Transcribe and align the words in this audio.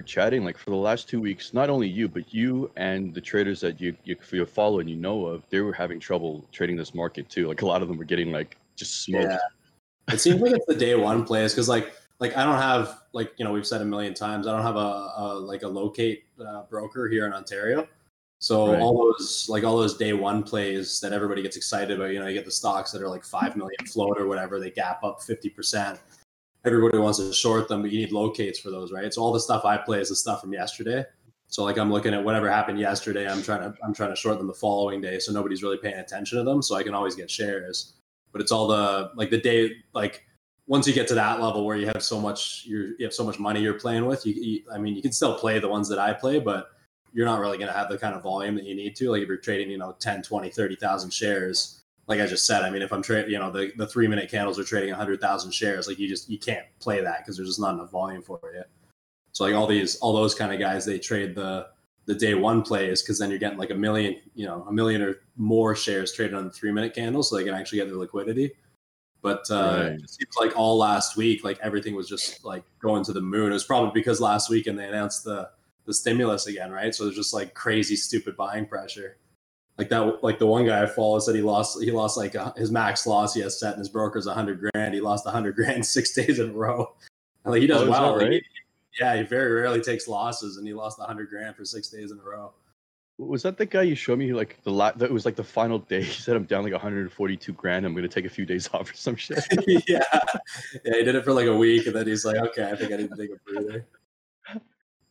remember 0.00 0.06
chatting 0.06 0.44
like 0.44 0.58
for 0.58 0.70
the 0.70 0.76
last 0.76 1.08
two 1.08 1.20
weeks. 1.20 1.52
Not 1.54 1.70
only 1.70 1.88
you, 1.88 2.08
but 2.08 2.32
you 2.32 2.70
and 2.76 3.14
the 3.14 3.20
traders 3.20 3.60
that 3.60 3.80
you 3.80 3.96
you, 4.04 4.16
you 4.32 4.46
follow 4.46 4.80
and 4.80 4.88
you 4.88 4.96
know 4.96 5.26
of, 5.26 5.42
they 5.50 5.60
were 5.60 5.72
having 5.72 6.00
trouble 6.00 6.44
trading 6.52 6.76
this 6.76 6.94
market 6.94 7.28
too. 7.28 7.48
Like 7.48 7.62
a 7.62 7.66
lot 7.66 7.82
of 7.82 7.88
them 7.88 7.98
were 7.98 8.04
getting 8.04 8.32
like 8.32 8.56
just 8.76 9.04
smoked. 9.04 9.24
Yeah. 9.24 9.38
It 10.14 10.20
seems 10.20 10.40
like 10.40 10.52
it's 10.52 10.66
the 10.66 10.74
day 10.74 10.94
one 10.94 11.24
plays 11.24 11.52
because 11.52 11.68
like 11.68 11.92
like 12.18 12.36
I 12.36 12.44
don't 12.44 12.58
have 12.58 13.02
like 13.12 13.32
you 13.36 13.44
know 13.44 13.52
we've 13.52 13.66
said 13.66 13.80
a 13.80 13.84
million 13.84 14.14
times 14.14 14.46
I 14.46 14.52
don't 14.52 14.64
have 14.64 14.76
a, 14.76 15.12
a 15.16 15.34
like 15.40 15.62
a 15.62 15.68
locate 15.68 16.24
uh, 16.44 16.62
broker 16.64 17.08
here 17.08 17.26
in 17.26 17.32
Ontario. 17.32 17.86
So 18.42 18.72
right. 18.72 18.80
all 18.80 18.96
those 18.96 19.48
like 19.50 19.64
all 19.64 19.76
those 19.76 19.96
day 19.98 20.14
one 20.14 20.42
plays 20.42 20.98
that 21.00 21.12
everybody 21.12 21.42
gets 21.42 21.56
excited 21.56 21.98
about, 21.98 22.12
you 22.12 22.20
know, 22.20 22.26
you 22.26 22.32
get 22.32 22.46
the 22.46 22.50
stocks 22.50 22.90
that 22.92 23.02
are 23.02 23.08
like 23.08 23.24
five 23.24 23.54
million 23.54 23.84
float 23.86 24.18
or 24.18 24.26
whatever, 24.26 24.58
they 24.58 24.70
gap 24.70 25.04
up 25.04 25.22
fifty 25.22 25.50
percent. 25.50 26.00
Everybody 26.64 26.98
wants 26.98 27.18
to 27.18 27.32
short 27.32 27.68
them, 27.68 27.82
but 27.82 27.90
you 27.90 28.00
need 28.00 28.12
locates 28.12 28.58
for 28.58 28.70
those, 28.70 28.92
right? 28.92 29.12
So 29.12 29.22
all 29.22 29.32
the 29.32 29.40
stuff 29.40 29.64
I 29.64 29.78
play 29.78 30.00
is 30.00 30.10
the 30.10 30.16
stuff 30.16 30.42
from 30.42 30.52
yesterday. 30.52 31.04
So 31.48 31.64
like 31.64 31.78
I'm 31.78 31.90
looking 31.90 32.14
at 32.14 32.22
whatever 32.22 32.50
happened 32.50 32.78
yesterday, 32.78 33.28
I'm 33.28 33.42
trying 33.42 33.60
to 33.60 33.76
I'm 33.82 33.92
trying 33.92 34.10
to 34.10 34.16
short 34.16 34.38
them 34.38 34.46
the 34.46 34.54
following 34.54 35.00
day, 35.00 35.18
so 35.18 35.32
nobody's 35.32 35.62
really 35.62 35.78
paying 35.78 35.98
attention 35.98 36.38
to 36.38 36.44
them, 36.44 36.62
so 36.62 36.76
I 36.76 36.82
can 36.82 36.94
always 36.94 37.16
get 37.16 37.30
shares. 37.30 37.94
But 38.32 38.40
it's 38.40 38.52
all 38.52 38.68
the 38.68 39.10
like 39.16 39.30
the 39.30 39.40
day 39.40 39.72
like 39.92 40.24
once 40.68 40.86
you 40.86 40.94
get 40.94 41.08
to 41.08 41.14
that 41.14 41.40
level 41.40 41.66
where 41.66 41.76
you 41.76 41.86
have 41.86 42.04
so 42.04 42.20
much 42.20 42.64
you 42.66 42.94
have 43.00 43.12
so 43.12 43.24
much 43.24 43.40
money 43.40 43.60
you're 43.60 43.74
playing 43.74 44.06
with, 44.06 44.24
you, 44.24 44.34
you 44.34 44.62
I 44.72 44.78
mean 44.78 44.94
you 44.94 45.02
can 45.02 45.12
still 45.12 45.34
play 45.34 45.58
the 45.58 45.68
ones 45.68 45.88
that 45.88 45.98
I 45.98 46.12
play, 46.12 46.38
but 46.38 46.70
you're 47.12 47.26
not 47.26 47.40
really 47.40 47.58
going 47.58 47.68
to 47.68 47.76
have 47.76 47.88
the 47.88 47.98
kind 47.98 48.14
of 48.14 48.22
volume 48.22 48.54
that 48.54 48.64
you 48.64 48.74
need 48.76 48.94
to. 48.96 49.10
Like 49.10 49.22
if 49.22 49.28
you're 49.28 49.36
trading, 49.36 49.70
you 49.70 49.78
know, 49.78 49.96
10, 49.98 50.22
20, 50.22 50.50
30,000 50.50 51.12
shares, 51.12 51.79
like 52.10 52.20
I 52.20 52.26
just 52.26 52.44
said, 52.44 52.62
I 52.62 52.70
mean, 52.70 52.82
if 52.82 52.92
I'm 52.92 53.02
trading, 53.02 53.30
you 53.30 53.38
know, 53.38 53.52
the, 53.52 53.70
the 53.76 53.86
three 53.86 54.08
minute 54.08 54.28
candles 54.28 54.58
are 54.58 54.64
trading 54.64 54.90
100,000 54.90 55.52
shares, 55.52 55.86
like 55.86 56.00
you 56.00 56.08
just, 56.08 56.28
you 56.28 56.40
can't 56.40 56.66
play 56.80 57.00
that 57.00 57.18
because 57.18 57.36
there's 57.36 57.48
just 57.48 57.60
not 57.60 57.74
enough 57.74 57.92
volume 57.92 58.20
for 58.20 58.40
you. 58.52 58.64
So 59.30 59.44
like 59.44 59.54
all 59.54 59.68
these, 59.68 59.94
all 59.98 60.12
those 60.12 60.34
kind 60.34 60.52
of 60.52 60.58
guys, 60.58 60.84
they 60.84 60.98
trade 60.98 61.36
the, 61.36 61.68
the 62.06 62.14
day 62.16 62.34
one 62.34 62.62
plays 62.62 63.00
because 63.00 63.20
then 63.20 63.30
you're 63.30 63.38
getting 63.38 63.58
like 63.58 63.70
a 63.70 63.76
million, 63.76 64.16
you 64.34 64.44
know, 64.44 64.66
a 64.68 64.72
million 64.72 65.02
or 65.02 65.20
more 65.36 65.76
shares 65.76 66.12
traded 66.12 66.34
on 66.34 66.46
the 66.46 66.50
three 66.50 66.72
minute 66.72 66.96
candle 66.96 67.22
so 67.22 67.36
they 67.36 67.44
can 67.44 67.54
actually 67.54 67.78
get 67.78 67.86
their 67.86 67.96
liquidity. 67.96 68.50
But 69.22 69.48
uh, 69.48 69.90
right. 69.90 69.92
it 69.92 70.10
seems 70.10 70.34
like 70.40 70.58
all 70.58 70.78
last 70.78 71.16
week, 71.16 71.44
like 71.44 71.60
everything 71.62 71.94
was 71.94 72.08
just 72.08 72.44
like 72.44 72.64
going 72.80 73.04
to 73.04 73.12
the 73.12 73.20
moon. 73.20 73.50
It 73.50 73.54
was 73.54 73.62
probably 73.62 73.92
because 73.94 74.20
last 74.20 74.50
week 74.50 74.66
and 74.66 74.76
they 74.76 74.88
announced 74.88 75.22
the, 75.22 75.48
the 75.86 75.94
stimulus 75.94 76.48
again, 76.48 76.72
right? 76.72 76.92
So 76.92 77.04
there's 77.04 77.14
just 77.14 77.32
like 77.32 77.54
crazy, 77.54 77.94
stupid 77.94 78.36
buying 78.36 78.66
pressure. 78.66 79.18
Like 79.80 79.88
that, 79.88 80.22
like 80.22 80.38
the 80.38 80.46
one 80.46 80.66
guy 80.66 80.82
I 80.82 80.84
follow 80.84 81.18
said 81.20 81.34
he 81.34 81.40
lost, 81.40 81.82
he 81.82 81.90
lost 81.90 82.18
like 82.18 82.34
a, 82.34 82.52
his 82.54 82.70
max 82.70 83.06
loss 83.06 83.32
he 83.32 83.40
has 83.40 83.58
set 83.58 83.72
in 83.72 83.78
his 83.78 83.88
broker's 83.88 84.26
a 84.26 84.34
hundred 84.34 84.60
grand. 84.60 84.92
He 84.92 85.00
lost 85.00 85.24
a 85.24 85.30
hundred 85.30 85.56
grand 85.56 85.86
six 85.86 86.12
days 86.14 86.38
in 86.38 86.50
a 86.50 86.52
row. 86.52 86.92
And 87.46 87.52
like 87.52 87.62
he 87.62 87.66
does 87.66 87.88
oh, 87.88 87.90
well. 87.90 88.16
Right? 88.18 88.32
Like, 88.32 88.42
yeah, 89.00 89.16
he 89.16 89.22
very 89.22 89.50
rarely 89.52 89.80
takes 89.80 90.06
losses, 90.06 90.58
and 90.58 90.66
he 90.66 90.74
lost 90.74 90.98
a 90.98 91.04
hundred 91.04 91.30
grand 91.30 91.56
for 91.56 91.64
six 91.64 91.88
days 91.88 92.10
in 92.10 92.18
a 92.18 92.22
row. 92.22 92.52
Was 93.16 93.42
that 93.44 93.56
the 93.56 93.64
guy 93.64 93.80
you 93.80 93.94
showed 93.94 94.18
me? 94.18 94.34
Like 94.34 94.62
the 94.64 94.70
la- 94.70 94.92
that 94.92 95.10
was 95.10 95.24
like 95.24 95.36
the 95.36 95.42
final 95.42 95.78
day. 95.78 96.02
He 96.02 96.12
said, 96.12 96.36
"I'm 96.36 96.44
down 96.44 96.62
like 96.62 96.74
142 96.74 97.54
grand. 97.54 97.86
I'm 97.86 97.94
going 97.94 98.02
to 98.02 98.08
take 98.08 98.26
a 98.26 98.28
few 98.28 98.44
days 98.44 98.68
off 98.74 98.90
or 98.90 98.94
some 98.94 99.16
shit." 99.16 99.42
yeah, 99.66 99.78
yeah. 99.88 100.00
He 100.84 101.04
did 101.04 101.14
it 101.14 101.24
for 101.24 101.32
like 101.32 101.46
a 101.46 101.56
week, 101.56 101.86
and 101.86 101.96
then 101.96 102.06
he's 102.06 102.26
like, 102.26 102.36
"Okay, 102.36 102.70
I 102.70 102.76
think 102.76 102.92
I 102.92 102.96
need 102.96 103.08
to 103.08 103.16
take 103.16 103.30
a 103.30 103.50
breather." 103.50 103.86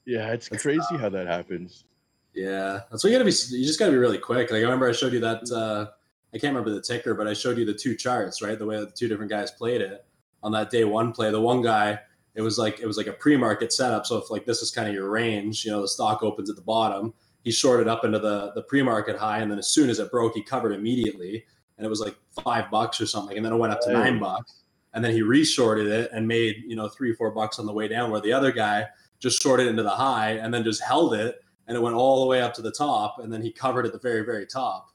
Yeah, 0.05 0.31
it's 0.31 0.47
that's 0.47 0.61
crazy 0.61 0.97
how 0.97 1.09
that 1.09 1.25
happens. 1.25 1.85
Yeah, 2.33 2.81
that's 2.89 3.03
what 3.03 3.11
you 3.11 3.17
gotta 3.17 3.29
be. 3.29 3.35
You 3.55 3.65
just 3.65 3.79
gotta 3.79 3.91
be 3.91 3.97
really 3.97 4.17
quick. 4.17 4.51
Like 4.51 4.59
I 4.59 4.63
remember 4.63 4.87
I 4.87 4.93
showed 4.93 5.13
you 5.13 5.19
that. 5.21 5.49
Uh, 5.51 5.91
I 6.33 6.37
can't 6.37 6.53
remember 6.53 6.69
the 6.69 6.81
ticker, 6.81 7.15
but 7.15 7.27
I 7.27 7.33
showed 7.33 7.57
you 7.57 7.65
the 7.65 7.73
two 7.73 7.95
charts, 7.95 8.41
right? 8.41 8.57
The 8.57 8.65
way 8.65 8.79
that 8.79 8.89
the 8.89 8.95
two 8.95 9.07
different 9.07 9.31
guys 9.31 9.51
played 9.51 9.81
it 9.81 10.05
on 10.43 10.51
that 10.51 10.69
day 10.69 10.83
one 10.83 11.11
play. 11.11 11.31
The 11.31 11.41
one 11.41 11.61
guy, 11.61 11.99
it 12.35 12.41
was 12.41 12.57
like 12.57 12.79
it 12.79 12.85
was 12.85 12.97
like 12.97 13.07
a 13.07 13.13
pre-market 13.13 13.73
setup. 13.73 14.05
So 14.05 14.17
if 14.17 14.29
like 14.29 14.45
this 14.45 14.61
is 14.61 14.71
kind 14.71 14.87
of 14.87 14.93
your 14.93 15.09
range, 15.09 15.65
you 15.65 15.71
know, 15.71 15.81
the 15.81 15.87
stock 15.87 16.23
opens 16.23 16.49
at 16.49 16.55
the 16.55 16.61
bottom. 16.61 17.13
He 17.43 17.51
shorted 17.51 17.87
up 17.87 18.05
into 18.05 18.19
the 18.19 18.51
the 18.53 18.61
pre-market 18.63 19.17
high, 19.17 19.39
and 19.39 19.51
then 19.51 19.57
as 19.57 19.67
soon 19.67 19.89
as 19.89 19.99
it 19.99 20.11
broke, 20.11 20.35
he 20.35 20.43
covered 20.43 20.73
immediately, 20.73 21.45
and 21.77 21.85
it 21.85 21.89
was 21.89 21.99
like 21.99 22.15
five 22.43 22.69
bucks 22.69 23.01
or 23.01 23.07
something, 23.07 23.37
and 23.37 23.45
then 23.45 23.53
it 23.53 23.57
went 23.57 23.73
up 23.73 23.81
to 23.81 23.91
nine 23.91 24.19
bucks, 24.19 24.61
and 24.93 25.03
then 25.03 25.13
he 25.13 25.23
re-shorted 25.23 25.87
it 25.87 26.11
and 26.13 26.27
made 26.27 26.63
you 26.67 26.75
know 26.75 26.87
three 26.89 27.13
four 27.13 27.31
bucks 27.31 27.57
on 27.57 27.65
the 27.65 27.73
way 27.73 27.87
down. 27.87 28.11
Where 28.11 28.21
the 28.21 28.33
other 28.33 28.51
guy 28.51 28.87
just 29.19 29.41
shorted 29.41 29.67
into 29.67 29.83
the 29.83 29.89
high 29.89 30.31
and 30.33 30.53
then 30.53 30.63
just 30.63 30.81
held 30.81 31.13
it 31.13 31.41
and 31.69 31.77
it 31.77 31.81
went 31.81 31.95
all 31.95 32.21
the 32.21 32.27
way 32.27 32.41
up 32.41 32.53
to 32.53 32.61
the 32.61 32.71
top 32.71 33.19
and 33.19 33.31
then 33.31 33.41
he 33.41 33.51
covered 33.51 33.85
at 33.85 33.93
the 33.93 33.99
very 33.99 34.25
very 34.25 34.45
top 34.45 34.91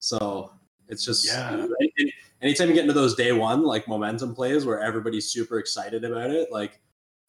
so 0.00 0.50
it's 0.88 1.04
just 1.04 1.26
yeah. 1.26 1.66
anytime 2.42 2.68
you 2.68 2.74
get 2.74 2.82
into 2.82 2.92
those 2.92 3.14
day 3.14 3.32
one 3.32 3.62
like 3.62 3.86
momentum 3.86 4.34
plays 4.34 4.66
where 4.66 4.80
everybody's 4.80 5.30
super 5.30 5.58
excited 5.58 6.04
about 6.04 6.30
it 6.30 6.50
like 6.50 6.80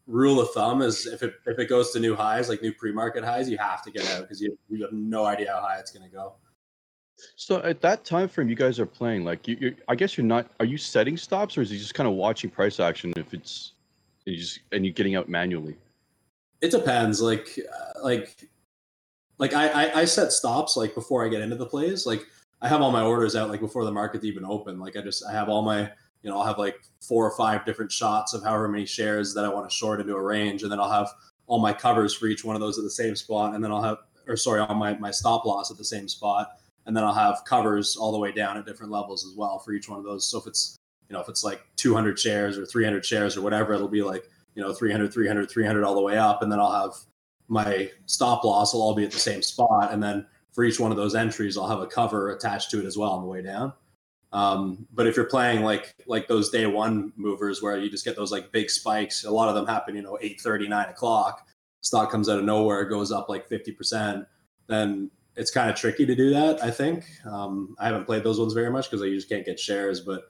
rule 0.07 0.39
of 0.39 0.49
thumb 0.51 0.81
is 0.81 1.05
if 1.05 1.21
it 1.21 1.35
if 1.45 1.59
it 1.59 1.67
goes 1.67 1.91
to 1.91 1.99
new 1.99 2.15
highs 2.15 2.49
like 2.49 2.61
new 2.61 2.73
pre-market 2.73 3.23
highs 3.23 3.49
you 3.49 3.57
have 3.57 3.83
to 3.83 3.91
get 3.91 4.09
out 4.11 4.21
because 4.21 4.41
you, 4.41 4.57
you 4.69 4.81
have 4.81 4.91
no 4.91 5.25
idea 5.25 5.51
how 5.51 5.61
high 5.61 5.77
it's 5.77 5.91
going 5.91 6.07
to 6.07 6.15
go 6.15 6.33
so 7.35 7.61
at 7.63 7.81
that 7.81 8.03
time 8.03 8.27
frame 8.27 8.49
you 8.49 8.55
guys 8.55 8.79
are 8.79 8.85
playing 8.85 9.23
like 9.23 9.47
you, 9.47 9.57
you 9.59 9.75
i 9.87 9.95
guess 9.95 10.17
you're 10.17 10.25
not 10.25 10.51
are 10.59 10.65
you 10.65 10.77
setting 10.77 11.17
stops 11.17 11.57
or 11.57 11.61
is 11.61 11.69
he 11.69 11.77
just 11.77 11.93
kind 11.93 12.07
of 12.07 12.13
watching 12.15 12.49
price 12.49 12.79
action 12.79 13.13
if 13.15 13.33
it's 13.33 13.73
you 14.25 14.37
just 14.37 14.59
and 14.71 14.85
you're 14.85 14.93
getting 14.93 15.15
out 15.15 15.29
manually 15.29 15.77
it 16.61 16.71
depends. 16.71 17.21
Like, 17.21 17.59
uh, 17.59 18.03
like, 18.03 18.49
like 19.37 19.53
I, 19.53 19.67
I, 19.67 19.99
I 20.01 20.05
set 20.05 20.31
stops 20.31 20.77
like 20.77 20.93
before 20.93 21.25
I 21.25 21.29
get 21.29 21.41
into 21.41 21.55
the 21.55 21.65
plays. 21.65 22.05
Like 22.05 22.25
I 22.61 22.67
have 22.67 22.81
all 22.81 22.91
my 22.91 23.03
orders 23.03 23.35
out 23.35 23.49
like 23.49 23.59
before 23.59 23.83
the 23.83 23.91
market 23.91 24.23
even 24.23 24.45
open. 24.45 24.79
Like 24.79 24.95
I 24.95 25.01
just 25.01 25.23
I 25.27 25.31
have 25.33 25.49
all 25.49 25.61
my 25.61 25.81
you 26.21 26.29
know 26.29 26.37
I'll 26.37 26.45
have 26.45 26.57
like 26.57 26.77
four 27.01 27.25
or 27.25 27.35
five 27.37 27.65
different 27.65 27.91
shots 27.91 28.33
of 28.33 28.43
however 28.43 28.67
many 28.67 28.85
shares 28.85 29.33
that 29.33 29.45
I 29.45 29.49
want 29.49 29.69
to 29.69 29.75
short 29.75 29.99
into 29.99 30.15
a 30.15 30.21
range, 30.21 30.63
and 30.63 30.71
then 30.71 30.79
I'll 30.79 30.91
have 30.91 31.09
all 31.47 31.59
my 31.59 31.73
covers 31.73 32.13
for 32.13 32.27
each 32.27 32.43
one 32.43 32.55
of 32.55 32.61
those 32.61 32.77
at 32.77 32.83
the 32.83 32.89
same 32.89 33.15
spot, 33.15 33.53
and 33.53 33.63
then 33.63 33.71
I'll 33.71 33.83
have 33.83 33.97
or 34.27 34.37
sorry, 34.37 34.61
all 34.61 34.75
my 34.75 34.97
my 34.97 35.11
stop 35.11 35.45
loss 35.45 35.69
at 35.71 35.77
the 35.77 35.85
same 35.85 36.07
spot, 36.07 36.49
and 36.85 36.95
then 36.95 37.03
I'll 37.03 37.13
have 37.13 37.43
covers 37.45 37.95
all 37.95 38.11
the 38.11 38.19
way 38.19 38.31
down 38.31 38.57
at 38.57 38.65
different 38.65 38.91
levels 38.91 39.25
as 39.25 39.35
well 39.37 39.59
for 39.59 39.73
each 39.73 39.89
one 39.89 39.99
of 39.99 40.05
those. 40.05 40.29
So 40.29 40.39
if 40.39 40.47
it's 40.47 40.77
you 41.09 41.13
know 41.13 41.21
if 41.21 41.29
it's 41.29 41.43
like 41.43 41.61
200 41.75 42.17
shares 42.17 42.57
or 42.57 42.65
300 42.65 43.05
shares 43.05 43.37
or 43.37 43.41
whatever, 43.41 43.73
it'll 43.73 43.87
be 43.87 44.01
like 44.01 44.29
you 44.55 44.61
know 44.63 44.73
300 44.73 45.13
300 45.13 45.49
300 45.49 45.83
all 45.83 45.95
the 45.95 46.01
way 46.01 46.17
up 46.17 46.41
and 46.41 46.51
then 46.51 46.59
i'll 46.59 46.71
have 46.71 46.93
my 47.47 47.89
stop 48.05 48.43
loss 48.43 48.73
will 48.73 48.81
all 48.81 48.95
be 48.95 49.03
at 49.03 49.11
the 49.11 49.19
same 49.19 49.41
spot. 49.41 49.91
And 49.91 50.01
then 50.01 50.25
for 50.51 50.63
each 50.63 50.79
one 50.79 50.89
of 50.91 50.97
those 50.97 51.15
entries 51.15 51.57
i'll 51.57 51.67
have 51.67 51.81
a 51.81 51.87
cover 51.87 52.31
attached 52.31 52.71
to 52.71 52.79
it 52.79 52.85
as 52.85 52.97
well 52.97 53.11
on 53.11 53.21
the 53.21 53.27
way 53.27 53.41
down. 53.41 53.73
Um, 54.31 54.87
but 54.93 55.07
if 55.07 55.15
you're 55.15 55.25
playing 55.25 55.63
like 55.63 55.95
like 56.07 56.27
those 56.27 56.49
day 56.49 56.65
one 56.65 57.13
movers 57.15 57.61
where 57.61 57.77
you 57.77 57.89
just 57.89 58.05
get 58.05 58.15
those 58.15 58.31
like 58.31 58.51
big 58.51 58.69
spikes 58.69 59.23
a 59.23 59.31
lot 59.31 59.47
of 59.49 59.55
them 59.55 59.65
happen 59.65 59.95
you 59.95 60.01
know 60.01 60.17
8 60.21 60.41
30 60.41 60.67
9 60.67 60.89
o'clock 60.89 61.47
stock 61.81 62.11
comes 62.11 62.27
out 62.27 62.39
of 62.39 62.43
nowhere 62.43 62.83
goes 62.83 63.11
up 63.11 63.29
like 63.29 63.47
50% 63.47 64.25
then 64.67 65.09
it's 65.37 65.51
kind 65.51 65.69
of 65.69 65.75
tricky 65.75 66.05
to 66.05 66.15
do 66.15 66.31
that 66.31 66.61
i 66.61 66.69
think. 66.69 67.05
Um, 67.25 67.77
i 67.79 67.85
haven't 67.85 68.05
played 68.05 68.23
those 68.23 68.39
ones 68.39 68.53
very 68.53 68.69
much 68.69 68.89
because 68.89 69.01
i 69.01 69.09
just 69.09 69.29
can't 69.29 69.45
get 69.45 69.59
shares 69.59 70.01
but 70.01 70.25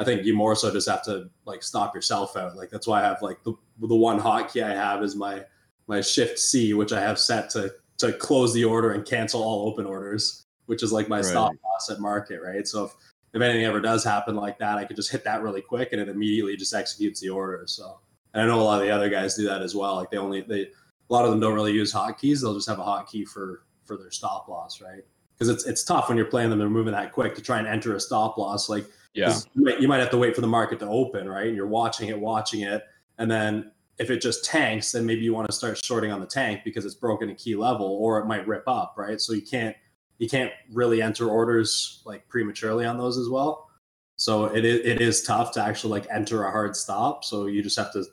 I 0.00 0.04
think 0.04 0.24
you 0.24 0.34
more 0.34 0.56
so 0.56 0.72
just 0.72 0.88
have 0.88 1.04
to 1.04 1.28
like 1.44 1.62
stop 1.62 1.94
yourself 1.94 2.34
out. 2.34 2.56
Like 2.56 2.70
that's 2.70 2.86
why 2.86 3.00
I 3.00 3.04
have 3.04 3.20
like 3.20 3.44
the 3.44 3.52
the 3.78 3.94
one 3.94 4.18
hotkey 4.18 4.62
I 4.62 4.74
have 4.74 5.02
is 5.02 5.14
my 5.14 5.44
my 5.90 6.00
shift 6.00 6.38
C, 6.38 6.72
which 6.72 6.92
I 6.92 7.00
have 7.00 7.18
set 7.18 7.50
to 7.50 7.74
to 7.98 8.12
close 8.14 8.54
the 8.54 8.64
order 8.64 8.92
and 8.92 9.04
cancel 9.04 9.42
all 9.42 9.68
open 9.68 9.84
orders, 9.84 10.46
which 10.66 10.82
is 10.82 10.92
like 10.92 11.08
my 11.08 11.16
right. 11.16 11.24
stop 11.24 11.52
loss 11.64 11.90
at 11.90 12.00
market, 12.00 12.40
right? 12.40 12.66
So 12.66 12.84
if 12.84 12.92
if 13.34 13.42
anything 13.42 13.64
ever 13.64 13.80
does 13.80 14.04
happen 14.04 14.36
like 14.36 14.58
that, 14.60 14.78
I 14.78 14.84
could 14.84 14.96
just 14.96 15.10
hit 15.10 15.24
that 15.24 15.42
really 15.42 15.60
quick 15.60 15.88
and 15.92 16.00
it 16.00 16.08
immediately 16.08 16.56
just 16.56 16.72
executes 16.72 17.20
the 17.20 17.28
order. 17.28 17.64
So 17.66 17.98
and 18.32 18.42
I 18.42 18.46
know 18.46 18.60
a 18.60 18.62
lot 18.62 18.80
of 18.80 18.86
the 18.86 18.94
other 18.94 19.10
guys 19.10 19.34
do 19.34 19.44
that 19.46 19.62
as 19.62 19.74
well. 19.74 19.96
Like 19.96 20.10
they 20.10 20.16
only 20.16 20.42
they 20.42 20.62
a 20.62 21.12
lot 21.12 21.24
of 21.24 21.32
them 21.32 21.40
don't 21.40 21.54
really 21.54 21.72
use 21.72 21.92
hotkeys. 21.92 22.40
They'll 22.40 22.54
just 22.54 22.68
have 22.68 22.78
a 22.78 22.84
hotkey 22.84 23.26
for 23.26 23.64
for 23.84 23.96
their 23.96 24.12
stop 24.12 24.46
loss, 24.46 24.80
right? 24.80 25.02
Because 25.36 25.48
it's 25.48 25.66
it's 25.66 25.82
tough 25.82 26.08
when 26.08 26.16
you're 26.16 26.26
playing 26.26 26.50
them. 26.50 26.60
They're 26.60 26.70
moving 26.70 26.92
that 26.92 27.10
quick 27.10 27.34
to 27.34 27.42
try 27.42 27.58
and 27.58 27.66
enter 27.66 27.96
a 27.96 28.00
stop 28.00 28.38
loss. 28.38 28.68
Like 28.68 28.86
yeah. 29.12 29.36
You 29.56 29.64
might, 29.64 29.80
you 29.80 29.88
might 29.88 29.98
have 29.98 30.10
to 30.10 30.18
wait 30.18 30.36
for 30.36 30.40
the 30.40 30.46
market 30.46 30.78
to 30.78 30.86
open, 30.86 31.28
right? 31.28 31.48
And 31.48 31.56
you're 31.56 31.66
watching 31.66 32.10
it, 32.10 32.20
watching 32.20 32.60
it. 32.60 32.84
And 33.18 33.28
then 33.28 33.72
if 34.00 34.10
it 34.10 34.22
just 34.22 34.44
tanks, 34.46 34.92
then 34.92 35.04
maybe 35.04 35.20
you 35.20 35.34
want 35.34 35.46
to 35.46 35.54
start 35.54 35.78
shorting 35.84 36.10
on 36.10 36.20
the 36.20 36.26
tank 36.26 36.62
because 36.64 36.86
it's 36.86 36.94
broken 36.94 37.28
a 37.28 37.34
key 37.34 37.54
level 37.54 37.86
or 38.00 38.18
it 38.18 38.24
might 38.24 38.48
rip 38.48 38.66
up, 38.66 38.94
right? 38.96 39.20
So 39.20 39.34
you 39.34 39.42
can't 39.42 39.76
you 40.18 40.28
can't 40.28 40.52
really 40.72 41.02
enter 41.02 41.28
orders 41.28 42.02
like 42.06 42.26
prematurely 42.28 42.86
on 42.86 42.96
those 42.96 43.18
as 43.18 43.28
well. 43.28 43.68
So 44.16 44.46
it 44.46 44.64
is, 44.64 44.80
it 44.84 45.00
is 45.00 45.22
tough 45.22 45.52
to 45.52 45.62
actually 45.62 45.90
like 45.90 46.06
enter 46.10 46.44
a 46.44 46.50
hard 46.50 46.76
stop. 46.76 47.24
So 47.24 47.46
you 47.46 47.62
just 47.62 47.78
have 47.78 47.92
to 47.92 48.04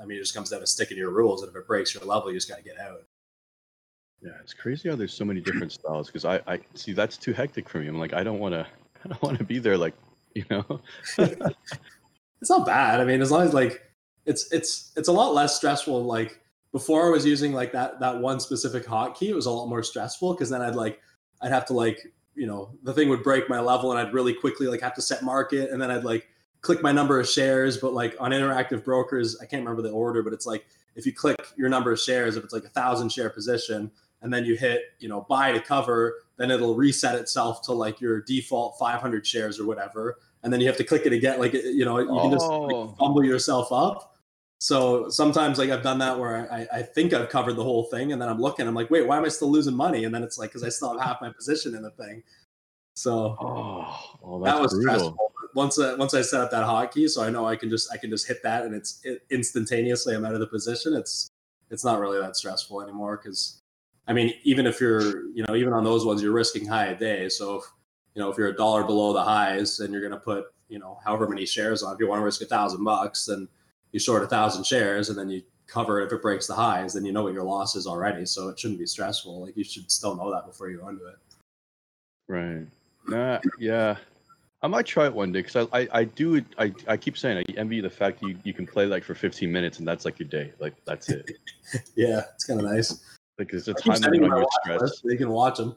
I 0.00 0.06
mean 0.06 0.18
it 0.18 0.20
just 0.20 0.34
comes 0.34 0.50
down 0.50 0.60
to 0.60 0.66
sticking 0.66 0.94
to 0.96 1.00
your 1.00 1.10
rules 1.10 1.42
and 1.42 1.50
if 1.50 1.56
it 1.56 1.66
breaks 1.66 1.92
your 1.92 2.04
level, 2.04 2.30
you 2.30 2.36
just 2.36 2.48
gotta 2.48 2.62
get 2.62 2.78
out. 2.78 3.02
Yeah, 4.22 4.38
it's 4.40 4.54
crazy 4.54 4.88
how 4.88 4.94
there's 4.94 5.12
so 5.12 5.24
many 5.24 5.40
different 5.40 5.72
styles 5.72 6.06
because 6.06 6.24
I, 6.24 6.40
I 6.46 6.60
see 6.74 6.92
that's 6.92 7.16
too 7.16 7.32
hectic 7.32 7.68
for 7.68 7.78
me. 7.78 7.88
I'm 7.88 7.98
like, 7.98 8.12
I 8.12 8.22
don't 8.22 8.38
wanna 8.38 8.64
I 9.04 9.08
don't 9.08 9.22
wanna 9.22 9.42
be 9.42 9.58
there 9.58 9.76
like 9.76 9.94
you 10.34 10.44
know 10.50 10.80
it's 11.18 12.48
not 12.48 12.64
bad 12.64 13.00
i 13.00 13.04
mean 13.04 13.20
as 13.20 13.30
long 13.30 13.42
as 13.42 13.52
like 13.52 13.82
it's 14.26 14.50
it's 14.52 14.92
it's 14.96 15.08
a 15.08 15.12
lot 15.12 15.34
less 15.34 15.56
stressful 15.56 16.04
like 16.04 16.40
before 16.72 17.06
i 17.06 17.10
was 17.10 17.26
using 17.26 17.52
like 17.52 17.72
that 17.72 17.98
that 18.00 18.18
one 18.18 18.38
specific 18.40 18.86
hotkey 18.86 19.28
it 19.28 19.34
was 19.34 19.46
a 19.46 19.50
lot 19.50 19.66
more 19.66 19.82
stressful 19.82 20.32
because 20.34 20.48
then 20.50 20.62
i'd 20.62 20.76
like 20.76 21.00
i'd 21.42 21.52
have 21.52 21.66
to 21.66 21.72
like 21.72 22.12
you 22.34 22.46
know 22.46 22.70
the 22.82 22.92
thing 22.92 23.08
would 23.08 23.22
break 23.22 23.48
my 23.48 23.60
level 23.60 23.90
and 23.92 24.00
i'd 24.00 24.12
really 24.14 24.32
quickly 24.32 24.66
like 24.66 24.80
have 24.80 24.94
to 24.94 25.02
set 25.02 25.22
market 25.22 25.70
and 25.70 25.80
then 25.82 25.90
i'd 25.90 26.04
like 26.04 26.28
click 26.60 26.80
my 26.82 26.92
number 26.92 27.18
of 27.18 27.28
shares 27.28 27.78
but 27.78 27.92
like 27.92 28.14
on 28.20 28.30
interactive 28.30 28.84
brokers 28.84 29.36
i 29.40 29.44
can't 29.44 29.62
remember 29.62 29.82
the 29.82 29.90
order 29.90 30.22
but 30.22 30.32
it's 30.32 30.46
like 30.46 30.64
if 30.94 31.06
you 31.06 31.12
click 31.12 31.46
your 31.56 31.68
number 31.68 31.92
of 31.92 31.98
shares, 31.98 32.36
if 32.36 32.44
it's 32.44 32.52
like 32.52 32.64
a 32.64 32.68
thousand 32.68 33.10
share 33.10 33.30
position, 33.30 33.90
and 34.20 34.32
then 34.32 34.44
you 34.44 34.56
hit 34.56 34.82
you 34.98 35.08
know 35.08 35.26
buy 35.28 35.52
to 35.52 35.60
cover, 35.60 36.16
then 36.36 36.50
it'll 36.50 36.74
reset 36.74 37.14
itself 37.16 37.62
to 37.62 37.72
like 37.72 38.00
your 38.00 38.20
default 38.20 38.78
500 38.78 39.26
shares 39.26 39.58
or 39.58 39.66
whatever, 39.66 40.18
and 40.42 40.52
then 40.52 40.60
you 40.60 40.66
have 40.66 40.76
to 40.76 40.84
click 40.84 41.06
it 41.06 41.12
again. 41.12 41.38
Like 41.40 41.54
you 41.54 41.84
know 41.84 41.98
you 41.98 42.06
can 42.06 42.30
just 42.30 42.46
like, 42.46 42.74
Oh. 42.74 42.94
fumble 42.98 43.24
yourself 43.24 43.72
up. 43.72 44.11
So 44.62 45.08
sometimes 45.08 45.58
like 45.58 45.70
I've 45.70 45.82
done 45.82 45.98
that 45.98 46.16
where 46.16 46.48
I, 46.52 46.68
I 46.72 46.82
think 46.82 47.12
I've 47.12 47.28
covered 47.28 47.54
the 47.54 47.64
whole 47.64 47.82
thing, 47.86 48.12
and 48.12 48.22
then 48.22 48.28
I'm 48.28 48.40
looking, 48.40 48.68
I'm 48.68 48.76
like, 48.76 48.92
wait, 48.92 49.04
why 49.08 49.16
am 49.16 49.24
I 49.24 49.28
still 49.28 49.50
losing 49.50 49.74
money? 49.74 50.04
And 50.04 50.14
then 50.14 50.22
it's 50.22 50.38
like 50.38 50.50
because 50.50 50.62
I 50.62 50.68
still 50.68 50.96
have 50.96 51.04
half 51.04 51.20
my 51.20 51.30
position 51.32 51.74
in 51.74 51.82
the 51.82 51.90
thing. 51.90 52.22
So 52.94 53.36
Oh, 53.40 54.40
that's 54.40 54.54
that 54.54 54.62
was 54.62 54.72
brutal. 54.74 54.94
stressful. 54.94 55.32
Once 55.56 55.80
I, 55.80 55.94
once 55.94 56.14
I 56.14 56.22
set 56.22 56.40
up 56.40 56.52
that 56.52 56.64
hotkey, 56.64 57.10
so 57.10 57.24
I 57.24 57.28
know 57.28 57.44
I 57.44 57.56
can 57.56 57.70
just 57.70 57.92
I 57.92 57.96
can 57.96 58.08
just 58.08 58.28
hit 58.28 58.40
that, 58.44 58.64
and 58.64 58.72
it's 58.72 59.00
it, 59.02 59.24
instantaneously 59.30 60.14
I'm 60.14 60.24
out 60.24 60.34
of 60.34 60.38
the 60.38 60.46
position. 60.46 60.94
It's 60.94 61.28
it's 61.72 61.84
not 61.84 61.98
really 61.98 62.20
that 62.20 62.36
stressful 62.36 62.82
anymore 62.82 63.16
because 63.20 63.58
I 64.06 64.12
mean 64.12 64.32
even 64.44 64.68
if 64.68 64.80
you're 64.80 65.26
you 65.30 65.44
know 65.48 65.56
even 65.56 65.72
on 65.72 65.82
those 65.82 66.06
ones 66.06 66.22
you're 66.22 66.30
risking 66.30 66.68
high 66.68 66.86
a 66.86 66.96
day. 66.96 67.28
So 67.28 67.56
if 67.56 67.64
you 68.14 68.22
know 68.22 68.30
if 68.30 68.38
you're 68.38 68.50
a 68.50 68.56
dollar 68.56 68.84
below 68.84 69.12
the 69.12 69.24
highs 69.24 69.80
and 69.80 69.92
you're 69.92 70.08
gonna 70.08 70.20
put 70.20 70.54
you 70.68 70.78
know 70.78 71.00
however 71.04 71.28
many 71.28 71.46
shares 71.46 71.82
on, 71.82 71.94
if 71.94 71.98
you 71.98 72.06
want 72.06 72.20
to 72.20 72.24
risk 72.24 72.42
a 72.42 72.46
thousand 72.46 72.84
bucks, 72.84 73.26
then 73.26 73.48
you 73.92 74.00
short 74.00 74.22
a 74.22 74.26
thousand 74.26 74.64
shares 74.64 75.08
and 75.08 75.18
then 75.18 75.30
you 75.30 75.42
cover 75.66 76.00
it 76.00 76.06
if 76.06 76.12
it 76.12 76.22
breaks 76.22 76.46
the 76.46 76.54
highs, 76.54 76.94
then 76.94 77.04
you 77.04 77.12
know 77.12 77.22
what 77.22 77.32
your 77.32 77.44
loss 77.44 77.76
is 77.76 77.86
already. 77.86 78.26
So 78.26 78.48
it 78.48 78.58
shouldn't 78.58 78.80
be 78.80 78.86
stressful. 78.86 79.42
Like 79.42 79.56
you 79.56 79.64
should 79.64 79.90
still 79.90 80.14
know 80.14 80.30
that 80.32 80.46
before 80.46 80.68
you 80.68 80.78
go 80.78 80.88
into 80.88 81.06
it. 81.06 81.16
Right. 82.28 82.66
Nah, 83.08 83.38
yeah. 83.58 83.96
I 84.64 84.68
might 84.68 84.86
try 84.86 85.06
it 85.06 85.14
one 85.14 85.32
day 85.32 85.42
because 85.42 85.68
I, 85.72 85.80
I, 85.80 85.88
I 85.92 86.04
do 86.04 86.44
I, 86.56 86.72
I 86.86 86.96
keep 86.96 87.18
saying 87.18 87.38
I 87.38 87.58
envy 87.58 87.80
the 87.80 87.90
fact 87.90 88.20
that 88.20 88.28
you, 88.28 88.38
you 88.44 88.52
can 88.52 88.66
play 88.66 88.86
like 88.86 89.02
for 89.02 89.14
15 89.14 89.50
minutes 89.50 89.80
and 89.80 89.88
that's 89.88 90.04
like 90.04 90.20
your 90.20 90.28
day. 90.28 90.52
Like 90.58 90.74
that's 90.84 91.08
it. 91.08 91.30
Yeah, 91.96 92.22
it's 92.34 92.44
kind 92.44 92.60
of 92.60 92.66
nice. 92.66 93.02
Like 93.38 93.52
it's 93.54 93.66
a 93.66 93.72
time 93.74 93.98
limit 94.02 94.30
on 94.30 94.38
your 94.38 94.46
stress. 94.62 94.80
list 94.82 95.04
you 95.04 95.16
can 95.16 95.30
watch 95.30 95.56
them. 95.56 95.74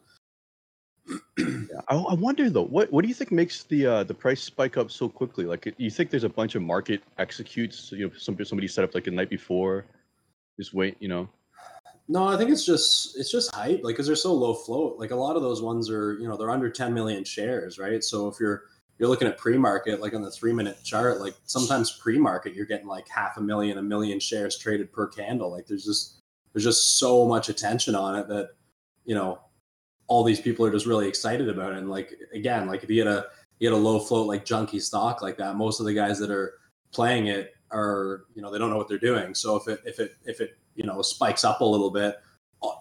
I, 1.89 1.95
I 1.95 2.13
wonder 2.13 2.49
though, 2.49 2.65
what 2.65 2.91
what 2.91 3.01
do 3.01 3.07
you 3.07 3.13
think 3.13 3.31
makes 3.31 3.63
the 3.63 3.85
uh, 3.85 4.03
the 4.03 4.13
price 4.13 4.41
spike 4.41 4.77
up 4.77 4.91
so 4.91 5.09
quickly? 5.09 5.45
Like, 5.45 5.73
you 5.77 5.89
think 5.89 6.09
there's 6.09 6.23
a 6.23 6.29
bunch 6.29 6.55
of 6.55 6.61
market 6.61 7.01
executes? 7.17 7.91
You 7.91 8.07
know, 8.07 8.13
some 8.17 8.37
somebody 8.43 8.67
set 8.67 8.83
up 8.83 8.93
like 8.93 9.05
the 9.05 9.11
night 9.11 9.29
before, 9.29 9.85
just 10.59 10.73
wait. 10.73 10.97
You 10.99 11.07
know. 11.07 11.29
No, 12.07 12.27
I 12.27 12.37
think 12.37 12.51
it's 12.51 12.65
just 12.65 13.17
it's 13.17 13.31
just 13.31 13.53
hype, 13.55 13.81
like 13.83 13.93
because 13.93 14.05
they're 14.05 14.15
so 14.15 14.33
low 14.33 14.53
float. 14.53 14.99
Like 14.99 15.11
a 15.11 15.15
lot 15.15 15.35
of 15.35 15.41
those 15.41 15.61
ones 15.61 15.89
are, 15.89 16.13
you 16.19 16.27
know, 16.27 16.37
they're 16.37 16.51
under 16.51 16.69
10 16.69 16.93
million 16.93 17.23
shares, 17.23 17.79
right? 17.79 18.03
So 18.03 18.27
if 18.27 18.39
you're 18.39 18.63
you're 18.99 19.09
looking 19.09 19.27
at 19.27 19.37
pre-market, 19.37 19.99
like 19.99 20.13
on 20.13 20.21
the 20.21 20.31
three 20.31 20.53
minute 20.53 20.77
chart, 20.83 21.19
like 21.19 21.33
sometimes 21.45 21.97
pre-market 22.01 22.53
you're 22.53 22.67
getting 22.67 22.87
like 22.87 23.07
half 23.09 23.37
a 23.37 23.41
million, 23.41 23.79
a 23.79 23.81
million 23.81 24.19
shares 24.19 24.57
traded 24.57 24.93
per 24.93 25.07
candle. 25.07 25.49
Like 25.51 25.65
there's 25.65 25.83
just 25.83 26.21
there's 26.53 26.63
just 26.63 26.99
so 26.99 27.27
much 27.27 27.49
attention 27.49 27.95
on 27.95 28.15
it 28.15 28.27
that 28.27 28.49
you 29.03 29.15
know 29.15 29.39
all 30.07 30.23
these 30.23 30.41
people 30.41 30.65
are 30.65 30.71
just 30.71 30.85
really 30.85 31.07
excited 31.07 31.49
about 31.49 31.73
it. 31.73 31.79
And 31.79 31.89
like 31.89 32.13
again, 32.33 32.67
like 32.67 32.83
if 32.83 32.89
you 32.89 32.95
get 33.03 33.07
a 33.07 33.25
you 33.59 33.69
get 33.69 33.73
a 33.73 33.77
low 33.81 33.99
float 33.99 34.27
like 34.27 34.45
junky 34.45 34.81
stock 34.81 35.21
like 35.21 35.37
that, 35.37 35.55
most 35.55 35.79
of 35.79 35.85
the 35.85 35.93
guys 35.93 36.19
that 36.19 36.29
are 36.31 36.55
playing 36.91 37.27
it 37.27 37.53
are 37.71 38.25
you 38.35 38.41
know 38.41 38.51
they 38.51 38.57
don't 38.59 38.69
know 38.69 38.77
what 38.77 38.87
they're 38.87 38.99
doing. 38.99 39.33
So 39.35 39.55
if 39.55 39.67
it 39.67 39.81
if 39.85 39.99
it 39.99 40.15
if 40.25 40.41
it 40.41 40.57
you 40.75 40.83
know 40.85 41.01
spikes 41.01 41.43
up 41.43 41.61
a 41.61 41.65
little 41.65 41.89
bit, 41.91 42.15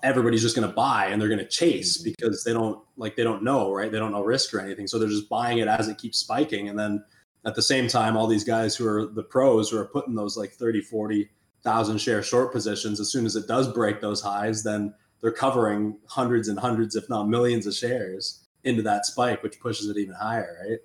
everybody's 0.03 0.43
just 0.43 0.57
going 0.57 0.67
to 0.69 0.75
buy 0.75 1.07
and 1.07 1.21
they're 1.21 1.29
going 1.29 1.39
to 1.41 1.47
chase 1.47 1.99
Mhm. 1.99 2.05
because 2.05 2.45
they 2.45 2.53
don't 2.53 2.83
like 2.97 3.17
they 3.17 3.25
don't 3.25 3.43
know 3.43 3.73
right 3.73 3.91
they 3.93 3.99
don't 3.99 4.13
know 4.13 4.23
risk 4.23 4.55
or 4.55 4.61
anything 4.61 4.87
so 4.87 4.99
they're 4.99 5.09
just 5.09 5.29
buying 5.29 5.59
it 5.59 5.69
as 5.69 5.89
it 5.89 5.99
keeps 5.99 6.19
spiking 6.19 6.69
and 6.71 6.79
then 6.79 7.05
at 7.45 7.55
the 7.55 7.61
same 7.61 7.87
time 7.87 8.17
all 8.17 8.27
these 8.27 8.45
guys 8.45 8.75
who 8.75 8.87
are 8.89 9.05
the 9.07 9.23
pros 9.23 9.69
who 9.71 9.79
are 9.79 9.85
putting 9.85 10.15
those 10.15 10.37
like 10.39 10.53
30 10.53 10.81
40 10.81 11.29
thousand 11.65 11.99
share 11.99 12.23
short 12.23 12.51
positions 12.53 12.99
as 12.99 13.11
soon 13.11 13.27
as 13.27 13.37
it 13.37 13.47
does 13.47 13.71
break 13.73 14.01
those 14.01 14.23
highs 14.23 14.63
then 14.63 14.95
they're 15.25 15.33
covering 15.33 15.97
hundreds 16.07 16.49
and 16.49 16.59
hundreds 16.59 16.97
if 16.97 17.09
not 17.09 17.29
millions 17.29 17.67
of 17.67 17.75
shares 17.75 18.45
into 18.65 18.83
that 18.83 19.07
spike 19.07 19.43
which 19.43 19.59
pushes 19.59 19.89
it 19.89 19.97
even 19.97 20.15
higher 20.15 20.59
right 20.69 20.79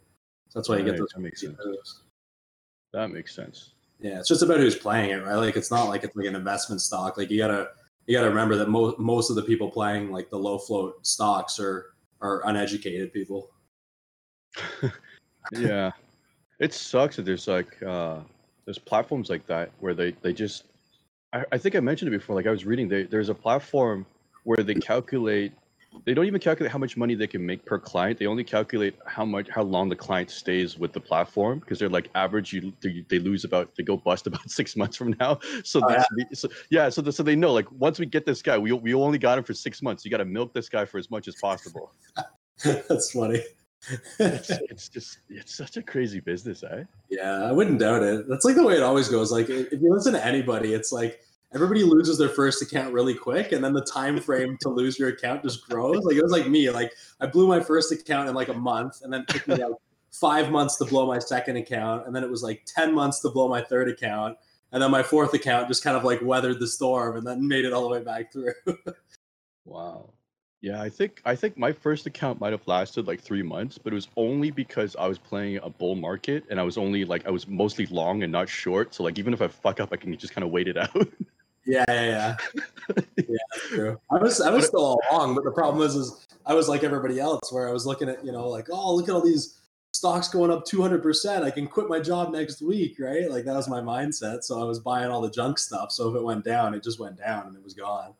so 0.47 0.57
that's 0.57 0.69
why 0.69 0.77
you 0.77 0.83
get 0.83 0.91
Right, 0.91 0.99
those 0.99 1.09
that 1.13 1.19
makes 1.19 1.41
sense. 1.41 1.57
moves. 1.63 2.03
That 2.91 3.11
makes 3.11 3.35
sense. 3.35 3.73
Yeah, 3.99 4.17
it's 4.17 4.27
just 4.27 4.41
about 4.41 4.57
who's 4.57 4.75
playing 4.75 5.11
it, 5.11 5.23
right? 5.23 5.35
Like 5.35 5.55
it's 5.55 5.69
not 5.69 5.89
like 5.89 6.03
it's 6.03 6.15
like 6.15 6.25
an 6.25 6.35
investment 6.35 6.81
stock. 6.81 7.17
Like 7.17 7.29
you 7.29 7.37
gotta 7.37 7.69
you 8.07 8.17
gotta 8.17 8.29
remember 8.29 8.55
that 8.55 8.69
most 8.69 8.97
most 8.97 9.29
of 9.29 9.35
the 9.35 9.43
people 9.43 9.69
playing 9.69 10.11
like 10.11 10.29
the 10.29 10.39
low 10.39 10.57
float 10.57 11.05
stocks 11.05 11.59
are 11.59 11.93
are 12.21 12.41
uneducated 12.47 13.13
people. 13.13 13.51
yeah 15.51 15.91
it 16.59 16.73
sucks 16.73 17.15
that 17.15 17.23
there's 17.23 17.47
like 17.47 17.81
uh 17.83 18.19
there's 18.65 18.79
platforms 18.79 19.29
like 19.29 19.45
that 19.45 19.71
where 19.79 19.93
they 19.93 20.11
they 20.23 20.33
just 20.33 20.63
i, 21.33 21.45
I 21.51 21.57
think 21.57 21.75
i 21.75 21.79
mentioned 21.79 22.11
it 22.11 22.17
before 22.17 22.35
like 22.35 22.47
i 22.47 22.51
was 22.51 22.65
reading 22.65 22.87
they, 22.87 23.03
there's 23.03 23.29
a 23.29 23.35
platform 23.35 24.07
where 24.43 24.57
they 24.57 24.75
calculate 24.75 25.53
they 26.05 26.13
don't 26.13 26.25
even 26.25 26.39
calculate 26.39 26.71
how 26.71 26.77
much 26.77 26.95
money 26.95 27.15
they 27.15 27.27
can 27.27 27.43
make 27.45 27.65
per 27.65 27.79
client 27.79 28.19
they 28.19 28.27
only 28.27 28.43
calculate 28.43 28.95
how 29.07 29.25
much 29.25 29.49
how 29.49 29.63
long 29.63 29.89
the 29.89 29.95
client 29.95 30.29
stays 30.29 30.77
with 30.77 30.93
the 30.93 30.99
platform 30.99 31.59
because 31.59 31.79
they're 31.79 31.89
like 31.89 32.09
average 32.15 32.53
you 32.53 32.71
they, 32.81 33.19
lose 33.19 33.43
about 33.43 33.75
they 33.75 33.83
go 33.83 33.97
bust 33.97 34.27
about 34.31 34.49
six 34.49 34.75
months 34.75 34.95
from 34.95 35.15
now 35.19 35.39
so, 35.63 35.81
Oh, 35.83 35.89
that's 35.89 36.05
the- 36.15 36.35
so 36.35 36.47
yeah 36.69 36.89
so, 36.89 37.01
the, 37.01 37.11
so 37.11 37.23
they 37.23 37.35
know 37.35 37.51
like 37.53 37.69
once 37.71 37.99
we 37.99 38.05
get 38.05 38.25
this 38.25 38.41
guy 38.41 38.57
we, 38.57 38.71
we 38.71 38.93
only 38.93 39.17
got 39.17 39.37
him 39.37 39.43
for 39.43 39.53
six 39.53 39.81
months 39.81 40.05
you 40.05 40.11
got 40.11 40.17
to 40.17 40.25
milk 40.25 40.53
this 40.53 40.69
guy 40.69 40.85
for 40.85 40.97
as 40.99 41.09
much 41.09 41.27
as 41.27 41.35
possible 41.35 41.91
That's 42.63 43.11
funny. 43.11 43.41
it's, 44.19 44.49
it's 44.69 44.89
just 44.89 45.19
it's 45.29 45.55
such 45.55 45.77
a 45.77 45.81
crazy 45.81 46.19
business 46.19 46.63
eh 46.63 46.83
yeah, 47.09 47.43
I 47.43 47.51
wouldn't 47.51 47.79
doubt 47.79 48.03
it. 48.03 48.27
That's 48.29 48.45
like 48.45 48.55
the 48.55 48.63
way 48.63 48.75
it 48.75 48.83
always 48.83 49.09
goes. 49.09 49.31
Like 49.31 49.49
if 49.49 49.71
you 49.81 49.91
listen 49.91 50.13
to 50.13 50.23
anybody, 50.23 50.73
it's 50.73 50.91
like 50.91 51.19
everybody 51.53 51.83
loses 51.83 52.17
their 52.17 52.29
first 52.29 52.61
account 52.61 52.93
really 52.93 53.15
quick, 53.15 53.51
and 53.51 53.63
then 53.63 53.73
the 53.73 53.83
time 53.83 54.19
frame 54.19 54.57
to 54.61 54.69
lose 54.69 54.99
your 54.99 55.09
account 55.09 55.43
just 55.43 55.67
grows. 55.67 56.03
Like 56.03 56.15
it 56.15 56.23
was 56.23 56.31
like 56.31 56.47
me. 56.47 56.69
Like 56.69 56.93
I 57.19 57.25
blew 57.25 57.47
my 57.47 57.59
first 57.59 57.91
account 57.91 58.29
in 58.29 58.35
like 58.35 58.49
a 58.49 58.53
month, 58.53 59.01
and 59.03 59.11
then 59.11 59.21
it 59.21 59.27
took 59.27 59.47
me 59.47 59.55
like 59.55 59.73
five 60.11 60.51
months 60.51 60.77
to 60.77 60.85
blow 60.85 61.05
my 61.05 61.19
second 61.19 61.57
account, 61.57 62.05
and 62.07 62.15
then 62.15 62.23
it 62.23 62.29
was 62.29 62.43
like 62.43 62.63
ten 62.65 62.93
months 62.93 63.19
to 63.21 63.29
blow 63.29 63.47
my 63.47 63.61
third 63.61 63.89
account, 63.89 64.37
and 64.71 64.81
then 64.81 64.91
my 64.91 65.03
fourth 65.03 65.33
account 65.33 65.67
just 65.67 65.83
kind 65.83 65.97
of 65.97 66.03
like 66.03 66.21
weathered 66.21 66.59
the 66.59 66.67
storm 66.67 67.17
and 67.17 67.25
then 67.25 67.47
made 67.47 67.65
it 67.65 67.73
all 67.73 67.83
the 67.83 67.89
way 67.89 68.03
back 68.03 68.31
through. 68.31 68.53
Wow. 69.65 70.13
Yeah, 70.61 70.81
I 70.81 70.89
think 70.89 71.21
I 71.23 71.35
think 71.35 71.57
my 71.57 71.71
first 71.71 72.05
account 72.05 72.41
might 72.41 72.51
have 72.51 72.67
lasted 72.67 73.07
like 73.07 73.21
three 73.21 73.43
months, 73.43 73.77
but 73.77 73.93
it 73.93 73.95
was 73.95 74.09
only 74.17 74.51
because 74.51 74.95
I 74.97 75.07
was 75.07 75.17
playing 75.17 75.57
a 75.57 75.69
bull 75.69 75.95
market 75.95 76.43
and 76.49 76.59
I 76.59 76.63
was 76.63 76.77
only 76.77 77.05
like 77.05 77.25
I 77.25 77.29
was 77.29 77.47
mostly 77.47 77.85
long 77.85 78.23
and 78.23 78.31
not 78.31 78.49
short. 78.49 78.93
So 78.93 79.03
like 79.03 79.17
even 79.17 79.33
if 79.33 79.41
I 79.41 79.47
fuck 79.47 79.79
up, 79.79 79.89
I 79.93 79.95
can 79.95 80.17
just 80.17 80.33
kind 80.33 80.43
of 80.43 80.51
wait 80.51 80.67
it 80.67 80.75
out. 80.75 81.07
Yeah, 81.69 81.85
yeah, 81.87 82.03
yeah. 82.03 83.03
yeah, 83.17 83.59
true. 83.67 84.01
I 84.11 84.17
was 84.17 84.41
I 84.41 84.49
was 84.49 84.65
still 84.65 84.99
along, 85.11 85.35
but 85.35 85.43
the 85.43 85.51
problem 85.51 85.77
was 85.77 85.95
is 85.95 86.27
I 86.47 86.55
was 86.55 86.67
like 86.67 86.83
everybody 86.83 87.19
else 87.19 87.53
where 87.53 87.69
I 87.69 87.71
was 87.71 87.85
looking 87.85 88.09
at, 88.09 88.25
you 88.25 88.31
know, 88.31 88.49
like, 88.49 88.69
oh, 88.71 88.95
look 88.95 89.07
at 89.07 89.13
all 89.13 89.21
these 89.21 89.59
stocks 89.93 90.29
going 90.29 90.49
up 90.49 90.65
200%. 90.65 91.43
I 91.43 91.51
can 91.51 91.67
quit 91.67 91.87
my 91.87 91.99
job 91.99 92.31
next 92.31 92.63
week, 92.63 92.95
right? 92.99 93.29
Like 93.29 93.45
that 93.45 93.53
was 93.53 93.67
my 93.67 93.81
mindset. 93.81 94.43
So 94.43 94.59
I 94.59 94.63
was 94.63 94.79
buying 94.79 95.11
all 95.11 95.21
the 95.21 95.29
junk 95.29 95.59
stuff. 95.59 95.91
So 95.91 96.09
if 96.09 96.15
it 96.15 96.23
went 96.23 96.43
down, 96.43 96.73
it 96.73 96.83
just 96.83 96.99
went 96.99 97.19
down 97.19 97.45
and 97.45 97.55
it 97.55 97.63
was 97.63 97.75
gone. 97.75 98.15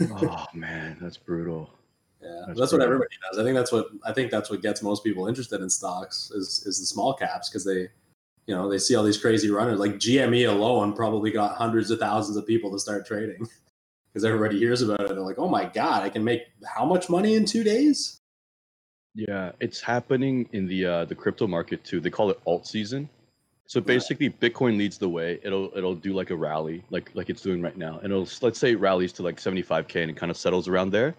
oh 0.00 0.46
man, 0.54 0.98
that's 1.00 1.16
brutal. 1.16 1.70
Yeah, 2.22 2.42
That's 2.46 2.60
that's, 2.60 2.72
what 2.72 2.82
everybody 2.82 3.14
does. 3.28 3.40
I 3.40 3.44
think 3.44 3.56
that's 3.56 3.72
what 3.72 3.88
I 4.04 4.12
think 4.12 4.30
that's 4.30 4.50
what 4.50 4.62
gets 4.62 4.82
most 4.82 5.02
people 5.02 5.26
interested 5.26 5.60
in 5.60 5.70
stocks 5.70 6.32
is 6.32 6.64
is 6.66 6.78
the 6.78 6.86
small 6.86 7.14
caps 7.14 7.48
because 7.48 7.64
they, 7.64 7.88
you 8.48 8.54
know, 8.54 8.68
they 8.68 8.78
see 8.78 8.96
all 8.96 9.04
these 9.04 9.18
crazy 9.18 9.50
runners. 9.50 9.78
Like 9.78 9.96
GME 9.96 10.48
alone 10.48 10.94
probably 10.94 11.30
got 11.30 11.56
hundreds 11.56 11.90
of 11.90 12.00
thousands 12.00 12.38
of 12.38 12.46
people 12.46 12.72
to 12.72 12.78
start 12.78 13.06
trading 13.06 13.46
because 14.12 14.24
everybody 14.24 14.58
hears 14.58 14.80
about 14.80 15.02
it. 15.02 15.08
They're 15.08 15.20
like, 15.20 15.38
oh 15.38 15.48
my 15.48 15.66
god, 15.66 16.02
I 16.02 16.08
can 16.08 16.24
make 16.24 16.44
how 16.64 16.86
much 16.86 17.10
money 17.10 17.34
in 17.34 17.44
two 17.44 17.62
days? 17.62 18.20
Yeah, 19.14 19.52
it's 19.60 19.82
happening 19.82 20.48
in 20.52 20.66
the 20.66 20.86
uh, 20.86 21.04
the 21.04 21.14
crypto 21.14 21.46
market 21.46 21.84
too. 21.84 22.00
They 22.00 22.08
call 22.10 22.30
it 22.30 22.40
alt 22.46 22.66
season. 22.66 23.08
So 23.66 23.82
basically, 23.82 24.30
Bitcoin 24.30 24.78
leads 24.78 24.96
the 24.96 25.10
way. 25.10 25.38
It'll 25.42 25.70
it'll 25.76 25.94
do 25.94 26.14
like 26.14 26.30
a 26.30 26.36
rally, 26.36 26.82
like 26.88 27.10
like 27.12 27.28
it's 27.28 27.42
doing 27.42 27.60
right 27.60 27.76
now, 27.76 27.98
and 28.02 28.10
it'll 28.10 28.28
let's 28.40 28.58
say 28.58 28.72
it 28.72 28.80
rallies 28.80 29.12
to 29.14 29.22
like 29.22 29.36
75k 29.36 30.00
and 30.00 30.10
it 30.10 30.16
kind 30.16 30.30
of 30.30 30.38
settles 30.38 30.68
around 30.68 30.90
there. 30.90 31.14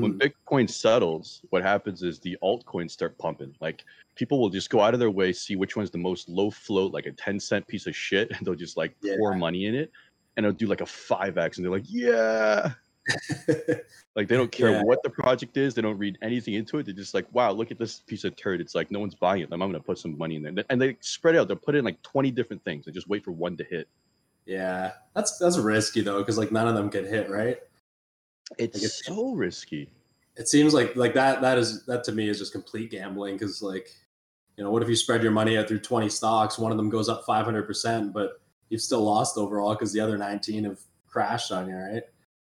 When 0.00 0.14
Mm. 0.18 0.32
Bitcoin 0.46 0.68
settles, 0.68 1.42
what 1.50 1.62
happens 1.62 2.02
is 2.02 2.18
the 2.18 2.36
altcoins 2.42 2.90
start 2.90 3.16
pumping. 3.18 3.54
Like 3.60 3.84
people 4.16 4.40
will 4.40 4.50
just 4.50 4.68
go 4.70 4.80
out 4.80 4.92
of 4.94 5.00
their 5.00 5.10
way, 5.10 5.32
see 5.32 5.56
which 5.56 5.76
one's 5.76 5.90
the 5.90 5.98
most 5.98 6.28
low 6.28 6.50
float, 6.50 6.92
like 6.92 7.06
a 7.06 7.12
10 7.12 7.38
cent 7.40 7.66
piece 7.66 7.86
of 7.86 7.94
shit, 7.94 8.30
and 8.32 8.46
they'll 8.46 8.54
just 8.54 8.76
like 8.76 8.94
Yeah. 9.02 9.16
pour 9.18 9.34
money 9.34 9.66
in 9.66 9.74
it 9.74 9.90
and 10.36 10.44
it'll 10.44 10.56
do 10.56 10.66
like 10.66 10.80
a 10.80 10.84
5x 10.86 11.56
and 11.56 11.64
they're 11.64 11.72
like, 11.72 11.84
yeah. 11.88 12.72
Like 14.16 14.28
they 14.28 14.36
don't 14.36 14.50
care 14.52 14.70
Yeah. 14.70 14.82
what 14.84 15.02
the 15.02 15.10
project 15.10 15.56
is, 15.56 15.74
they 15.74 15.82
don't 15.82 15.98
read 15.98 16.18
anything 16.22 16.54
into 16.54 16.78
it. 16.78 16.86
They're 16.86 16.94
just 16.94 17.14
like, 17.14 17.26
wow, 17.32 17.50
look 17.50 17.70
at 17.72 17.78
this 17.78 18.00
piece 18.00 18.22
of 18.24 18.36
turd. 18.36 18.60
It's 18.60 18.74
like 18.74 18.90
no 18.92 19.00
one's 19.00 19.14
buying 19.16 19.42
it. 19.42 19.48
I'm 19.52 19.58
gonna 19.58 19.80
put 19.80 19.98
some 19.98 20.16
money 20.16 20.36
in 20.36 20.42
there. 20.42 20.64
And 20.70 20.80
they 20.80 20.96
spread 21.00 21.34
out, 21.36 21.48
they'll 21.48 21.56
put 21.56 21.74
in 21.74 21.84
like 21.84 22.00
20 22.02 22.30
different 22.30 22.62
things 22.64 22.86
and 22.86 22.94
just 22.94 23.08
wait 23.08 23.24
for 23.24 23.32
one 23.32 23.56
to 23.56 23.64
hit. 23.64 23.88
yeah, 24.46 24.92
that's 25.14 25.38
that's 25.38 25.58
risky 25.58 26.00
though 26.02 26.18
because 26.18 26.36
like 26.38 26.52
none 26.52 26.68
of 26.68 26.74
them 26.74 26.88
get 26.90 27.06
hit, 27.06 27.28
right? 27.30 27.58
It's 28.58 28.76
it's- 28.76 29.04
so 29.06 29.32
risky. 29.32 29.88
it 30.36 30.48
seems 30.48 30.74
like 30.74 30.96
like 30.96 31.14
that 31.14 31.40
that 31.40 31.58
is 31.58 31.84
that 31.86 32.04
to 32.04 32.12
me 32.12 32.28
is 32.28 32.38
just 32.38 32.52
complete 32.52 32.90
gambling 32.90 33.36
because 33.36 33.62
like 33.62 33.88
you 34.56 34.64
know 34.64 34.70
what 34.70 34.82
if 34.82 34.88
you 34.88 34.96
spread 34.96 35.22
your 35.22 35.32
money 35.32 35.56
out 35.56 35.68
through 35.68 35.78
20 35.80 36.08
stocks 36.08 36.58
one 36.58 36.70
of 36.72 36.76
them 36.76 36.90
goes 36.90 37.08
up 37.08 37.24
500% 37.24 38.12
but 38.12 38.40
you've 38.68 38.80
still 38.82 39.02
lost 39.02 39.36
overall 39.38 39.74
because 39.74 39.92
the 39.92 40.00
other 40.00 40.18
19 40.18 40.64
have 40.64 40.78
crashed 41.06 41.52
on 41.52 41.68
you, 41.68 41.76
right? 41.76 42.02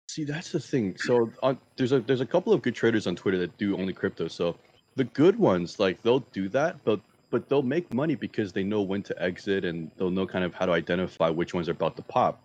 See, 0.08 0.24
that's 0.24 0.52
the 0.52 0.60
thing. 0.60 0.96
So 0.98 1.30
on, 1.44 1.58
there's 1.76 1.92
a 1.92 2.00
there's 2.00 2.22
a 2.22 2.26
couple 2.26 2.54
of 2.54 2.62
good 2.62 2.76
traders 2.76 3.08
on 3.08 3.16
Twitter 3.16 3.38
that 3.40 3.58
do 3.58 3.78
only 3.78 3.92
crypto. 3.92 4.28
So 4.30 4.56
the 4.96 5.04
good 5.04 5.38
ones, 5.38 5.80
like 5.80 6.02
they'll 6.04 6.20
do 6.32 6.48
that, 6.50 6.78
but 6.86 7.00
but 7.32 7.50
they'll 7.50 7.64
make 7.64 7.92
money 7.94 8.16
because 8.16 8.54
they 8.54 8.64
know 8.64 8.82
when 8.82 9.04
to 9.04 9.22
exit 9.22 9.66
and 9.66 9.92
they'll 9.98 10.12
know 10.12 10.26
kind 10.26 10.46
of 10.46 10.54
how 10.54 10.66
to 10.68 10.72
identify 10.72 11.30
which 11.30 11.54
ones 11.54 11.68
are 11.68 11.72
about 11.72 11.98
to 11.98 12.04
pop. 12.04 12.42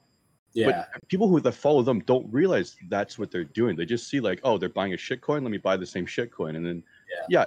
Yeah. 0.52 0.86
But 0.92 1.08
people 1.08 1.28
who 1.28 1.40
that 1.40 1.52
follow 1.52 1.82
them 1.82 2.00
don't 2.00 2.26
realize 2.32 2.76
that's 2.88 3.18
what 3.18 3.30
they're 3.30 3.44
doing. 3.44 3.76
They 3.76 3.84
just 3.86 4.08
see 4.08 4.20
like, 4.20 4.40
oh, 4.42 4.58
they're 4.58 4.68
buying 4.68 4.94
a 4.94 4.96
shitcoin. 4.96 5.42
Let 5.42 5.50
me 5.50 5.58
buy 5.58 5.76
the 5.76 5.86
same 5.86 6.06
shitcoin, 6.06 6.56
and 6.56 6.66
then 6.66 6.82
Yeah. 7.10 7.26
yeah, 7.28 7.44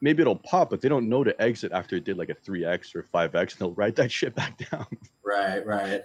maybe 0.00 0.20
it'll 0.22 0.36
pop, 0.36 0.70
but 0.70 0.80
they 0.80 0.88
don't 0.88 1.08
know 1.08 1.24
to 1.24 1.40
exit 1.42 1.72
after 1.72 1.96
it 1.96 2.04
did 2.04 2.16
like 2.16 2.28
a 2.28 2.34
three 2.34 2.64
x 2.64 2.94
or 2.94 3.02
five 3.02 3.34
x, 3.34 3.54
and 3.54 3.60
they'll 3.60 3.74
write 3.74 3.96
that 3.96 4.12
shit 4.18 4.34
back 4.34 4.70
down. 4.70 4.86
Right, 5.24 5.64
right. 5.66 6.02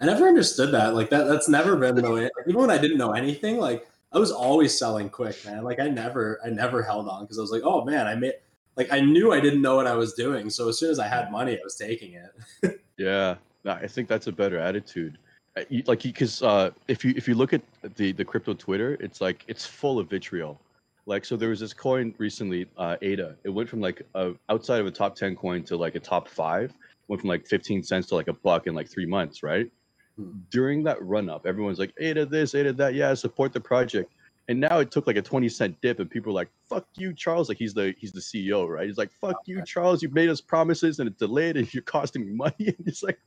I 0.00 0.06
never 0.06 0.26
understood 0.26 0.72
that. 0.72 0.94
Like 0.94 1.10
that 1.10 1.24
that's 1.24 1.48
never 1.48 1.76
been 1.76 1.94
the 1.94 2.10
way 2.10 2.28
even 2.48 2.60
when 2.60 2.70
I 2.70 2.78
didn't 2.78 2.98
know 2.98 3.12
anything, 3.12 3.58
like 3.58 3.86
I 4.12 4.18
was 4.18 4.32
always 4.32 4.76
selling 4.76 5.08
quick, 5.08 5.44
man. 5.44 5.62
Like 5.62 5.78
I 5.78 5.88
never 5.88 6.40
I 6.44 6.50
never 6.50 6.82
held 6.82 7.08
on 7.08 7.22
because 7.24 7.38
I 7.38 7.40
was 7.42 7.52
like, 7.52 7.62
oh 7.64 7.84
man, 7.84 8.06
I 8.06 8.14
made 8.14 8.34
like 8.76 8.92
I 8.92 9.00
knew 9.00 9.32
I 9.32 9.40
didn't 9.40 9.62
know 9.62 9.76
what 9.76 9.86
I 9.86 9.94
was 9.94 10.14
doing. 10.14 10.50
So 10.50 10.68
as 10.68 10.78
soon 10.78 10.90
as 10.90 10.98
I 10.98 11.06
had 11.06 11.30
money, 11.30 11.52
I 11.52 11.60
was 11.62 11.76
taking 11.76 12.14
it. 12.14 12.80
Yeah, 12.98 13.36
I 13.64 13.88
think 13.88 14.06
that's 14.06 14.28
a 14.28 14.32
better 14.32 14.58
attitude. 14.58 15.18
Uh, 15.56 15.62
you- 15.68 15.82
Like, 15.86 16.02
because 16.02 16.42
uh, 16.42 16.70
if 16.88 17.04
you 17.04 17.12
if 17.16 17.28
you 17.28 17.34
look 17.34 17.52
at 17.52 17.62
the 17.96 18.12
the 18.12 18.24
crypto 18.24 18.54
Twitter, 18.54 18.96
it's 19.00 19.20
like 19.20 19.44
it's 19.48 19.66
full 19.66 19.98
of 19.98 20.08
vitriol. 20.08 20.60
Like, 21.04 21.24
so 21.24 21.36
there 21.36 21.48
was 21.48 21.58
this 21.60 21.74
coin 21.74 22.14
recently, 22.18 22.66
uh, 22.76 22.96
ADA. 23.02 23.36
It 23.42 23.48
went 23.50 23.68
from 23.68 23.80
like 23.80 24.02
a, 24.14 24.34
outside 24.48 24.80
of 24.80 24.86
a 24.86 24.90
top 24.90 25.16
ten 25.16 25.34
coin 25.34 25.64
to 25.64 25.76
like 25.76 25.94
a 25.96 26.00
top 26.00 26.28
five. 26.28 26.72
Went 27.08 27.20
from 27.20 27.28
like 27.28 27.46
fifteen 27.46 27.82
cents 27.82 28.06
to 28.08 28.14
like 28.14 28.28
a 28.28 28.32
buck 28.32 28.66
in 28.66 28.74
like 28.74 28.88
three 28.88 29.06
months, 29.06 29.42
right? 29.42 29.70
Hmm. 30.16 30.30
During 30.50 30.84
that 30.84 31.02
run 31.02 31.28
up, 31.28 31.44
everyone's 31.46 31.78
like 31.78 31.92
ADA 31.98 32.26
this, 32.26 32.54
ADA 32.54 32.72
that. 32.74 32.94
Yeah, 32.94 33.12
support 33.14 33.52
the 33.52 33.60
project. 33.60 34.10
And 34.48 34.58
now 34.60 34.78
it 34.80 34.90
took 34.90 35.06
like 35.06 35.16
a 35.16 35.22
twenty 35.22 35.48
cent 35.48 35.78
dip, 35.82 35.98
and 36.00 36.08
people 36.10 36.30
are 36.32 36.34
like, 36.34 36.48
"Fuck 36.68 36.86
you, 36.96 37.12
Charles!" 37.12 37.48
Like 37.48 37.58
he's 37.58 37.74
the 37.74 37.94
he's 37.98 38.12
the 38.12 38.20
CEO, 38.20 38.68
right? 38.68 38.86
He's 38.86 38.98
like, 38.98 39.12
"Fuck 39.20 39.36
you, 39.46 39.62
Charles! 39.64 40.02
You 40.02 40.08
made 40.10 40.28
us 40.30 40.40
promises, 40.40 40.98
and 40.98 41.08
it's 41.08 41.18
delayed, 41.18 41.56
and 41.56 41.72
you're 41.74 41.82
costing 41.82 42.24
me 42.26 42.32
money." 42.32 42.54
And 42.78 42.86
it's 42.86 43.02
like. 43.02 43.18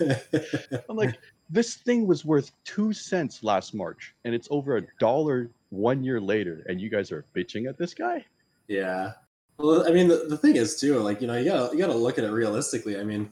I'm 0.00 0.96
like, 0.96 1.18
this 1.50 1.74
thing 1.74 2.06
was 2.06 2.24
worth 2.24 2.52
two 2.64 2.92
cents 2.92 3.42
last 3.42 3.74
March, 3.74 4.14
and 4.24 4.34
it's 4.34 4.48
over 4.50 4.76
a 4.76 4.82
dollar 4.98 5.50
one 5.70 6.02
year 6.02 6.20
later, 6.20 6.64
and 6.68 6.80
you 6.80 6.90
guys 6.90 7.10
are 7.12 7.24
bitching 7.34 7.68
at 7.68 7.78
this 7.78 7.94
guy. 7.94 8.24
Yeah. 8.68 9.12
Well, 9.58 9.86
I 9.88 9.90
mean, 9.90 10.08
the, 10.08 10.26
the 10.28 10.36
thing 10.36 10.56
is 10.56 10.78
too, 10.78 10.98
like 11.00 11.20
you 11.20 11.26
know, 11.26 11.36
you 11.36 11.46
gotta 11.46 11.72
you 11.74 11.78
gotta 11.78 11.94
look 11.94 12.18
at 12.18 12.24
it 12.24 12.30
realistically. 12.30 12.98
I 12.98 13.04
mean, 13.04 13.30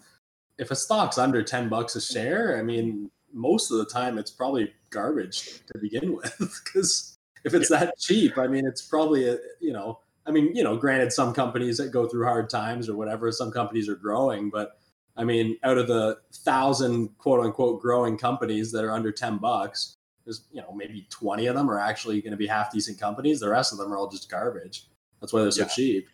if 0.58 0.70
a 0.70 0.76
stock's 0.76 1.18
under 1.18 1.42
ten 1.42 1.68
bucks 1.68 1.94
a 1.94 2.00
share, 2.00 2.58
I 2.58 2.62
mean, 2.62 3.10
most 3.32 3.70
of 3.70 3.78
the 3.78 3.84
time 3.84 4.18
it's 4.18 4.30
probably 4.30 4.72
garbage 4.90 5.60
to 5.66 5.78
begin 5.78 6.16
with. 6.16 6.34
Because 6.64 7.16
if 7.44 7.54
it's 7.54 7.68
that 7.68 7.96
cheap, 7.98 8.38
I 8.38 8.48
mean, 8.48 8.66
it's 8.66 8.82
probably 8.82 9.28
a, 9.28 9.38
you 9.60 9.72
know, 9.72 10.00
I 10.26 10.32
mean, 10.32 10.54
you 10.54 10.64
know, 10.64 10.76
granted, 10.76 11.12
some 11.12 11.32
companies 11.32 11.78
that 11.78 11.92
go 11.92 12.08
through 12.08 12.24
hard 12.24 12.50
times 12.50 12.88
or 12.88 12.96
whatever, 12.96 13.30
some 13.30 13.52
companies 13.52 13.88
are 13.88 13.94
growing, 13.94 14.50
but 14.50 14.78
I 15.16 15.24
mean, 15.24 15.56
out 15.62 15.78
of 15.78 15.86
the 15.88 16.18
thousand 16.32 17.16
quote 17.18 17.40
unquote 17.44 17.80
growing 17.80 18.18
companies 18.18 18.70
that 18.72 18.84
are 18.84 18.92
under 18.92 19.10
ten 19.12 19.38
bucks, 19.38 19.94
there's 20.24 20.44
you 20.52 20.60
know 20.60 20.72
maybe 20.72 21.06
20 21.10 21.46
of 21.46 21.54
them 21.54 21.70
are 21.70 21.78
actually 21.78 22.20
going 22.20 22.32
to 22.32 22.36
be 22.36 22.46
half 22.48 22.72
decent 22.72 22.98
companies 22.98 23.38
the 23.38 23.48
rest 23.48 23.70
of 23.72 23.78
them 23.78 23.92
are 23.92 23.96
all 23.96 24.08
just 24.08 24.28
garbage 24.28 24.86
that's 25.20 25.32
why 25.32 25.40
they're 25.40 25.52
so 25.52 25.62
Yeah. 25.62 25.68
cheap 25.68 26.08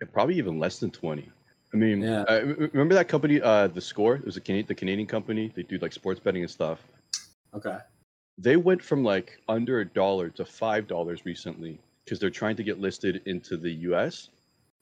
Yeah, 0.00 0.08
Probably 0.12 0.36
even 0.36 0.58
less 0.58 0.78
than 0.78 0.90
twenty. 0.90 1.30
I 1.74 1.76
mean, 1.76 2.00
Yeah. 2.00 2.22
uh, 2.22 2.32
m- 2.40 2.70
remember 2.72 2.94
that 2.94 3.08
company, 3.08 3.40
uh, 3.40 3.66
the 3.68 3.80
Score? 3.80 4.14
It 4.16 4.24
was 4.24 4.36
a 4.38 4.40
Canadian, 4.40 4.66
the 4.68 4.74
Canadian 4.74 5.06
company. 5.06 5.52
They 5.54 5.62
do 5.64 5.76
like 5.78 5.92
sports 5.92 6.18
betting 6.20 6.42
and 6.42 6.50
stuff. 6.50 6.80
okay 7.54 7.78
They 8.38 8.56
went 8.56 8.82
from 8.82 9.04
like 9.04 9.38
under 9.48 9.80
a 9.80 9.84
dollar 9.84 10.30
to 10.30 10.44
five 10.46 10.86
dollars 10.86 11.24
recently 11.26 11.78
because 12.04 12.18
they're 12.18 12.30
trying 12.30 12.56
to 12.56 12.62
get 12.62 12.80
listed 12.80 13.20
into 13.26 13.56
the 13.58 13.70
U.S. 13.90 14.30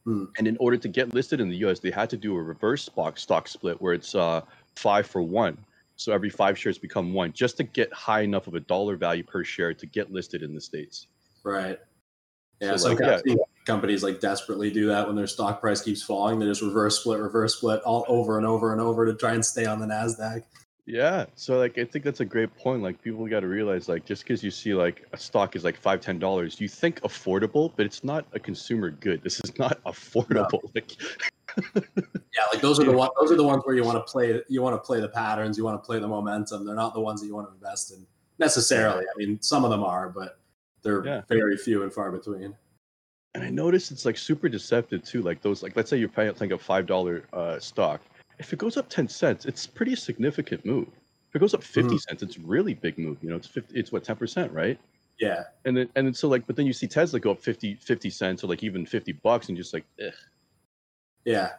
Hmm. 0.04 0.24
And 0.38 0.46
in 0.46 0.56
order 0.58 0.76
to 0.76 0.88
get 0.88 1.14
listed 1.14 1.40
in 1.40 1.48
the 1.48 1.56
U.S., 1.58 1.80
they 1.80 1.90
had 1.90 2.10
to 2.10 2.16
do 2.16 2.36
a 2.36 2.42
reverse 2.42 2.84
stock 2.84 3.18
stock 3.18 3.48
split 3.48 3.80
where 3.80 3.94
it's 3.94 4.14
uh, 4.14 4.42
five 4.76 5.06
for 5.06 5.22
one. 5.22 5.56
So 5.96 6.12
every 6.12 6.30
five 6.30 6.58
shares 6.58 6.76
become 6.76 7.12
one, 7.12 7.32
just 7.32 7.56
to 7.58 7.62
get 7.64 7.92
high 7.92 8.22
enough 8.22 8.46
of 8.46 8.54
a 8.54 8.60
dollar 8.60 8.96
value 8.96 9.22
per 9.22 9.44
share 9.44 9.72
to 9.74 9.86
get 9.86 10.12
listed 10.12 10.42
in 10.42 10.54
the 10.54 10.60
states. 10.60 11.06
right 11.44 11.78
yeah 12.60 12.76
So, 12.76 12.94
so, 12.94 13.04
like, 13.04 13.22
yeah. 13.24 13.34
companies 13.66 14.02
like 14.02 14.20
desperately 14.20 14.70
do 14.70 14.86
that 14.88 15.06
when 15.06 15.16
their 15.16 15.26
stock 15.26 15.60
price 15.60 15.82
keeps 15.82 16.02
falling 16.02 16.38
they 16.38 16.46
just 16.46 16.62
reverse 16.62 17.00
split 17.00 17.20
reverse 17.20 17.56
split 17.56 17.80
all 17.82 18.04
over 18.08 18.38
and 18.38 18.46
over 18.46 18.72
and 18.72 18.80
over 18.80 19.06
to 19.06 19.14
try 19.14 19.34
and 19.34 19.44
stay 19.44 19.66
on 19.66 19.80
the 19.80 19.86
nasdaq 19.86 20.42
Yeah. 20.86 21.26
So 21.34 21.58
like 21.58 21.78
I 21.78 21.84
think 21.84 22.04
that's 22.04 22.20
a 22.20 22.24
great 22.24 22.54
point. 22.56 22.82
Like 22.82 23.00
people 23.00 23.26
got 23.26 23.40
to 23.40 23.48
realize 23.48 23.88
like 23.88 24.04
just 24.04 24.22
because 24.22 24.44
you 24.44 24.50
see 24.50 24.74
like 24.74 25.06
a 25.12 25.16
stock 25.16 25.56
is 25.56 25.64
like 25.64 25.76
five 25.76 26.00
ten 26.00 26.18
dollars, 26.18 26.60
you 26.60 26.68
think 26.68 27.00
affordable, 27.00 27.72
but 27.76 27.86
it's 27.86 28.04
not 28.04 28.26
a 28.32 28.38
consumer 28.38 28.90
good. 28.90 29.22
This 29.22 29.40
is 29.40 29.58
not 29.58 29.82
affordable. 29.86 30.60
Like 30.74 30.96
yeah 32.36 32.42
like 32.52 32.60
those 32.60 32.80
are 32.80 32.84
the 32.84 32.90
one 32.92 33.08
those 33.20 33.30
are 33.30 33.36
the 33.36 33.44
ones 33.44 33.62
where 33.64 33.76
you 33.76 33.84
want 33.84 33.96
to 33.96 34.10
play 34.10 34.42
you 34.48 34.60
want 34.60 34.74
to 34.74 34.84
play 34.84 35.00
the 35.00 35.08
patterns 35.08 35.56
you 35.56 35.62
want 35.62 35.80
to 35.80 35.86
play 35.86 36.00
the 36.00 36.08
momentum 36.08 36.66
they're 36.66 36.74
not 36.74 36.94
the 36.94 37.00
ones 37.00 37.20
that 37.20 37.28
you 37.28 37.34
want 37.34 37.46
to 37.46 37.54
invest 37.54 37.92
in 37.92 38.04
necessarily 38.40 39.04
i 39.04 39.16
mean 39.16 39.40
some 39.40 39.64
of 39.64 39.70
them 39.70 39.84
are 39.84 40.08
but 40.08 40.40
they're 40.82 41.04
Yeah. 41.06 41.20
very 41.28 41.56
few 41.56 41.84
and 41.84 41.92
far 41.92 42.10
between 42.10 42.56
and 43.34 43.44
I 43.44 43.50
noticed 43.50 43.90
it's 43.92 44.04
like 44.04 44.16
super 44.16 44.48
deceptive 44.48 45.02
too. 45.02 45.20
Like 45.20 45.42
those 45.42 45.62
like 45.62 45.76
let's 45.76 45.90
say 45.90 45.96
you're 45.96 46.08
paying 46.08 46.32
like 46.38 46.52
a 46.52 46.58
five 46.58 46.86
dollar 46.86 47.24
uh, 47.32 47.58
stock. 47.58 48.00
If 48.38 48.52
it 48.52 48.58
goes 48.58 48.76
up 48.76 48.88
ten 48.88 49.08
cents, 49.08 49.46
it's 49.46 49.66
pretty 49.66 49.96
significant 49.96 50.64
move. 50.64 50.88
If 51.28 51.36
it 51.36 51.38
goes 51.40 51.54
up 51.54 51.64
50 51.64 51.98
cents, 51.98 52.22
it's 52.22 52.38
really 52.38 52.74
big 52.74 52.96
move. 52.96 53.18
You 53.20 53.30
know, 53.30 53.36
it's 53.36 53.48
50, 53.48 53.78
it's 53.78 53.90
what 53.90 54.04
ten 54.04 54.16
percent, 54.16 54.52
right? 54.52 54.78
yeah 55.20 55.44
And 55.64 55.76
then 55.76 55.88
and 55.94 56.08
then 56.08 56.12
so 56.12 56.26
like 56.26 56.44
but 56.44 56.56
then 56.56 56.66
you 56.66 56.72
see 56.72 56.88
Tesla 56.88 57.20
go 57.20 57.30
up 57.30 57.40
50, 57.40 57.76
50 57.76 58.10
cents 58.10 58.42
or 58.42 58.48
like 58.48 58.64
even 58.64 58.84
fifty 58.84 59.12
bucks 59.12 59.48
and 59.48 59.56
just 59.56 59.72
like 59.72 59.84
eh, 60.00 60.10
yeah 61.24 61.50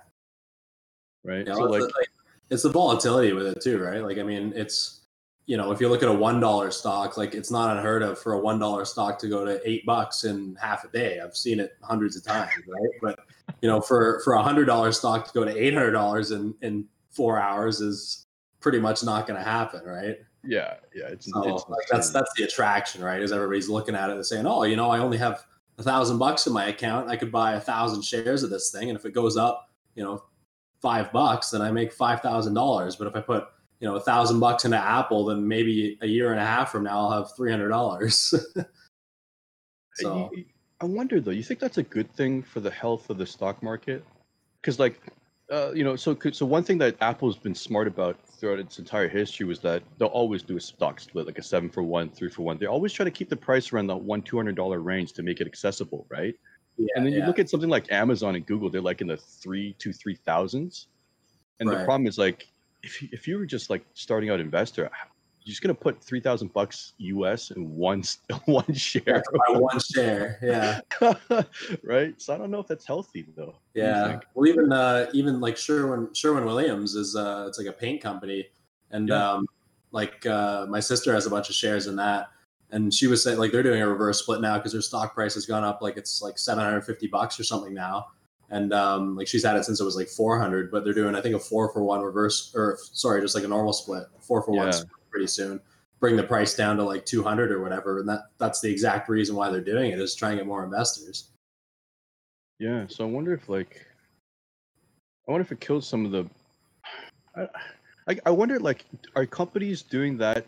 right? 1.25 1.45
Yeah, 1.45 1.55
so 1.55 1.63
like 1.63 1.83
it's, 1.83 1.95
like, 1.95 2.09
it's 2.49 2.63
the 2.63 2.69
volatility 2.69 3.33
with 3.33 3.47
it 3.47 3.61
too, 3.61 3.79
right? 3.81 4.01
Like, 4.03 4.19
I 4.19 4.23
mean, 4.23 4.53
it's 4.55 5.01
you 5.45 5.57
know, 5.57 5.71
if 5.71 5.79
you 5.79 5.89
look 5.89 6.01
at 6.01 6.09
a 6.09 6.13
one 6.13 6.39
dollar 6.39 6.71
stock, 6.71 7.17
like 7.17 7.35
it's 7.35 7.51
not 7.51 7.75
unheard 7.77 8.01
of 8.01 8.17
for 8.17 8.33
a 8.33 8.39
one 8.39 8.59
dollar 8.59 8.85
stock 8.85 9.19
to 9.19 9.27
go 9.27 9.45
to 9.45 9.61
eight 9.67 9.85
bucks 9.85 10.23
in 10.23 10.55
half 10.59 10.83
a 10.83 10.87
day. 10.87 11.19
I've 11.19 11.37
seen 11.37 11.59
it 11.59 11.77
hundreds 11.81 12.15
of 12.15 12.23
times, 12.23 12.51
right? 12.67 12.89
But 13.01 13.19
you 13.61 13.69
know, 13.69 13.81
for 13.81 14.21
for 14.23 14.33
a 14.33 14.43
hundred 14.43 14.65
dollar 14.65 14.91
stock 14.91 15.27
to 15.27 15.33
go 15.33 15.45
to 15.45 15.55
eight 15.55 15.73
hundred 15.73 15.91
dollars 15.91 16.31
in 16.31 16.55
in 16.61 16.85
four 17.11 17.39
hours 17.39 17.79
is 17.79 18.25
pretty 18.59 18.79
much 18.79 19.03
not 19.03 19.27
going 19.27 19.37
to 19.37 19.47
happen, 19.47 19.85
right? 19.85 20.17
yeah, 20.47 20.75
yeah, 20.93 21.07
it's, 21.07 21.31
So 21.31 21.55
it's 21.55 21.65
like, 21.69 21.87
that's 21.89 22.09
that's 22.11 22.31
the 22.35 22.43
attraction, 22.43 23.03
right? 23.03 23.21
Is 23.21 23.31
everybody's 23.31 23.69
looking 23.69 23.95
at 23.95 24.09
it 24.09 24.15
and 24.15 24.25
saying, 24.25 24.45
"Oh, 24.45 24.63
you 24.63 24.75
know, 24.75 24.89
I 24.89 24.99
only 24.99 25.17
have 25.17 25.45
a 25.77 25.83
thousand 25.83 26.17
bucks 26.17 26.47
in 26.47 26.53
my 26.53 26.67
account. 26.67 27.09
I 27.09 27.15
could 27.15 27.31
buy 27.31 27.53
a 27.53 27.59
thousand 27.59 28.03
shares 28.03 28.43
of 28.43 28.49
this 28.49 28.71
thing, 28.71 28.89
and 28.89 28.97
if 28.97 29.05
it 29.05 29.13
goes 29.13 29.37
up, 29.37 29.69
you 29.95 30.03
know, 30.03 30.23
five 30.81 31.11
bucks, 31.11 31.49
then 31.49 31.61
I 31.61 31.71
make 31.71 31.91
five 31.91 32.21
thousand 32.21 32.53
dollars. 32.53 32.95
But 32.95 33.07
if 33.07 33.15
I 33.15 33.21
put 33.21 33.47
you 33.79 33.87
know 33.87 33.95
a 33.95 33.99
thousand 33.99 34.39
bucks 34.39 34.65
into 34.65 34.77
Apple, 34.77 35.25
then 35.25 35.47
maybe 35.47 35.97
a 36.01 36.07
year 36.07 36.31
and 36.31 36.39
a 36.39 36.45
half 36.45 36.71
from 36.71 36.83
now 36.83 36.99
I'll 36.99 37.11
have 37.11 37.35
three 37.35 37.51
hundred 37.51 37.69
dollars. 37.69 38.33
so 39.95 40.31
I 40.81 40.85
wonder 40.85 41.19
though. 41.19 41.31
You 41.31 41.43
think 41.43 41.59
that's 41.59 41.77
a 41.77 41.83
good 41.83 42.11
thing 42.15 42.43
for 42.43 42.59
the 42.59 42.71
health 42.71 43.09
of 43.09 43.17
the 43.17 43.25
stock 43.25 43.61
market? 43.63 44.03
Because 44.61 44.79
like, 44.79 44.99
uh, 45.51 45.71
you 45.73 45.83
know, 45.83 45.95
so 45.95 46.17
so 46.31 46.45
one 46.45 46.63
thing 46.63 46.77
that 46.79 46.95
Apple's 47.01 47.37
been 47.37 47.55
smart 47.55 47.87
about 47.87 48.17
throughout 48.27 48.59
its 48.59 48.79
entire 48.79 49.07
history 49.07 49.45
was 49.45 49.59
that 49.59 49.83
they'll 49.97 50.09
always 50.09 50.43
do 50.43 50.57
a 50.57 50.61
stock 50.61 50.99
split, 50.99 51.25
like 51.25 51.37
a 51.37 51.43
seven 51.43 51.69
for 51.69 51.83
one, 51.83 52.09
three 52.09 52.29
for 52.29 52.43
one. 52.43 52.57
They 52.57 52.65
always 52.65 52.93
try 52.93 53.03
to 53.03 53.11
keep 53.11 53.29
the 53.29 53.35
price 53.35 53.71
around 53.71 53.87
the 53.87 53.95
one 53.95 54.21
two 54.21 54.37
hundred 54.37 54.55
dollar 54.55 54.79
range 54.79 55.13
to 55.13 55.23
make 55.23 55.41
it 55.41 55.47
accessible, 55.47 56.05
right? 56.09 56.35
yeah, 56.77 56.87
and 56.95 57.05
then 57.05 57.13
you 57.13 57.19
yeah. 57.19 57.27
look 57.27 57.39
at 57.39 57.49
something 57.49 57.69
like 57.69 57.91
Amazon 57.91 58.35
and 58.35 58.45
Google, 58.45 58.69
they're 58.69 58.81
like 58.81 59.01
in 59.01 59.07
the 59.07 59.17
three 59.17 59.73
to 59.79 59.93
three 59.93 60.15
thousands. 60.15 60.87
And 61.59 61.69
the 61.69 61.85
problem 61.85 62.05
is 62.05 62.17
like, 62.17 62.47
if 62.85 63.01
you, 63.01 63.09
if 63.11 63.27
you 63.27 63.37
were 63.37 63.45
just 63.45 63.69
like 63.69 63.83
starting 63.93 64.29
out 64.29 64.39
investor, 64.39 64.83
you're 65.43 65.51
just 65.51 65.61
gonna 65.61 65.73
put 65.73 66.01
three 66.03 66.19
thousand 66.19 66.53
bucks 66.53 66.93
US 66.97 67.51
in 67.51 67.75
one 67.75 68.03
one 68.45 68.73
share. 68.73 69.23
one 69.49 69.79
share. 69.79 70.39
Yeah. 70.41 70.79
right? 71.83 72.19
So 72.21 72.33
I 72.33 72.37
don't 72.37 72.51
know 72.51 72.59
if 72.59 72.67
that's 72.67 72.85
healthy 72.85 73.25
though. 73.35 73.45
What 73.45 73.55
do 73.73 73.81
you 73.81 73.85
Yeah. 73.87 74.19
Well, 74.33 74.47
even 74.47 74.71
uh, 74.71 75.07
even 75.13 75.39
like 75.39 75.57
Sherwin 75.57 76.13
Sherwin 76.13 76.45
Williams 76.45 76.95
is 76.95 77.15
uh, 77.15 77.45
it's 77.47 77.57
like 77.57 77.67
a 77.67 77.71
paint 77.73 78.01
company, 78.01 78.47
and 78.91 79.09
Yeah. 79.09 79.31
um, 79.33 79.45
like 79.91 80.25
uh, 80.25 80.65
my 80.69 80.79
sister 80.79 81.13
has 81.13 81.25
a 81.25 81.29
bunch 81.29 81.49
of 81.49 81.55
shares 81.55 81.87
in 81.87 81.95
that, 81.97 82.29
and 82.71 82.93
she 82.93 83.07
was 83.07 83.23
saying 83.23 83.37
like 83.37 83.51
they're 83.51 83.63
doing 83.63 83.81
a 83.81 83.87
reverse 83.87 84.19
split 84.19 84.41
now 84.41 84.57
because 84.57 84.71
their 84.71 84.81
stock 84.81 85.13
price 85.13 85.33
has 85.35 85.45
gone 85.45 85.63
up 85.63 85.81
like 85.81 85.95
it's 85.97 86.21
like 86.21 86.37
seven 86.39 86.63
hundred 86.63 86.81
fifty 86.81 87.07
bucks 87.07 87.39
or 87.39 87.43
something 87.43 87.73
now, 87.73 88.07
and 88.49 88.73
um, 88.73 89.15
like 89.15 89.27
she's 89.27 89.43
had 89.43 89.55
it 89.57 89.65
since 89.65 89.79
it 89.79 89.83
was 89.83 89.95
like 89.95 90.07
four 90.07 90.39
hundred, 90.39 90.71
but 90.71 90.83
they're 90.83 90.93
doing 90.93 91.15
I 91.15 91.21
think 91.21 91.35
a 91.35 91.39
four 91.39 91.71
for 91.73 91.83
one 91.83 92.01
reverse 92.01 92.53
or 92.55 92.77
sorry 92.91 93.21
just 93.21 93.35
like 93.35 93.43
a 93.43 93.47
normal 93.47 93.73
split, 93.73 94.03
four 94.21 94.41
for 94.41 94.51
one 94.51 94.67
Yeah. 94.67 94.71
split 94.71 94.91
pretty 95.09 95.27
soon. 95.27 95.59
Bring 95.99 96.17
the 96.17 96.23
price 96.23 96.55
down 96.55 96.75
to 96.77 96.83
like 96.83 97.05
200 97.05 97.51
or 97.51 97.61
whatever, 97.61 97.99
and 97.99 98.09
that 98.09 98.23
that's 98.37 98.59
the 98.61 98.69
exact 98.69 99.09
reason 99.09 99.35
why 99.35 99.49
they're 99.49 99.61
doing 99.61 99.91
it 99.91 99.99
is 99.99 100.13
trying 100.13 100.33
to 100.33 100.37
get 100.37 100.45
more 100.47 100.63
investors. 100.63 101.29
Yeah. 102.59 102.85
So 102.87 103.05
I 103.05 103.07
wonder 103.07 103.33
if 103.33 103.49
like, 103.49 103.85
I 105.27 105.31
wonder 105.31 105.41
if 105.43 105.51
it 105.51 105.59
kills 105.59 105.87
some 105.87 106.05
of 106.05 106.11
the. 106.11 106.25
I, 107.35 107.47
I, 108.07 108.17
I 108.27 108.29
wonder, 108.29 108.59
like, 108.59 108.85
are 109.15 109.25
companies 109.25 109.81
doing 109.81 110.17
that, 110.19 110.45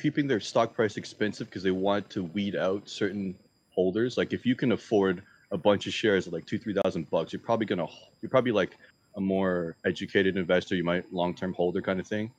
keeping 0.00 0.26
their 0.26 0.40
stock 0.40 0.74
price 0.74 0.96
expensive 0.96 1.46
because 1.46 1.62
they 1.62 1.70
want 1.70 2.10
to 2.10 2.24
weed 2.24 2.56
out 2.56 2.88
certain 2.88 3.34
holders? 3.70 4.16
Like, 4.16 4.32
if 4.32 4.44
you 4.44 4.56
can 4.56 4.72
afford 4.72 5.22
a 5.52 5.58
bunch 5.58 5.86
of 5.86 5.94
shares 5.94 6.26
at 6.26 6.32
like 6.32 6.46
two, 6.46 6.58
three 6.58 6.74
thousand 6.74 7.08
bucks, 7.10 7.32
you're 7.32 7.40
probably 7.40 7.66
gonna, 7.66 7.86
you're 8.20 8.30
probably 8.30 8.52
like 8.52 8.76
a 9.16 9.20
more 9.20 9.76
educated 9.84 10.36
investor. 10.36 10.74
You 10.74 10.84
might 10.84 11.10
long-term 11.12 11.54
holder 11.54 11.80
kind 11.80 12.00
of 12.00 12.06
thing, 12.06 12.30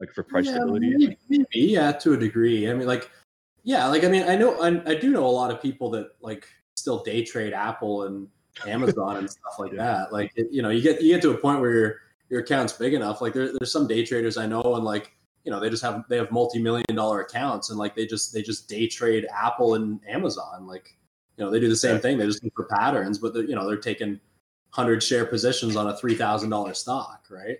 like 0.00 0.12
for 0.12 0.22
price 0.22 0.46
yeah, 0.46 0.54
stability. 0.56 0.90
Maybe, 0.96 1.16
maybe, 1.28 1.46
yeah, 1.52 1.92
to 1.92 2.12
a 2.14 2.16
degree. 2.16 2.70
I 2.70 2.74
mean, 2.74 2.86
like, 2.86 3.10
yeah, 3.64 3.86
like 3.86 4.04
I 4.04 4.08
mean, 4.08 4.22
I 4.24 4.36
know, 4.36 4.60
I, 4.60 4.90
I 4.90 4.94
do 4.94 5.10
know 5.10 5.26
a 5.26 5.28
lot 5.28 5.50
of 5.50 5.60
people 5.60 5.90
that 5.90 6.10
like 6.20 6.46
still 6.76 7.02
day 7.02 7.24
trade 7.24 7.52
Apple 7.52 8.04
and 8.04 8.28
Amazon 8.66 9.16
and 9.16 9.30
stuff 9.30 9.58
like 9.58 9.72
Yeah. 9.72 9.84
that. 9.84 10.12
Like, 10.12 10.32
it, 10.36 10.48
you 10.50 10.62
know, 10.62 10.70
you 10.70 10.82
get 10.82 11.02
you 11.02 11.14
get 11.14 11.22
to 11.22 11.30
a 11.30 11.36
point 11.36 11.60
where 11.60 11.72
your 11.72 11.96
your 12.30 12.40
account's 12.40 12.72
big 12.74 12.94
enough. 12.94 13.20
Like, 13.20 13.32
there, 13.32 13.52
there's 13.58 13.72
some 13.72 13.86
day 13.86 14.04
traders 14.04 14.36
I 14.36 14.46
know, 14.46 14.74
and 14.76 14.84
like, 14.84 15.12
you 15.44 15.50
know, 15.50 15.60
they 15.60 15.70
just 15.70 15.82
have 15.82 16.04
they 16.08 16.16
have 16.16 16.30
multi 16.30 16.60
million 16.60 16.94
dollar 16.94 17.20
accounts, 17.20 17.70
and 17.70 17.78
like 17.78 17.96
they 17.96 18.06
just 18.06 18.32
they 18.32 18.42
just 18.42 18.68
day 18.68 18.86
trade 18.86 19.26
Apple 19.34 19.74
and 19.74 20.00
Amazon. 20.08 20.66
Like, 20.66 20.96
you 21.38 21.44
know, 21.44 21.50
they 21.50 21.60
do 21.60 21.68
the 21.68 21.76
same 21.76 22.00
thing. 22.00 22.18
They 22.18 22.26
just 22.26 22.42
look 22.42 22.52
for 22.54 22.64
patterns, 22.64 23.18
but 23.18 23.34
you 23.34 23.54
know, 23.54 23.66
they're 23.66 23.76
taking 23.76 24.20
hundred 24.70 25.02
share 25.02 25.24
positions 25.24 25.76
on 25.76 25.86
a 25.88 25.96
three 25.96 26.14
thousand 26.14 26.50
dollar 26.50 26.74
stock, 26.74 27.24
right? 27.30 27.58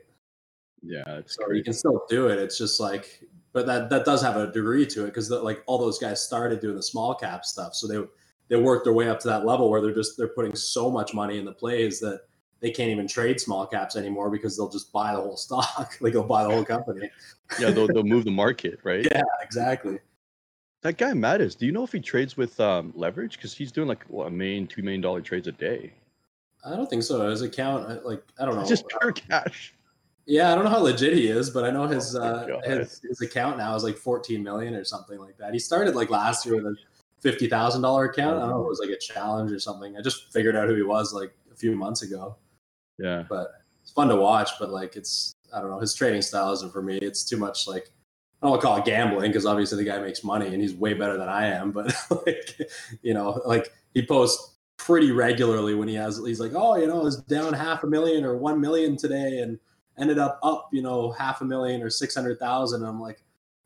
Yeah, 0.82 1.02
it's 1.06 1.36
So 1.36 1.52
you 1.52 1.62
can 1.62 1.72
still 1.72 2.04
do 2.08 2.28
it. 2.28 2.38
It's 2.38 2.58
just 2.58 2.80
like, 2.80 3.22
but 3.52 3.66
that 3.66 3.88
that 3.90 4.04
does 4.04 4.20
have 4.22 4.36
a 4.36 4.50
degree 4.50 4.84
to 4.86 5.04
it 5.04 5.06
because 5.06 5.30
like 5.30 5.62
all 5.66 5.78
those 5.78 5.98
guys 5.98 6.20
started 6.20 6.60
doing 6.60 6.76
the 6.76 6.82
small 6.82 7.14
cap 7.14 7.44
stuff, 7.44 7.74
so 7.74 7.86
they 7.86 8.04
they 8.48 8.60
worked 8.60 8.84
their 8.84 8.92
way 8.92 9.08
up 9.08 9.20
to 9.20 9.28
that 9.28 9.46
level 9.46 9.70
where 9.70 9.80
they're 9.80 9.94
just 9.94 10.18
they're 10.18 10.28
putting 10.28 10.56
so 10.56 10.90
much 10.90 11.14
money 11.14 11.38
in 11.38 11.44
the 11.44 11.52
plays 11.52 12.00
that 12.00 12.22
they 12.60 12.72
can't 12.72 12.90
even 12.90 13.06
trade 13.06 13.40
small 13.40 13.64
caps 13.64 13.94
anymore 13.94 14.30
because 14.30 14.56
they'll 14.56 14.68
just 14.68 14.92
buy 14.92 15.14
the 15.14 15.20
whole 15.20 15.36
stock, 15.46 15.96
like 16.00 16.12
they'll 16.12 16.24
buy 16.24 16.42
the 16.42 16.50
whole 16.50 16.64
company. 16.64 17.08
Yeah, 17.60 17.70
they'll, 17.70 17.86
they'll 17.86 18.02
move 18.02 18.24
the 18.24 18.32
market, 18.32 18.80
right? 18.82 19.06
Yeah, 19.12 19.22
exactly. 19.40 19.98
That 20.82 20.96
guy 20.96 21.10
Mattis, 21.12 21.56
do 21.56 21.66
you 21.66 21.72
know 21.72 21.82
if 21.82 21.92
he 21.92 22.00
trades 22.00 22.36
with 22.36 22.58
um, 22.60 22.92
leverage? 22.94 23.36
Because 23.36 23.52
he's 23.52 23.72
doing 23.72 23.88
like 23.88 24.04
what, 24.04 24.28
a 24.28 24.30
million, 24.30 24.66
two 24.66 24.82
million 24.82 25.00
dollar 25.00 25.20
trades 25.20 25.48
a 25.48 25.52
day. 25.52 25.92
I 26.64 26.76
don't 26.76 26.88
think 26.88 27.02
so. 27.02 27.28
His 27.28 27.42
account, 27.42 27.88
I- 27.90 28.00
like 28.06 28.22
I 28.38 28.44
don't 28.44 28.54
know. 28.54 28.60
It's 28.60 28.70
just 28.70 28.86
pure 28.88 29.12
cash. 29.12 29.74
Yeah, 30.26 30.52
I 30.52 30.54
don't 30.54 30.64
know 30.64 30.70
how 30.70 30.80
legit 30.80 31.14
he 31.14 31.28
is, 31.28 31.50
but 31.50 31.64
I 31.64 31.70
know 31.70 31.86
his 31.86 32.14
Oh 32.14 32.20
uh, 32.20 32.60
his 32.68 33.00
his 33.00 33.20
account 33.22 33.56
now 33.56 33.74
is 33.74 33.82
like 33.82 33.96
14 33.96 34.42
million 34.42 34.74
or 34.74 34.84
something 34.84 35.18
like 35.18 35.38
that. 35.38 35.52
He 35.52 35.58
started 35.58 35.94
like 35.96 36.10
last 36.10 36.44
year 36.44 36.56
with 36.56 36.66
a 36.66 36.76
fifty 37.20 37.48
thousand 37.48 37.82
dollar 37.82 38.04
account. 38.04 38.36
I 38.36 38.40
don't 38.40 38.50
know 38.50 38.60
if 38.60 38.66
it 38.66 38.68
was 38.68 38.80
like 38.80 38.90
a 38.90 38.98
challenge 38.98 39.50
or 39.50 39.58
something. 39.58 39.96
I 39.96 40.02
just 40.02 40.32
figured 40.32 40.54
out 40.54 40.68
who 40.68 40.74
he 40.74 40.82
was 40.82 41.12
like 41.12 41.34
a 41.50 41.56
few 41.56 41.74
months 41.74 42.02
ago. 42.02 42.36
Yeah. 42.98 43.24
But 43.28 43.52
it's 43.82 43.90
fun 43.90 44.08
to 44.08 44.16
watch, 44.16 44.50
but 44.60 44.70
like 44.70 44.96
it's 44.96 45.34
I 45.52 45.60
don't 45.60 45.70
know, 45.70 45.80
his 45.80 45.94
trading 45.94 46.20
style 46.20 46.52
isn't 46.52 46.72
for 46.72 46.82
me. 46.82 46.98
It's 46.98 47.24
too 47.24 47.38
much 47.38 47.66
like 47.66 47.90
I 48.42 48.46
don't 48.46 48.62
call 48.62 48.76
it 48.76 48.84
gambling 48.84 49.30
because 49.30 49.46
obviously 49.46 49.82
the 49.82 49.90
guy 49.90 49.98
makes 49.98 50.22
money 50.22 50.46
and 50.46 50.62
he's 50.62 50.74
way 50.74 50.94
better 50.94 51.18
than 51.18 51.28
I 51.28 51.46
am. 51.46 51.72
But 51.72 51.94
like 52.26 52.58
you 53.02 53.14
know, 53.14 53.40
like 53.44 53.72
he 53.94 54.06
posts 54.06 54.56
pretty 54.76 55.10
regularly 55.10 55.74
when 55.74 55.88
he 55.88 55.94
has 55.94 56.20
he's 56.24 56.40
like, 56.40 56.52
oh, 56.54 56.76
you 56.76 56.86
know, 56.86 57.06
it's 57.06 57.16
down 57.16 57.52
half 57.52 57.82
a 57.82 57.86
million 57.86 58.24
or 58.24 58.36
one 58.36 58.60
million 58.60 58.96
today 58.96 59.38
and 59.38 59.58
ended 59.98 60.18
up 60.18 60.38
up, 60.42 60.68
you 60.72 60.82
know, 60.82 61.10
half 61.10 61.40
a 61.40 61.44
million 61.44 61.82
or 61.82 61.90
six 61.90 62.14
hundred 62.14 62.38
thousand. 62.38 62.84
I'm 62.84 63.00
like, 63.00 63.22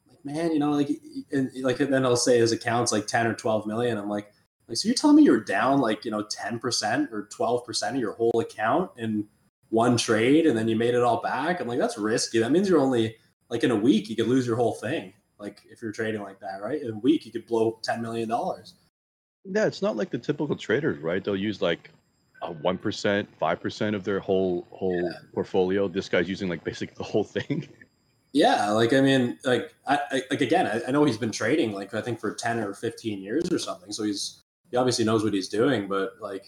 like 0.09 0.25
man, 0.25 0.53
you 0.53 0.59
know, 0.59 0.71
like 0.71 0.89
and 1.33 1.51
like 1.63 1.81
and 1.81 1.93
then 1.93 2.07
I'll 2.07 2.17
say 2.17 2.39
his 2.39 2.53
account's 2.53 2.93
like 2.93 3.07
ten 3.07 3.27
or 3.27 3.35
twelve 3.35 3.67
million. 3.67 3.99
I'm 3.99 4.09
like, 4.09 4.33
like 4.69 4.79
so 4.79 4.89
you're 4.89 4.95
telling 4.95 5.17
me 5.17 5.23
you're 5.23 5.45
down 5.45 5.81
like 5.81 6.07
you 6.07 6.11
know 6.11 6.23
ten 6.23 6.59
percent 6.59 7.11
or 7.13 7.29
twelve 7.31 7.67
percent 7.67 7.97
of 7.97 8.01
your 8.01 8.15
whole 8.15 8.41
account 8.41 8.91
in 8.97 9.29
one 9.69 9.97
trade 9.97 10.47
and 10.47 10.57
then 10.57 10.69
you 10.69 10.77
made 10.77 10.95
it 10.95 11.03
all 11.03 11.21
back? 11.23 11.61
I'm 11.61 11.69
like, 11.69 11.79
that's 11.79 11.99
risky. 11.99 12.39
That 12.39 12.53
means 12.53 12.69
you're 12.69 12.81
only 12.81 13.17
like 13.53 13.63
in 13.65 13.71
a 13.71 13.77
week 13.77 14.09
you 14.09 14.17
could 14.17 14.29
lose 14.29 14.47
your 14.47 14.57
whole 14.57 14.73
thing. 14.73 15.13
Like 15.39 15.61
if 15.71 15.83
you're 15.83 15.93
trading 15.93 16.23
like 16.23 16.41
that, 16.41 16.63
right? 16.63 16.81
In 16.81 16.91
a 16.91 16.99
week 16.99 17.27
you 17.27 17.31
could 17.31 17.47
blow 17.47 17.79
ten 17.83 18.01
million 18.01 18.29
dollars. 18.29 18.75
Yeah, 19.45 19.67
it's 19.67 19.83
not 19.83 19.95
like 19.95 20.11
the 20.11 20.19
typical 20.19 20.57
traders, 20.57 20.99
right? 21.01 21.23
They'll 21.23 21.37
use 21.37 21.61
like 21.61 21.91
a 22.41 22.51
one 22.51 22.79
percent, 22.79 23.29
five 23.39 23.61
percent 23.61 23.95
of 23.95 24.05
their 24.05 24.21
whole 24.21 24.67
whole 24.71 25.13
portfolio. 25.35 25.87
This 25.87 26.09
guy's 26.09 26.31
using 26.31 26.49
like 26.49 26.65
basically 26.65 26.95
the 26.97 27.05
whole 27.05 27.25
thing. 27.25 27.69
Yeah, 28.35 28.71
like 28.71 28.95
I 28.95 29.03
mean, 29.03 29.39
like 29.45 29.75
I, 29.87 29.99
I 30.11 30.23
like 30.31 30.41
again, 30.41 30.67
I, 30.67 30.81
I 30.89 30.91
know 30.91 31.05
he's 31.05 31.19
been 31.19 31.31
trading 31.31 31.73
like 31.73 31.93
I 31.93 32.01
think 32.01 32.19
for 32.19 32.33
ten 32.33 32.61
or 32.61 32.73
fifteen 32.73 33.21
years 33.21 33.53
or 33.53 33.59
something. 33.59 33.93
So 33.93 34.05
he's 34.05 34.41
he 34.71 34.79
obviously 34.79 35.05
knows 35.05 35.23
what 35.23 35.35
he's 35.35 35.51
doing, 35.51 35.87
but 35.87 36.15
like 36.19 36.47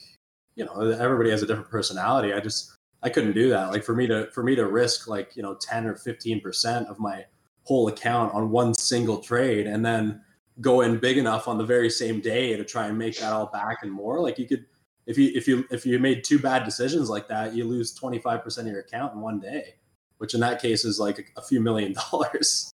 you 0.56 0.64
know, 0.64 0.80
everybody 0.80 1.28
has 1.28 1.42
a 1.42 1.46
different 1.46 1.68
personality. 1.68 2.32
I 2.32 2.40
just 2.40 2.74
I 3.04 3.10
couldn't 3.10 3.34
do 3.34 3.48
that. 3.50 3.70
Like 3.70 3.84
for 3.84 3.94
me 3.94 4.06
to 4.08 4.26
for 4.32 4.42
me 4.42 4.56
to 4.56 4.66
risk 4.66 5.06
like 5.06 5.36
you 5.36 5.42
know 5.42 5.54
ten 5.54 5.86
or 5.86 5.94
fifteen 5.94 6.40
percent 6.40 6.88
of 6.88 6.98
my 6.98 7.24
whole 7.62 7.88
account 7.88 8.34
on 8.34 8.50
one 8.50 8.74
single 8.74 9.18
trade 9.18 9.66
and 9.66 9.84
then 9.84 10.20
go 10.60 10.80
in 10.82 10.98
big 10.98 11.18
enough 11.18 11.46
on 11.48 11.58
the 11.58 11.64
very 11.64 11.90
same 11.90 12.20
day 12.20 12.56
to 12.56 12.64
try 12.64 12.86
and 12.86 12.98
make 12.98 13.18
that 13.18 13.32
all 13.32 13.46
back 13.46 13.78
and 13.82 13.92
more. 13.92 14.20
Like 14.20 14.38
you 14.38 14.46
could 14.46 14.64
if 15.06 15.16
you 15.18 15.30
if 15.34 15.46
you 15.46 15.64
if 15.70 15.86
you 15.86 15.98
made 15.98 16.24
two 16.24 16.38
bad 16.38 16.64
decisions 16.64 17.08
like 17.08 17.28
that, 17.28 17.54
you 17.54 17.64
lose 17.64 17.94
twenty 17.94 18.18
five 18.18 18.42
percent 18.42 18.66
of 18.66 18.72
your 18.72 18.82
account 18.82 19.14
in 19.14 19.20
one 19.20 19.38
day 19.38 19.74
which 20.18 20.34
in 20.34 20.40
that 20.40 20.60
case 20.60 20.84
is 20.84 20.98
like 20.98 21.18
a, 21.18 21.40
a 21.40 21.42
few 21.42 21.60
million 21.60 21.92
dollars. 22.10 22.72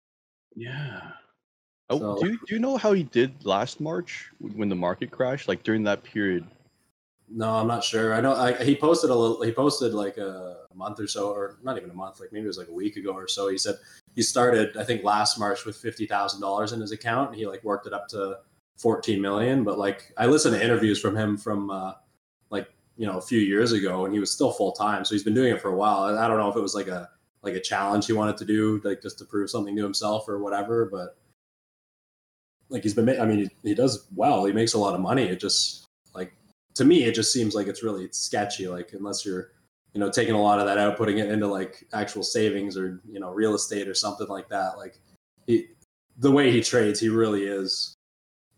Yeah. 0.57 1.11
Oh, 1.91 1.99
So- 1.99 2.23
do 2.23 2.31
you, 2.31 2.39
do 2.47 2.55
you 2.55 2.59
know 2.61 2.77
how 2.77 2.93
he 2.93 3.03
did 3.03 3.45
last 3.45 3.81
March 3.81 4.31
when 4.39 4.69
the 4.69 4.75
market 4.75 5.11
crashed? 5.11 5.49
Like 5.49 5.63
during 5.63 5.83
that 5.85 6.03
period. 6.03 6.47
No, 7.29 7.51
I'm 7.51 7.67
not 7.67 7.83
sure. 7.83 8.15
I 8.15 8.21
know 8.21 8.35
I, 8.35 8.53
he 8.63 8.77
posted 8.77 9.11
a 9.11 9.15
little. 9.15 9.43
He 9.43 9.51
posted 9.51 9.95
like 9.95 10.19
a 10.19 10.59
month 10.75 11.01
or 11.01 11.07
so, 11.07 11.31
or 11.31 11.59
not 11.63 11.77
even 11.77 11.91
a 11.91 11.95
month. 11.95 12.21
Like 12.21 12.33
maybe 12.33 12.45
it 12.45 12.49
was 12.49 12.59
like 12.59 12.69
a 12.69 12.73
week 12.73 12.97
ago 12.97 13.13
or 13.13 13.27
so. 13.27 13.49
He 13.49 13.57
said 13.59 13.77
he 14.15 14.23
started, 14.23 14.77
I 14.77 14.85
think, 14.85 15.05
last 15.05 15.39
March 15.39 15.65
with 15.65 15.77
fifty 15.77 16.07
thousand 16.07 16.41
dollars 16.41 16.73
in 16.73 16.81
his 16.81 16.93
account, 16.93 17.31
and 17.31 17.39
he 17.39 17.47
like 17.47 17.65
worked 17.65 17.87
it 17.87 17.93
up 17.95 18.09
to 18.09 18.39
fourteen 18.77 19.21
million. 19.23 19.65
But 19.65 19.79
like 19.79 20.13
I 20.19 20.27
listened 20.27 20.55
to 20.55 20.63
interviews 20.63 21.01
from 21.01 21.17
him 21.17 21.37
from 21.39 21.71
uh, 21.71 21.95
like 22.51 22.69
you 22.97 23.07
know 23.07 23.17
a 23.19 23.23
few 23.23 23.41
years 23.41 23.73
ago, 23.73 24.05
and 24.05 24.13
he 24.13 24.21
was 24.21 24.31
still 24.31 24.53
full 24.53 24.73
time. 24.73 25.05
So 25.05 25.15
he's 25.15 25.25
been 25.25 25.35
doing 25.35 25.53
it 25.53 25.63
for 25.63 25.71
a 25.71 25.77
while. 25.77 26.17
I 26.19 26.29
don't 26.29 26.39
know 26.39 26.51
if 26.51 26.57
it 26.57 26.61
was 26.61 26.75
like 26.75 26.89
a 26.89 27.09
like 27.43 27.55
a 27.55 27.61
challenge 27.61 28.07
he 28.07 28.13
wanted 28.13 28.37
to 28.39 28.45
do, 28.45 28.81
like 28.85 29.01
just 29.03 29.19
to 29.19 29.25
prove 29.25 29.51
something 29.51 29.75
to 29.77 29.83
himself 29.83 30.29
or 30.29 30.39
whatever. 30.39 30.87
But 30.87 31.17
like 32.69 32.83
he's 32.83 32.95
been, 32.95 33.09
I 33.21 33.25
mean, 33.25 33.51
he, 33.63 33.71
he 33.71 33.75
does 33.75 34.07
well. 34.15 34.45
He 34.45 34.53
makes 34.53 34.75
a 34.75 34.79
lot 34.79 34.95
of 34.95 35.01
money. 35.01 35.25
It 35.25 35.41
just 35.41 35.84
to 36.75 36.85
me, 36.85 37.05
it 37.05 37.15
just 37.15 37.33
seems 37.33 37.55
like 37.55 37.67
it's 37.67 37.83
really 37.83 38.09
sketchy. 38.11 38.69
Like 38.69 38.93
unless 38.93 39.25
you're, 39.25 39.53
you 39.93 40.01
know, 40.01 40.11
taking 40.11 40.35
a 40.35 40.43
lot 40.43 40.59
of 40.59 40.67
that 40.67 40.79
out, 40.79 40.97
putting 40.97 41.19
it 41.19 41.31
into 41.31 41.47
like 41.47 41.87
actual 41.93 42.23
savings 42.23 42.77
or 42.77 43.01
you 43.09 43.21
know 43.21 43.31
real 43.31 43.55
estate 43.55 43.89
or 43.89 43.95
something 43.95 44.29
like 44.29 44.49
that. 44.49 44.77
Like 44.77 44.99
he, 45.47 45.69
the 46.19 46.31
way 46.31 46.51
he 46.51 46.61
trades, 46.61 47.01
he 47.01 47.09
really 47.09 47.45
is 47.45 47.95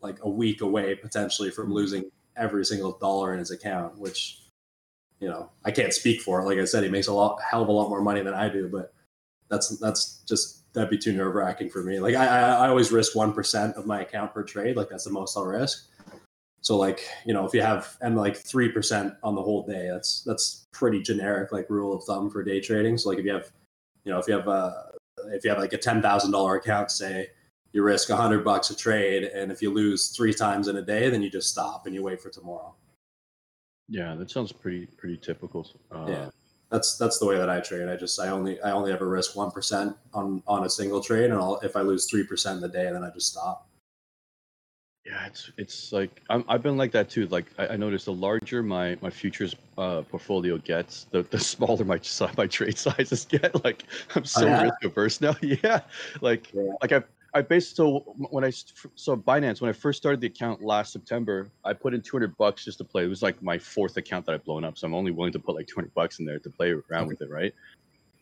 like 0.01 0.19
a 0.23 0.29
week 0.29 0.63
away 0.63 0.95
potentially 0.95 1.51
from 1.51 1.67
mm-hmm. 1.67 1.75
losing 1.75 2.05
every 2.37 2.65
single 2.65 2.93
dollar 2.99 3.33
in 3.33 3.39
his 3.39 3.51
account. 3.51 3.99
Which, 3.99 4.43
you 5.21 5.29
know, 5.29 5.51
I 5.65 5.71
can't 5.71 5.93
speak 5.93 6.23
for 6.23 6.41
it. 6.41 6.45
Like 6.45 6.59
I 6.59 6.65
said, 6.65 6.85
he 6.85 6.91
makes 6.91 7.09
a 7.09 7.13
lot, 7.13 7.41
hell 7.43 7.63
of 7.63 7.69
a 7.69 7.73
lot 7.73 7.91
more 7.91 8.03
money 8.03 8.23
than 8.23 8.35
I 8.35 8.49
do, 8.49 8.69
but 8.69 8.95
that's 9.49 9.79
that's 9.79 10.23
just 10.27 10.73
that'd 10.73 10.91
be 10.91 10.99
too 10.99 11.13
nerve 11.13 11.35
wracking 11.35 11.69
for 11.69 11.83
me. 11.83 12.01
Like 12.01 12.15
I, 12.15 12.27
I 12.27 12.41
I 12.41 12.69
always 12.69 12.91
risk 12.93 13.15
one 13.15 13.35
percent 13.35 13.77
of 13.77 13.85
my 13.87 14.01
account 14.01 14.33
per 14.33 14.43
trade. 14.43 14.77
Like 14.77 14.89
that's 14.89 15.05
the 15.05 15.11
most 15.11 15.37
I'll 15.37 15.45
risk. 15.45 15.91
So 16.67 16.77
like 16.77 17.09
you 17.25 17.33
know 17.33 17.47
if 17.47 17.55
you 17.55 17.63
have 17.63 17.97
and 18.01 18.17
like 18.17 18.37
three 18.37 18.69
percent 18.69 19.15
on 19.23 19.37
the 19.37 19.43
whole 19.43 19.65
day, 19.65 19.89
that's 19.89 20.25
that's 20.25 20.67
pretty 20.73 21.01
generic 21.01 21.53
like 21.53 21.71
rule 21.71 21.95
of 21.95 22.03
thumb 22.03 22.29
for 22.29 22.43
day 22.43 22.59
trading. 22.61 22.99
So 22.99 23.09
like 23.11 23.21
if 23.21 23.25
you 23.25 23.33
have 23.35 23.53
you 24.03 24.11
know 24.13 24.19
if 24.19 24.27
you 24.27 24.35
have 24.35 24.49
a 24.49 24.91
if 25.27 25.45
you 25.45 25.51
have 25.51 25.61
like 25.61 25.75
a 25.75 25.79
ten 25.79 26.03
thousand 26.03 26.33
dollar 26.33 26.57
account, 26.57 26.91
say 26.91 27.29
you 27.71 27.85
risk 27.85 28.11
a 28.11 28.17
hundred 28.17 28.43
bucks 28.43 28.71
a 28.71 28.77
trade, 28.77 29.23
and 29.23 29.53
if 29.53 29.63
you 29.63 29.73
lose 29.73 30.09
three 30.09 30.35
times 30.35 30.67
in 30.67 30.75
a 30.75 30.83
day, 30.83 31.09
then 31.09 31.23
you 31.23 31.31
just 31.31 31.51
stop 31.51 31.87
and 31.87 31.95
you 31.95 32.03
wait 32.03 32.21
for 32.21 32.31
tomorrow. 32.31 32.75
Yeah, 33.89 34.17
that 34.17 34.29
sounds 34.29 34.51
pretty 34.51 34.87
pretty 34.87 35.19
typical. 35.19 35.71
Uh, 35.93 36.07
Yeah. 36.09 36.31
That's 36.73 36.99
that's 36.99 37.21
the 37.21 37.27
way 37.27 37.37
that 37.37 37.49
I 37.49 37.61
trade. 37.61 37.89
I 37.89 37.95
just 37.95 38.19
I 38.19 38.27
only 38.31 38.61
I 38.61 38.73
only 38.73 38.91
ever 38.91 39.09
risk 39.09 39.37
one 39.37 39.53
percent 39.53 39.95
on 40.13 40.43
on 40.49 40.65
a 40.65 40.69
single 40.69 41.01
trade, 41.01 41.31
and 41.31 41.35
I'll, 41.35 41.61
if 41.61 41.77
I 41.77 41.83
lose 41.83 42.11
three 42.11 42.27
percent 42.27 42.57
in 42.57 42.63
the 42.63 42.69
day, 42.69 42.91
then 42.91 43.05
I 43.05 43.11
just 43.11 43.29
stop. 43.29 43.69
Yeah, 45.07 45.25
it's 45.27 45.53
it's 45.57 45.93
like 45.93 46.21
I'm, 46.29 46.45
I've 46.49 46.65
been 46.65 46.77
like 46.77 46.91
that 46.93 47.09
too. 47.09 47.29
Like 47.29 47.47
I, 47.59 47.69
I 47.69 47.77
noticed 47.77 48.07
the 48.07 48.13
larger 48.13 48.61
my 48.61 48.97
my 49.01 49.11
futures 49.11 49.55
uh, 49.79 50.03
portfolio 50.03 50.59
gets, 50.59 51.07
the, 51.13 51.23
the 51.23 51.39
smaller 51.55 51.85
my 51.85 52.01
my 52.37 52.47
trade 52.49 52.77
sizes 52.77 53.25
get. 53.25 53.65
Like 53.65 53.85
I'm 54.17 54.25
so 54.25 54.49
yeah? 54.49 54.63
risk 54.63 54.85
averse 54.85 55.21
now. 55.21 55.37
yeah, 55.43 55.81
like 56.21 56.53
Yeah. 56.53 56.73
like 56.83 56.91
I 56.91 57.03
I 57.35 57.43
based 57.43 57.77
so 57.77 58.01
when 58.31 58.43
I 58.43 58.51
so 58.51 59.17
Binance 59.17 59.61
when 59.61 59.71
I 59.71 59.73
first 59.73 59.97
started 59.99 60.21
the 60.21 60.27
account 60.27 60.61
last 60.63 60.93
September, 60.93 61.53
I 61.65 61.73
put 61.73 61.95
in 61.95 62.03
200 62.03 62.37
bucks 62.37 62.65
just 62.65 62.79
to 62.79 62.85
play. 62.85 63.05
It 63.05 63.09
was 63.09 63.23
like 63.23 63.41
my 63.41 63.59
fourth 63.59 63.97
account 63.99 64.27
that 64.27 64.35
I've 64.35 64.45
blown 64.45 64.65
up, 64.65 64.77
so 64.77 64.89
I'm 64.89 64.95
only 64.95 65.13
willing 65.13 65.33
to 65.35 65.39
put 65.39 65.55
like 65.55 65.69
200 65.69 65.95
bucks 65.95 66.19
in 66.19 66.27
there 66.27 66.41
to 66.41 66.51
play 66.51 66.75
around 66.91 67.07
with 67.07 67.23
it, 67.23 67.31
right? 67.31 67.53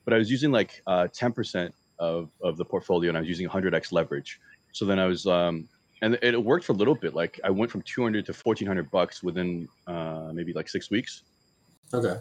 But 0.04 0.12
I 0.12 0.18
was 0.18 0.30
using 0.30 0.52
like 0.52 0.82
uh, 0.86 1.08
10% 1.18 1.70
of 1.98 2.28
of 2.42 2.58
the 2.58 2.64
portfolio, 2.64 3.08
and 3.08 3.16
I 3.16 3.20
was 3.20 3.28
using 3.28 3.48
100x 3.48 3.90
leverage. 3.90 4.38
So 4.72 4.84
then 4.84 4.98
I 4.98 5.06
was 5.06 5.24
um 5.24 5.66
and 6.04 6.18
it, 6.20 6.42
worked 6.42 6.66
for 6.66 6.72
a 6.72 6.76
little 6.76 6.94
bit. 6.94 7.14
Like 7.14 7.40
I 7.42 7.50
went 7.50 7.70
from 7.70 7.80
200 7.82 8.26
to 8.26 8.32
1400 8.32 8.90
bucks 8.90 9.22
within 9.22 9.66
uh, 9.86 10.30
maybe 10.34 10.52
like 10.52 10.68
six 10.68 10.90
weeks. 10.90 11.22
Okay. 11.92 12.16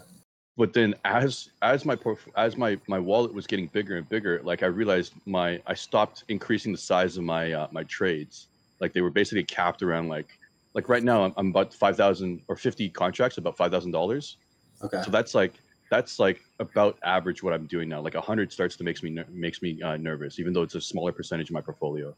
but 0.56 0.72
then 0.72 0.94
as 1.04 1.50
as 1.62 1.84
my 1.84 1.96
porf- 1.96 2.30
as 2.36 2.56
my 2.56 2.78
my 2.86 2.98
wallet 2.98 3.32
was 3.34 3.46
getting 3.46 3.66
bigger 3.68 3.96
and 3.96 4.08
bigger, 4.08 4.40
like 4.42 4.62
I 4.62 4.66
realized 4.66 5.12
my 5.26 5.60
I 5.66 5.74
stopped 5.74 6.24
increasing 6.28 6.72
the 6.72 6.78
size 6.78 7.16
of 7.16 7.24
my 7.24 7.52
uh, 7.52 7.68
my 7.72 7.84
trades. 7.84 8.46
Like 8.80 8.92
they 8.92 9.02
were 9.02 9.10
basically 9.10 9.44
capped 9.44 9.82
around 9.82 10.08
like 10.08 10.28
like 10.74 10.88
right 10.88 11.02
now 11.02 11.24
I'm, 11.24 11.34
I'm 11.36 11.48
about 11.48 11.74
five 11.74 11.96
thousand 11.96 12.42
or 12.48 12.56
fifty 12.56 12.88
contracts, 12.88 13.36
about 13.36 13.56
five 13.56 13.70
thousand 13.70 13.92
dollars. 13.92 14.36
Okay. 14.82 15.02
So 15.04 15.10
that's 15.10 15.34
like 15.34 15.54
that's 15.90 16.18
like 16.18 16.40
about 16.58 16.98
average 17.02 17.42
what 17.42 17.52
I'm 17.52 17.66
doing 17.66 17.88
now. 17.88 18.00
Like 18.00 18.14
a 18.14 18.20
hundred 18.20 18.50
starts 18.52 18.76
to 18.76 18.84
makes 18.84 19.02
me 19.02 19.10
ner- 19.10 19.26
makes 19.30 19.60
me 19.60 19.82
uh, 19.82 19.96
nervous, 19.96 20.38
even 20.38 20.52
though 20.54 20.62
it's 20.62 20.74
a 20.74 20.80
smaller 20.80 21.12
percentage 21.12 21.50
of 21.50 21.54
my 21.54 21.60
portfolio. 21.60 22.14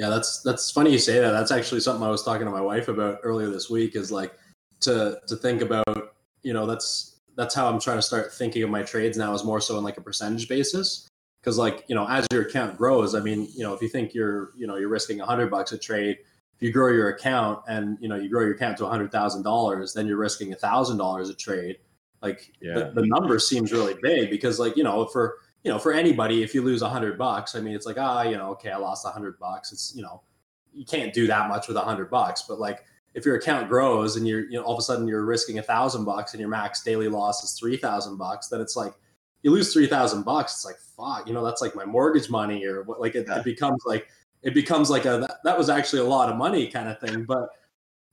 Yeah, 0.00 0.08
that's 0.08 0.40
that's 0.40 0.70
funny 0.70 0.90
you 0.90 0.98
say 0.98 1.18
that. 1.20 1.32
That's 1.32 1.50
actually 1.50 1.80
something 1.80 2.02
I 2.02 2.08
was 2.08 2.22
talking 2.22 2.46
to 2.46 2.50
my 2.50 2.62
wife 2.62 2.88
about 2.88 3.20
earlier 3.22 3.50
this 3.50 3.68
week. 3.68 3.96
Is 3.96 4.10
like 4.10 4.32
to 4.80 5.20
to 5.28 5.36
think 5.36 5.60
about. 5.60 6.14
You 6.42 6.54
know, 6.54 6.64
that's 6.64 7.20
that's 7.36 7.54
how 7.54 7.68
I'm 7.68 7.78
trying 7.78 7.98
to 7.98 8.02
start 8.02 8.32
thinking 8.32 8.62
of 8.62 8.70
my 8.70 8.82
trades 8.82 9.18
now. 9.18 9.34
Is 9.34 9.44
more 9.44 9.60
so 9.60 9.76
in 9.76 9.84
like 9.84 9.98
a 9.98 10.00
percentage 10.00 10.48
basis. 10.48 11.06
Because 11.42 11.58
like 11.58 11.84
you 11.86 11.94
know, 11.94 12.08
as 12.08 12.26
your 12.32 12.44
account 12.46 12.78
grows, 12.78 13.14
I 13.14 13.20
mean, 13.20 13.46
you 13.54 13.62
know, 13.62 13.74
if 13.74 13.82
you 13.82 13.88
think 13.88 14.14
you're 14.14 14.52
you 14.56 14.66
know 14.66 14.76
you're 14.76 14.88
risking 14.88 15.20
a 15.20 15.26
hundred 15.26 15.50
bucks 15.50 15.72
a 15.72 15.78
trade, 15.78 16.16
if 16.56 16.62
you 16.62 16.72
grow 16.72 16.90
your 16.90 17.10
account 17.10 17.62
and 17.68 17.98
you 18.00 18.08
know 18.08 18.16
you 18.16 18.30
grow 18.30 18.40
your 18.40 18.54
account 18.54 18.78
to 18.78 18.86
a 18.86 18.88
hundred 18.88 19.12
thousand 19.12 19.42
dollars, 19.42 19.92
then 19.92 20.06
you're 20.06 20.16
risking 20.16 20.50
a 20.54 20.56
thousand 20.56 20.96
dollars 20.96 21.28
a 21.28 21.34
trade. 21.34 21.76
Like 22.22 22.50
Yeah. 22.62 22.74
the, 22.74 23.02
the 23.02 23.06
number 23.06 23.38
seems 23.38 23.70
really 23.70 23.96
big 24.00 24.30
because 24.30 24.58
like 24.58 24.78
you 24.78 24.82
know 24.82 25.04
for 25.04 25.34
you 25.64 25.70
know 25.70 25.78
for 25.78 25.92
anybody 25.92 26.42
if 26.42 26.54
you 26.54 26.62
lose 26.62 26.82
a 26.82 26.88
hundred 26.88 27.18
bucks, 27.18 27.54
I 27.54 27.60
mean 27.60 27.74
it's 27.74 27.86
like 27.86 27.98
ah 27.98 28.22
you 28.22 28.36
know 28.36 28.50
okay 28.52 28.70
I 28.70 28.76
lost 28.76 29.04
a 29.06 29.10
hundred 29.10 29.38
bucks. 29.38 29.72
It's 29.72 29.94
you 29.94 30.02
know 30.02 30.22
you 30.72 30.84
can't 30.84 31.12
do 31.12 31.26
that 31.26 31.48
much 31.48 31.68
with 31.68 31.76
a 31.76 31.80
hundred 31.80 32.10
bucks, 32.10 32.42
but 32.48 32.58
like 32.58 32.84
if 33.14 33.24
your 33.24 33.36
account 33.36 33.68
grows 33.68 34.16
and 34.16 34.26
you're 34.26 34.44
you 34.44 34.52
know 34.58 34.62
all 34.62 34.72
of 34.74 34.78
a 34.78 34.82
sudden 34.82 35.06
you're 35.08 35.24
risking 35.24 35.58
a 35.58 35.62
thousand 35.62 36.04
bucks 36.04 36.32
and 36.32 36.40
your 36.40 36.48
max 36.48 36.82
daily 36.82 37.08
loss 37.08 37.42
is 37.44 37.58
three 37.58 37.76
thousand 37.76 38.16
bucks, 38.16 38.48
then 38.48 38.60
it's 38.60 38.76
like 38.76 38.94
you 39.42 39.50
lose 39.50 39.72
three 39.72 39.86
thousand 39.86 40.22
bucks. 40.22 40.52
It's 40.54 40.64
like 40.64 40.76
fuck, 40.96 41.26
you 41.26 41.34
know 41.34 41.44
that's 41.44 41.60
like 41.60 41.74
my 41.74 41.84
mortgage 41.84 42.30
money 42.30 42.64
or 42.64 42.82
what. 42.84 43.00
Like 43.00 43.14
it, 43.14 43.26
Yeah. 43.28 43.38
it 43.38 43.44
becomes 43.44 43.82
like 43.84 44.08
it 44.42 44.54
becomes 44.54 44.88
like 44.90 45.04
a 45.04 45.18
that, 45.18 45.38
that 45.44 45.58
was 45.58 45.68
actually 45.68 46.00
a 46.00 46.04
lot 46.04 46.30
of 46.30 46.36
money 46.36 46.68
kind 46.68 46.88
of 46.88 46.98
thing. 47.00 47.24
But 47.24 47.48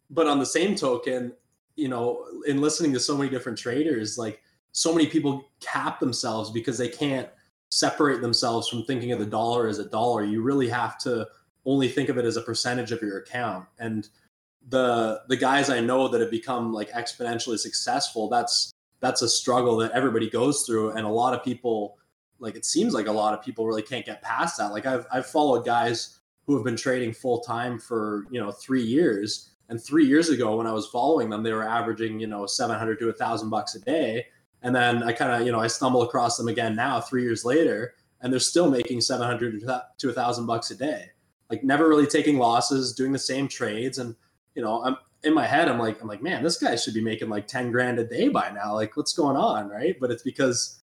but 0.09 0.27
on 0.27 0.39
the 0.39 0.45
same 0.45 0.75
token, 0.75 1.33
you 1.75 1.87
know, 1.89 2.25
in 2.47 2.59
listening 2.59 2.91
to 2.93 2.99
so 2.99 3.15
many 3.15 3.29
different 3.29 3.57
traders, 3.57 4.17
like 4.17 4.41
so 4.71 4.93
many 4.93 5.07
people 5.07 5.49
cap 5.59 5.99
themselves 5.99 6.49
because 6.51 6.77
they 6.77 6.89
can't 6.89 7.29
separate 7.69 8.21
themselves 8.21 8.67
from 8.67 8.83
thinking 8.83 9.11
of 9.11 9.19
the 9.19 9.25
dollar 9.25 9.67
as 9.67 9.79
a 9.79 9.85
dollar. 9.89 10.23
You 10.23 10.41
really 10.41 10.69
have 10.69 10.97
to 10.99 11.27
only 11.65 11.89
think 11.89 12.09
of 12.09 12.17
it 12.17 12.25
as 12.25 12.37
a 12.37 12.41
percentage 12.41 12.91
of 12.91 13.01
your 13.01 13.19
account. 13.19 13.65
And 13.77 14.07
the 14.69 15.21
the 15.27 15.37
guys 15.37 15.69
I 15.69 15.79
know 15.79 16.07
that 16.07 16.21
have 16.21 16.31
become 16.31 16.73
like 16.73 16.91
exponentially 16.91 17.59
successful, 17.59 18.29
that's 18.29 18.71
that's 18.99 19.21
a 19.21 19.29
struggle 19.29 19.77
that 19.77 19.91
everybody 19.91 20.29
goes 20.29 20.63
through. 20.63 20.91
And 20.91 21.05
a 21.05 21.09
lot 21.09 21.33
of 21.33 21.43
people 21.43 21.97
like 22.39 22.55
it 22.55 22.65
seems 22.65 22.93
like 22.93 23.07
a 23.07 23.11
lot 23.11 23.33
of 23.33 23.43
people 23.43 23.65
really 23.65 23.81
can't 23.81 24.05
get 24.05 24.21
past 24.21 24.57
that. 24.57 24.71
Like 24.71 24.85
I've 24.85 25.05
I've 25.11 25.27
followed 25.27 25.65
guys 25.65 26.19
who 26.45 26.55
have 26.55 26.63
been 26.63 26.77
trading 26.77 27.13
full 27.13 27.41
time 27.41 27.77
for, 27.77 28.25
you 28.31 28.39
know, 28.39 28.51
three 28.51 28.83
years. 28.83 29.51
And 29.69 29.83
three 29.83 30.05
years 30.05 30.29
ago 30.29 30.55
when 30.55 30.65
I 30.65 30.71
was 30.71 30.87
following 30.87 31.29
them, 31.29 31.43
they 31.43 31.51
were 31.51 31.67
averaging, 31.67 32.21
you 32.21 32.27
know, 32.27 32.45
seven 32.45 32.77
hundred 32.77 32.99
to 32.99 33.09
a 33.09 33.13
thousand 33.13 33.49
bucks 33.49 33.75
a 33.75 33.81
day. 33.81 34.27
And 34.67 34.75
then 34.75 35.01
I 35.01 35.13
kind 35.13 35.31
of, 35.31 35.45
you 35.45 35.53
know, 35.53 35.61
I 35.61 35.67
stumble 35.67 36.01
across 36.01 36.35
them 36.35 36.49
again 36.49 36.75
now, 36.75 36.99
three 36.99 37.23
years 37.23 37.45
later, 37.45 37.93
and 38.19 38.33
they're 38.33 38.39
still 38.41 38.69
making 38.69 38.99
700 38.99 39.63
to 39.99 40.09
a 40.09 40.11
thousand 40.11 40.45
bucks 40.45 40.71
a 40.71 40.75
day. 40.75 41.05
Like 41.49 41.63
never 41.63 41.87
really 41.87 42.05
taking 42.05 42.37
losses, 42.37 42.93
doing 42.93 43.13
the 43.13 43.17
same 43.17 43.47
trades. 43.47 43.97
And, 43.97 44.13
you 44.55 44.61
know, 44.61 44.83
I'm 44.83 44.97
in 45.23 45.33
my 45.33 45.45
head, 45.45 45.69
I'm 45.69 45.79
like, 45.79 46.01
I'm 46.01 46.07
like, 46.09 46.21
man, 46.21 46.43
this 46.43 46.57
guy 46.57 46.75
should 46.75 46.93
be 46.93 47.01
making 47.01 47.29
like 47.29 47.47
10 47.47 47.71
grand 47.71 47.97
a 47.97 48.03
day 48.03 48.27
by 48.27 48.51
now. 48.51 48.73
Like 48.73 48.97
what's 48.97 49.13
going 49.13 49.37
on? 49.37 49.69
Right. 49.69 49.95
But 50.01 50.11
it's 50.11 50.23
because 50.23 50.83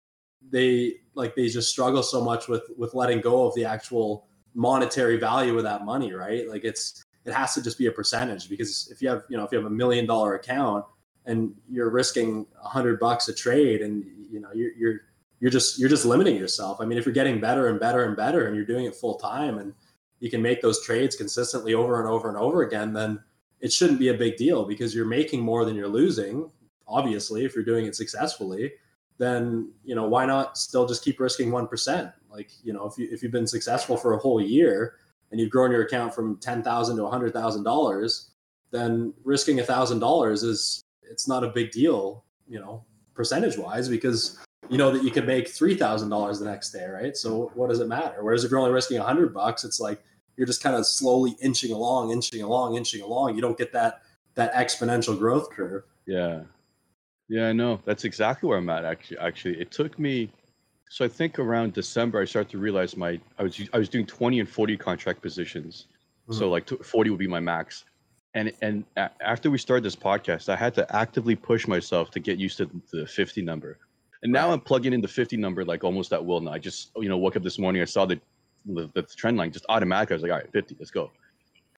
they 0.50 0.96
like, 1.14 1.34
they 1.34 1.48
just 1.48 1.70
struggle 1.70 2.02
so 2.02 2.22
much 2.22 2.48
with, 2.48 2.64
with 2.76 2.92
letting 2.92 3.22
go 3.22 3.46
of 3.46 3.54
the 3.54 3.64
actual 3.64 4.28
monetary 4.52 5.16
value 5.16 5.56
of 5.56 5.62
that 5.62 5.86
money. 5.86 6.12
Right. 6.12 6.46
Like 6.46 6.64
it's, 6.64 7.02
it 7.24 7.32
has 7.32 7.54
to 7.54 7.62
just 7.62 7.78
be 7.78 7.86
a 7.86 7.92
percentage 7.92 8.46
because 8.50 8.90
if 8.92 9.00
you 9.00 9.08
have, 9.08 9.22
you 9.30 9.38
know, 9.38 9.44
if 9.44 9.52
you 9.52 9.56
have 9.56 9.66
a 9.66 9.74
million 9.74 10.04
dollar 10.04 10.34
account, 10.34 10.84
and 11.26 11.54
you're 11.70 11.90
risking 11.90 12.46
a 12.62 12.68
hundred 12.68 12.98
bucks 12.98 13.28
a 13.28 13.34
trade 13.34 13.82
and 13.82 14.04
you 14.30 14.40
know 14.40 14.48
you're, 14.54 14.72
you're 14.72 15.00
you're 15.40 15.50
just 15.50 15.78
you're 15.78 15.88
just 15.88 16.04
limiting 16.04 16.36
yourself. 16.36 16.80
I 16.80 16.84
mean 16.84 16.98
if 16.98 17.06
you're 17.06 17.14
getting 17.14 17.40
better 17.40 17.68
and 17.68 17.80
better 17.80 18.04
and 18.04 18.16
better 18.16 18.46
and 18.46 18.56
you're 18.56 18.64
doing 18.64 18.84
it 18.84 18.94
full 18.94 19.16
time 19.16 19.58
and 19.58 19.74
you 20.20 20.30
can 20.30 20.42
make 20.42 20.60
those 20.60 20.84
trades 20.84 21.16
consistently 21.16 21.74
over 21.74 21.98
and 21.98 22.08
over 22.08 22.28
and 22.28 22.36
over 22.36 22.62
again 22.62 22.92
then 22.92 23.20
it 23.60 23.72
shouldn't 23.72 23.98
be 23.98 24.08
a 24.08 24.14
big 24.14 24.36
deal 24.36 24.64
because 24.64 24.94
you're 24.94 25.06
making 25.06 25.40
more 25.40 25.64
than 25.64 25.74
you're 25.74 25.88
losing 25.88 26.50
obviously 26.86 27.44
if 27.44 27.54
you're 27.54 27.64
doing 27.64 27.86
it 27.86 27.96
successfully 27.96 28.72
then 29.18 29.70
you 29.84 29.94
know 29.94 30.06
why 30.06 30.24
not 30.24 30.56
still 30.56 30.86
just 30.86 31.04
keep 31.04 31.20
risking 31.20 31.50
1% 31.50 32.12
like 32.30 32.50
you 32.62 32.72
know 32.72 32.86
if 32.86 32.98
you 32.98 33.08
if 33.10 33.22
you've 33.22 33.32
been 33.32 33.46
successful 33.46 33.96
for 33.96 34.14
a 34.14 34.18
whole 34.18 34.40
year 34.40 34.94
and 35.30 35.40
you've 35.40 35.50
grown 35.50 35.70
your 35.70 35.82
account 35.82 36.14
from 36.14 36.36
10,000 36.38 36.96
to 36.96 37.02
$100,000 37.02 38.26
then 38.72 39.14
risking 39.24 39.58
$1,000 39.58 40.32
is 40.32 40.82
it's 41.10 41.28
not 41.28 41.44
a 41.44 41.48
big 41.48 41.70
deal, 41.72 42.24
you 42.48 42.60
know, 42.60 42.84
percentage 43.14 43.58
wise, 43.58 43.88
because 43.88 44.38
you 44.68 44.78
know 44.78 44.90
that 44.92 45.02
you 45.02 45.10
could 45.10 45.26
make 45.26 45.48
three 45.48 45.74
thousand 45.74 46.08
dollars 46.08 46.38
the 46.38 46.44
next 46.44 46.70
day, 46.70 46.86
right? 46.86 47.16
So 47.16 47.50
what 47.54 47.68
does 47.68 47.80
it 47.80 47.88
matter? 47.88 48.22
Whereas 48.22 48.44
if 48.44 48.50
you're 48.50 48.60
only 48.60 48.72
risking 48.72 48.98
a 48.98 49.02
hundred 49.02 49.34
bucks, 49.34 49.64
it's 49.64 49.80
like 49.80 50.02
you're 50.36 50.46
just 50.46 50.62
kind 50.62 50.76
of 50.76 50.86
slowly 50.86 51.36
inching 51.42 51.72
along, 51.72 52.12
inching 52.12 52.42
along, 52.42 52.76
inching 52.76 53.02
along. 53.02 53.34
You 53.34 53.42
don't 53.42 53.58
get 53.58 53.72
that 53.72 54.02
that 54.36 54.54
exponential 54.54 55.18
growth 55.18 55.50
curve. 55.50 55.84
Yeah. 56.06 56.42
Yeah, 57.28 57.48
I 57.48 57.52
know. 57.52 57.80
That's 57.84 58.04
exactly 58.04 58.48
where 58.48 58.58
I'm 58.58 58.70
at 58.70 58.84
actually 58.84 59.18
actually. 59.18 59.60
It 59.60 59.70
took 59.70 59.98
me 59.98 60.32
so 60.88 61.04
I 61.04 61.08
think 61.08 61.38
around 61.38 61.74
December 61.74 62.20
I 62.20 62.24
started 62.24 62.50
to 62.52 62.58
realize 62.58 62.96
my 62.96 63.20
I 63.38 63.42
was 63.42 63.60
I 63.72 63.78
was 63.78 63.88
doing 63.88 64.06
20 64.06 64.40
and 64.40 64.48
40 64.48 64.76
contract 64.76 65.20
positions. 65.20 65.86
So 66.30 66.42
mm-hmm. 66.42 66.50
like 66.52 66.84
40 66.84 67.10
would 67.10 67.18
be 67.18 67.26
my 67.26 67.40
max. 67.40 67.84
And 68.34 68.52
and 68.62 68.84
a- 68.96 69.10
after 69.20 69.50
we 69.50 69.58
started 69.58 69.84
this 69.84 69.96
podcast, 69.96 70.48
I 70.48 70.56
had 70.56 70.74
to 70.74 70.96
actively 70.96 71.34
push 71.34 71.66
myself 71.66 72.10
to 72.12 72.20
get 72.20 72.38
used 72.38 72.58
to 72.58 72.70
the 72.92 73.06
50 73.06 73.42
number. 73.42 73.78
And 74.22 74.32
now. 74.32 74.50
I'm 74.52 74.60
plugging 74.60 74.92
in 74.92 75.00
the 75.00 75.08
50 75.08 75.36
number 75.36 75.64
like 75.64 75.82
almost 75.82 76.12
at 76.12 76.24
will 76.24 76.40
now. 76.40 76.52
I 76.52 76.58
just 76.58 76.90
you 76.96 77.08
know 77.08 77.18
woke 77.18 77.36
up 77.36 77.42
this 77.42 77.58
morning, 77.58 77.82
I 77.82 77.86
saw 77.86 78.04
the 78.06 78.20
the, 78.66 78.90
the 78.94 79.02
trend 79.02 79.36
line 79.36 79.52
just 79.52 79.64
automatically. 79.68 80.14
I 80.14 80.16
was 80.16 80.22
like, 80.22 80.32
all 80.32 80.38
right, 80.38 80.52
50, 80.52 80.76
let's 80.78 80.90
go. 80.90 81.10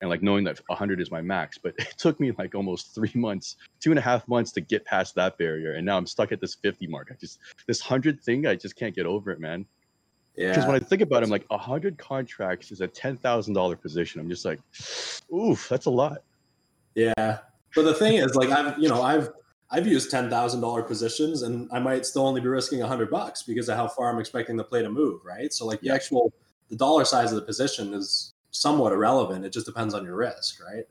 And 0.01 0.09
like 0.09 0.21
knowing 0.21 0.43
that 0.43 0.59
100 0.67 0.99
is 0.99 1.11
my 1.11 1.21
max, 1.21 1.57
but 1.57 1.73
it 1.77 1.95
took 1.97 2.19
me 2.19 2.31
like 2.37 2.55
almost 2.55 2.93
three 2.93 3.11
months, 3.15 3.55
two 3.79 3.91
and 3.91 3.99
a 3.99 4.01
half 4.01 4.27
months 4.27 4.51
to 4.53 4.61
get 4.61 4.83
past 4.85 5.15
that 5.15 5.37
barrier. 5.37 5.73
And 5.73 5.85
now 5.85 5.97
I'm 5.97 6.05
stuck 6.05 6.31
at 6.31 6.41
this 6.41 6.55
50 6.55 6.87
mark. 6.87 7.09
I 7.11 7.15
just 7.15 7.39
this 7.67 7.81
100 7.81 8.21
thing, 8.21 8.45
I 8.45 8.55
just 8.55 8.75
can't 8.75 8.93
get 8.93 9.05
over 9.05 9.31
it, 9.31 9.39
man. 9.39 9.65
Yeah. 10.35 10.49
Because 10.49 10.65
when 10.65 10.75
I 10.75 10.79
think 10.79 11.01
about 11.01 11.21
it, 11.21 11.25
I'm 11.25 11.29
like, 11.29 11.49
100 11.49 11.97
contracts 11.97 12.71
is 12.71 12.81
a 12.81 12.87
$10,000 12.87 13.81
position. 13.81 14.19
I'm 14.19 14.29
just 14.29 14.45
like, 14.45 14.59
oof, 15.31 15.69
that's 15.69 15.85
a 15.85 15.91
lot. 15.91 16.23
Yeah. 16.95 17.39
But 17.75 17.83
the 17.83 17.93
thing 17.93 18.15
is, 18.15 18.35
like 18.35 18.49
I've 18.49 18.77
you 18.77 18.89
know, 18.89 19.01
I've 19.01 19.29
I've 19.71 19.87
used 19.87 20.11
ten 20.11 20.29
thousand 20.29 20.61
dollar 20.61 20.83
positions 20.83 21.41
and 21.41 21.69
I 21.71 21.79
might 21.79 22.05
still 22.05 22.25
only 22.25 22.41
be 22.41 22.47
risking 22.47 22.81
a 22.81 22.87
hundred 22.87 23.09
bucks 23.09 23.43
because 23.43 23.69
of 23.69 23.77
how 23.77 23.87
far 23.87 24.11
I'm 24.11 24.19
expecting 24.19 24.55
the 24.57 24.63
play 24.63 24.81
to 24.83 24.89
move, 24.89 25.21
right? 25.25 25.51
So 25.51 25.65
like 25.65 25.81
the 25.81 25.89
actual 25.89 26.33
the 26.69 26.75
dollar 26.75 27.05
size 27.05 27.31
of 27.31 27.35
the 27.35 27.45
position 27.45 27.93
is 27.93 28.33
somewhat 28.51 28.93
irrelevant. 28.93 29.45
It 29.45 29.53
just 29.53 29.65
depends 29.65 29.93
on 29.93 30.03
your 30.03 30.15
risk, 30.15 30.63
right? 30.63 30.85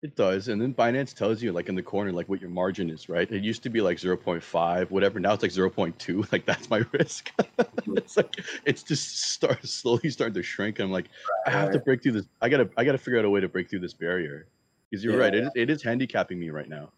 It 0.00 0.14
does. 0.14 0.46
And 0.46 0.62
then 0.62 0.72
Binance 0.72 1.12
tells 1.12 1.42
you, 1.42 1.50
like 1.50 1.68
in 1.68 1.74
the 1.74 1.82
corner, 1.82 2.12
like 2.12 2.28
what 2.28 2.40
your 2.40 2.50
margin 2.50 2.88
is, 2.88 3.08
right? 3.08 3.30
It 3.30 3.42
used 3.42 3.64
to 3.64 3.68
be 3.68 3.80
like 3.80 3.98
0.5, 3.98 4.90
whatever. 4.90 5.18
Now 5.18 5.32
it's 5.32 5.42
like 5.42 5.50
0.2. 5.50 6.28
Like 6.32 6.46
that's 6.46 6.70
my 6.70 6.78
risk. 6.92 7.32
Mm-hmm. 7.36 7.98
it's 7.98 8.16
like, 8.16 8.40
it's 8.64 8.84
just 8.84 9.32
start 9.32 9.64
slowly 9.66 10.10
starting 10.10 10.34
to 10.34 10.42
shrink. 10.42 10.78
I'm 10.78 10.92
like, 10.92 11.06
I 11.46 11.50
have 11.50 11.72
to 11.72 11.80
break 11.80 12.02
through 12.02 12.12
this. 12.12 12.28
I 12.40 12.48
gotta, 12.48 12.70
I 12.76 12.84
gotta 12.84 12.98
figure 12.98 13.18
out 13.18 13.24
a 13.24 13.30
way 13.30 13.40
to 13.40 13.48
break 13.48 13.68
through 13.68 13.80
this 13.80 13.94
barrier. 13.94 14.46
Because 14.90 15.04
you're 15.04 15.14
Yeah, 15.14 15.20
right. 15.20 15.34
It, 15.34 15.44
is- 15.44 15.50
it 15.54 15.70
is 15.70 15.82
handicapping 15.82 16.38
me 16.38 16.50
right 16.50 16.68
now. 16.68 16.90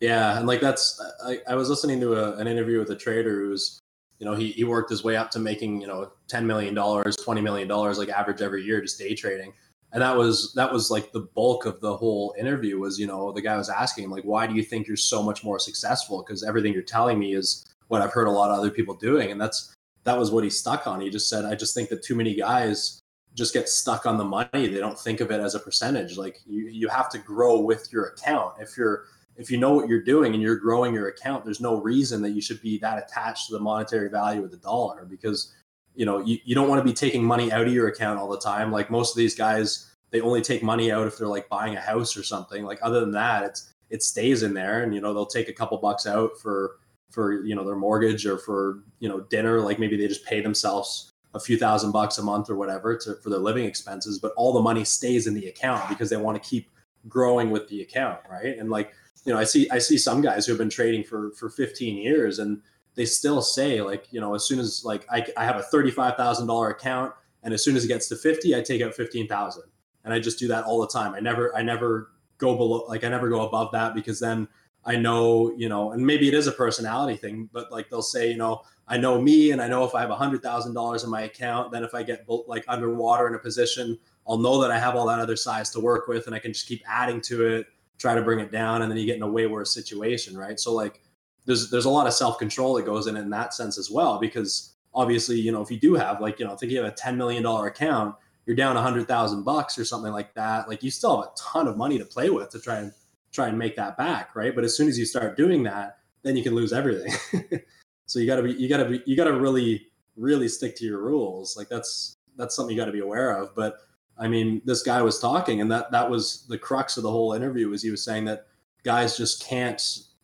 Yeah, 0.00 0.38
and 0.38 0.46
like 0.46 0.60
that's 0.60 1.00
I, 1.26 1.40
I 1.48 1.54
was 1.56 1.68
listening 1.68 2.00
to 2.00 2.14
a, 2.14 2.36
an 2.36 2.46
interview 2.46 2.78
with 2.78 2.90
a 2.90 2.96
trader 2.96 3.40
who's 3.40 3.80
you 4.20 4.26
know 4.26 4.34
he, 4.34 4.52
he 4.52 4.62
worked 4.64 4.90
his 4.90 5.02
way 5.02 5.16
up 5.16 5.30
to 5.32 5.40
making 5.40 5.80
you 5.80 5.88
know 5.88 6.12
ten 6.28 6.46
million 6.46 6.72
dollars, 6.74 7.16
twenty 7.16 7.40
million 7.40 7.66
dollars 7.66 7.98
like 7.98 8.08
average 8.08 8.40
every 8.40 8.62
year 8.62 8.80
just 8.80 8.98
day 8.98 9.14
trading, 9.16 9.52
and 9.92 10.00
that 10.00 10.16
was 10.16 10.52
that 10.54 10.72
was 10.72 10.90
like 10.90 11.10
the 11.10 11.26
bulk 11.34 11.66
of 11.66 11.80
the 11.80 11.96
whole 11.96 12.32
interview 12.38 12.78
was 12.78 12.96
you 12.98 13.08
know 13.08 13.32
the 13.32 13.42
guy 13.42 13.56
was 13.56 13.68
asking 13.68 14.04
him 14.04 14.10
like 14.12 14.22
why 14.22 14.46
do 14.46 14.54
you 14.54 14.62
think 14.62 14.86
you're 14.86 14.96
so 14.96 15.20
much 15.20 15.42
more 15.42 15.58
successful 15.58 16.22
because 16.24 16.44
everything 16.44 16.72
you're 16.72 16.82
telling 16.82 17.18
me 17.18 17.34
is 17.34 17.66
what 17.88 18.00
I've 18.00 18.12
heard 18.12 18.28
a 18.28 18.30
lot 18.30 18.52
of 18.52 18.58
other 18.58 18.70
people 18.70 18.94
doing, 18.94 19.32
and 19.32 19.40
that's 19.40 19.74
that 20.04 20.16
was 20.16 20.30
what 20.30 20.44
he 20.44 20.50
stuck 20.50 20.86
on. 20.86 21.00
He 21.00 21.10
just 21.10 21.28
said 21.28 21.44
I 21.44 21.56
just 21.56 21.74
think 21.74 21.88
that 21.88 22.04
too 22.04 22.14
many 22.14 22.36
guys 22.36 23.00
just 23.38 23.54
get 23.54 23.68
stuck 23.68 24.04
on 24.04 24.18
the 24.18 24.24
money. 24.24 24.66
They 24.66 24.80
don't 24.80 24.98
think 24.98 25.20
of 25.20 25.30
it 25.30 25.40
as 25.40 25.54
a 25.54 25.60
percentage. 25.60 26.18
Like 26.18 26.40
you 26.44 26.66
you 26.66 26.88
have 26.88 27.08
to 27.10 27.18
grow 27.18 27.60
with 27.60 27.90
your 27.92 28.06
account. 28.06 28.54
If 28.60 28.76
you're 28.76 29.04
if 29.36 29.48
you 29.48 29.58
know 29.58 29.72
what 29.72 29.88
you're 29.88 30.02
doing 30.02 30.34
and 30.34 30.42
you're 30.42 30.56
growing 30.56 30.92
your 30.92 31.06
account, 31.06 31.44
there's 31.44 31.60
no 31.60 31.80
reason 31.80 32.20
that 32.22 32.30
you 32.30 32.40
should 32.40 32.60
be 32.60 32.78
that 32.78 32.98
attached 32.98 33.46
to 33.46 33.52
the 33.52 33.60
monetary 33.60 34.10
value 34.10 34.42
of 34.42 34.50
the 34.50 34.56
dollar 34.56 35.06
because 35.08 35.54
you 35.94 36.04
know 36.04 36.18
you, 36.18 36.38
you 36.44 36.56
don't 36.56 36.68
want 36.68 36.80
to 36.80 36.84
be 36.84 36.92
taking 36.92 37.24
money 37.24 37.52
out 37.52 37.66
of 37.66 37.72
your 37.72 37.86
account 37.86 38.18
all 38.18 38.28
the 38.28 38.40
time. 38.40 38.72
Like 38.72 38.90
most 38.90 39.12
of 39.12 39.16
these 39.16 39.36
guys, 39.36 39.94
they 40.10 40.20
only 40.20 40.42
take 40.42 40.64
money 40.64 40.90
out 40.90 41.06
if 41.06 41.16
they're 41.16 41.28
like 41.28 41.48
buying 41.48 41.76
a 41.76 41.80
house 41.80 42.16
or 42.16 42.24
something. 42.24 42.64
Like 42.64 42.80
other 42.82 42.98
than 42.98 43.12
that, 43.12 43.44
it's 43.44 43.72
it 43.88 44.02
stays 44.02 44.42
in 44.42 44.52
there 44.52 44.82
and 44.82 44.92
you 44.92 45.00
know 45.00 45.14
they'll 45.14 45.26
take 45.26 45.48
a 45.48 45.52
couple 45.52 45.78
bucks 45.78 46.06
out 46.06 46.32
for 46.42 46.78
for 47.10 47.44
you 47.44 47.54
know 47.54 47.64
their 47.64 47.76
mortgage 47.76 48.26
or 48.26 48.36
for 48.36 48.80
you 48.98 49.08
know 49.08 49.20
dinner 49.20 49.60
like 49.60 49.78
maybe 49.78 49.96
they 49.96 50.08
just 50.08 50.26
pay 50.26 50.40
themselves 50.40 51.12
a 51.38 51.44
few 51.44 51.56
thousand 51.56 51.92
bucks 51.92 52.18
a 52.18 52.22
month 52.22 52.50
or 52.50 52.56
whatever 52.56 52.96
to, 52.96 53.14
for 53.16 53.30
their 53.30 53.38
living 53.38 53.64
expenses 53.64 54.18
but 54.18 54.32
all 54.36 54.52
the 54.52 54.60
money 54.60 54.84
stays 54.84 55.26
in 55.26 55.34
the 55.34 55.46
account 55.46 55.88
because 55.88 56.10
they 56.10 56.16
want 56.16 56.40
to 56.40 56.48
keep 56.48 56.68
growing 57.08 57.50
with 57.50 57.68
the 57.68 57.80
account 57.82 58.18
right? 58.30 58.58
And 58.58 58.70
like 58.70 58.92
you 59.24 59.32
know 59.32 59.38
i 59.38 59.44
see 59.44 59.68
i 59.70 59.78
see 59.78 59.98
some 59.98 60.20
guys 60.20 60.46
who 60.46 60.52
have 60.52 60.58
been 60.58 60.70
trading 60.70 61.04
for 61.04 61.32
for 61.32 61.50
15 61.50 61.96
years 61.96 62.38
and 62.38 62.60
they 62.94 63.04
still 63.04 63.42
say 63.42 63.82
like 63.82 64.06
you 64.10 64.20
know 64.20 64.34
as 64.34 64.44
soon 64.44 64.58
as 64.58 64.84
like 64.84 65.06
i, 65.10 65.24
I 65.36 65.44
have 65.44 65.56
a 65.56 65.62
$35000 65.62 66.70
account 66.70 67.12
and 67.42 67.52
as 67.52 67.62
soon 67.62 67.76
as 67.76 67.84
it 67.84 67.88
gets 67.88 68.08
to 68.08 68.16
50 68.16 68.56
i 68.56 68.62
take 68.62 68.80
out 68.80 68.94
15000 68.94 69.62
and 70.04 70.14
i 70.14 70.18
just 70.18 70.38
do 70.38 70.48
that 70.48 70.64
all 70.64 70.80
the 70.80 70.88
time. 70.88 71.14
I 71.14 71.20
never 71.20 71.54
i 71.56 71.62
never 71.62 72.12
go 72.38 72.56
below 72.56 72.84
like 72.88 73.04
i 73.04 73.08
never 73.08 73.28
go 73.28 73.46
above 73.46 73.72
that 73.72 73.94
because 73.94 74.18
then 74.18 74.48
I 74.88 74.96
know, 74.96 75.52
you 75.54 75.68
know, 75.68 75.92
and 75.92 76.04
maybe 76.04 76.28
it 76.28 76.34
is 76.34 76.46
a 76.46 76.52
personality 76.52 77.14
thing, 77.14 77.50
but 77.52 77.70
like 77.70 77.90
they'll 77.90 78.00
say, 78.00 78.30
you 78.30 78.38
know, 78.38 78.62
I 78.88 78.96
know 78.96 79.20
me 79.20 79.50
and 79.50 79.60
I 79.60 79.68
know 79.68 79.84
if 79.84 79.94
I 79.94 80.00
have 80.00 80.08
a 80.08 80.16
hundred 80.16 80.42
thousand 80.42 80.72
dollars 80.72 81.04
in 81.04 81.10
my 81.10 81.22
account, 81.22 81.72
then 81.72 81.84
if 81.84 81.94
I 81.94 82.02
get 82.02 82.24
like 82.46 82.64
underwater 82.68 83.28
in 83.28 83.34
a 83.34 83.38
position, 83.38 83.98
I'll 84.26 84.38
know 84.38 84.62
that 84.62 84.70
I 84.70 84.78
have 84.78 84.96
all 84.96 85.06
that 85.08 85.18
other 85.18 85.36
size 85.36 85.68
to 85.70 85.80
work 85.80 86.08
with 86.08 86.26
and 86.26 86.34
I 86.34 86.38
can 86.38 86.54
just 86.54 86.66
keep 86.66 86.82
adding 86.88 87.20
to 87.22 87.46
it, 87.46 87.66
try 87.98 88.14
to 88.14 88.22
bring 88.22 88.40
it 88.40 88.50
down. 88.50 88.80
And 88.80 88.90
then 88.90 88.96
you 88.96 89.04
get 89.04 89.16
in 89.16 89.22
a 89.22 89.30
way 89.30 89.46
worse 89.46 89.74
situation. 89.74 90.34
Right. 90.34 90.58
So 90.58 90.72
like 90.72 91.02
there's 91.44 91.70
there's 91.70 91.84
a 91.84 91.90
lot 91.90 92.06
of 92.06 92.14
self-control 92.14 92.72
that 92.76 92.86
goes 92.86 93.08
in 93.08 93.16
in 93.18 93.28
that 93.28 93.52
sense 93.52 93.76
as 93.76 93.90
well, 93.90 94.18
because 94.18 94.72
obviously, 94.94 95.38
you 95.38 95.52
know, 95.52 95.60
if 95.60 95.70
you 95.70 95.78
do 95.78 95.96
have 95.96 96.22
like, 96.22 96.38
you 96.38 96.46
know, 96.46 96.56
think 96.56 96.72
you 96.72 96.82
have 96.82 96.90
a 96.90 96.96
$10 96.96 97.14
million 97.14 97.44
account, 97.44 98.14
you're 98.46 98.56
down 98.56 98.74
a 98.78 98.82
hundred 98.82 99.06
thousand 99.06 99.42
bucks 99.42 99.78
or 99.78 99.84
something 99.84 100.12
like 100.12 100.32
that. 100.32 100.66
Like 100.66 100.82
you 100.82 100.90
still 100.90 101.20
have 101.20 101.26
a 101.26 101.32
ton 101.36 101.68
of 101.68 101.76
money 101.76 101.98
to 101.98 102.06
play 102.06 102.30
with 102.30 102.48
to 102.50 102.58
try 102.58 102.78
and 102.78 102.92
try 103.38 103.48
and 103.48 103.58
make 103.58 103.76
that 103.76 103.96
back, 103.96 104.34
right? 104.34 104.54
But 104.54 104.64
as 104.64 104.76
soon 104.76 104.88
as 104.88 104.98
you 104.98 105.06
start 105.06 105.36
doing 105.36 105.62
that, 105.62 105.98
then 106.22 106.36
you 106.36 106.42
can 106.42 106.54
lose 106.54 106.72
everything. 106.72 107.12
so 108.06 108.18
you 108.18 108.26
got 108.26 108.36
to 108.36 108.42
be 108.42 108.52
you 108.54 108.68
got 108.68 108.78
to 108.78 108.84
be 108.86 109.02
you 109.06 109.16
got 109.16 109.24
to 109.24 109.38
really 109.38 109.86
really 110.16 110.48
stick 110.48 110.74
to 110.76 110.84
your 110.84 111.00
rules. 111.00 111.56
Like 111.56 111.68
that's 111.68 112.16
that's 112.36 112.56
something 112.56 112.74
you 112.74 112.80
got 112.80 112.86
to 112.86 112.92
be 112.92 113.00
aware 113.00 113.30
of. 113.40 113.54
But 113.54 113.78
I 114.18 114.26
mean, 114.26 114.60
this 114.64 114.82
guy 114.82 115.00
was 115.02 115.20
talking, 115.20 115.60
and 115.60 115.70
that 115.70 115.92
that 115.92 116.10
was 116.10 116.46
the 116.48 116.58
crux 116.58 116.96
of 116.96 117.04
the 117.04 117.10
whole 117.10 117.32
interview. 117.32 117.68
Was 117.68 117.82
he 117.82 117.90
was 117.90 118.02
saying 118.04 118.24
that 118.24 118.46
guys 118.82 119.16
just 119.16 119.44
can't 119.44 119.80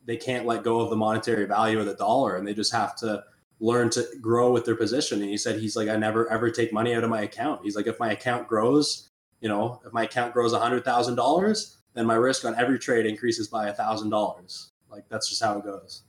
they 0.06 0.16
can't 0.16 0.44
let 0.44 0.64
go 0.64 0.80
of 0.80 0.90
the 0.90 0.96
monetary 0.96 1.46
value 1.46 1.78
of 1.78 1.86
the 1.86 1.94
dollar, 1.94 2.36
and 2.36 2.46
they 2.46 2.54
just 2.54 2.72
have 2.72 2.96
to 2.96 3.22
learn 3.60 3.88
to 3.90 4.04
grow 4.20 4.50
with 4.50 4.64
their 4.64 4.74
position. 4.74 5.20
And 5.20 5.30
he 5.30 5.38
said 5.38 5.60
he's 5.60 5.76
like, 5.76 5.88
I 5.88 5.96
never 5.96 6.28
ever 6.30 6.50
take 6.50 6.72
money 6.72 6.94
out 6.94 7.04
of 7.04 7.10
my 7.10 7.22
account. 7.22 7.60
He's 7.62 7.76
like, 7.76 7.86
if 7.86 8.00
my 8.00 8.10
account 8.10 8.48
grows, 8.48 9.08
you 9.40 9.48
know, 9.48 9.80
if 9.86 9.92
my 9.92 10.02
account 10.02 10.34
grows 10.34 10.52
a 10.52 10.58
hundred 10.58 10.84
thousand 10.84 11.14
dollars, 11.14 11.78
then 11.94 12.06
my 12.06 12.14
risk 12.14 12.44
on 12.44 12.54
every 12.56 12.78
trade 12.78 13.06
increases 13.06 13.48
by 13.48 13.68
a 13.68 13.72
thousand 13.72 14.10
dollars. 14.10 14.70
Like 14.90 15.04
that's 15.08 15.28
just 15.28 15.42
how 15.42 15.58
it 15.58 15.64
goes. 15.64 16.02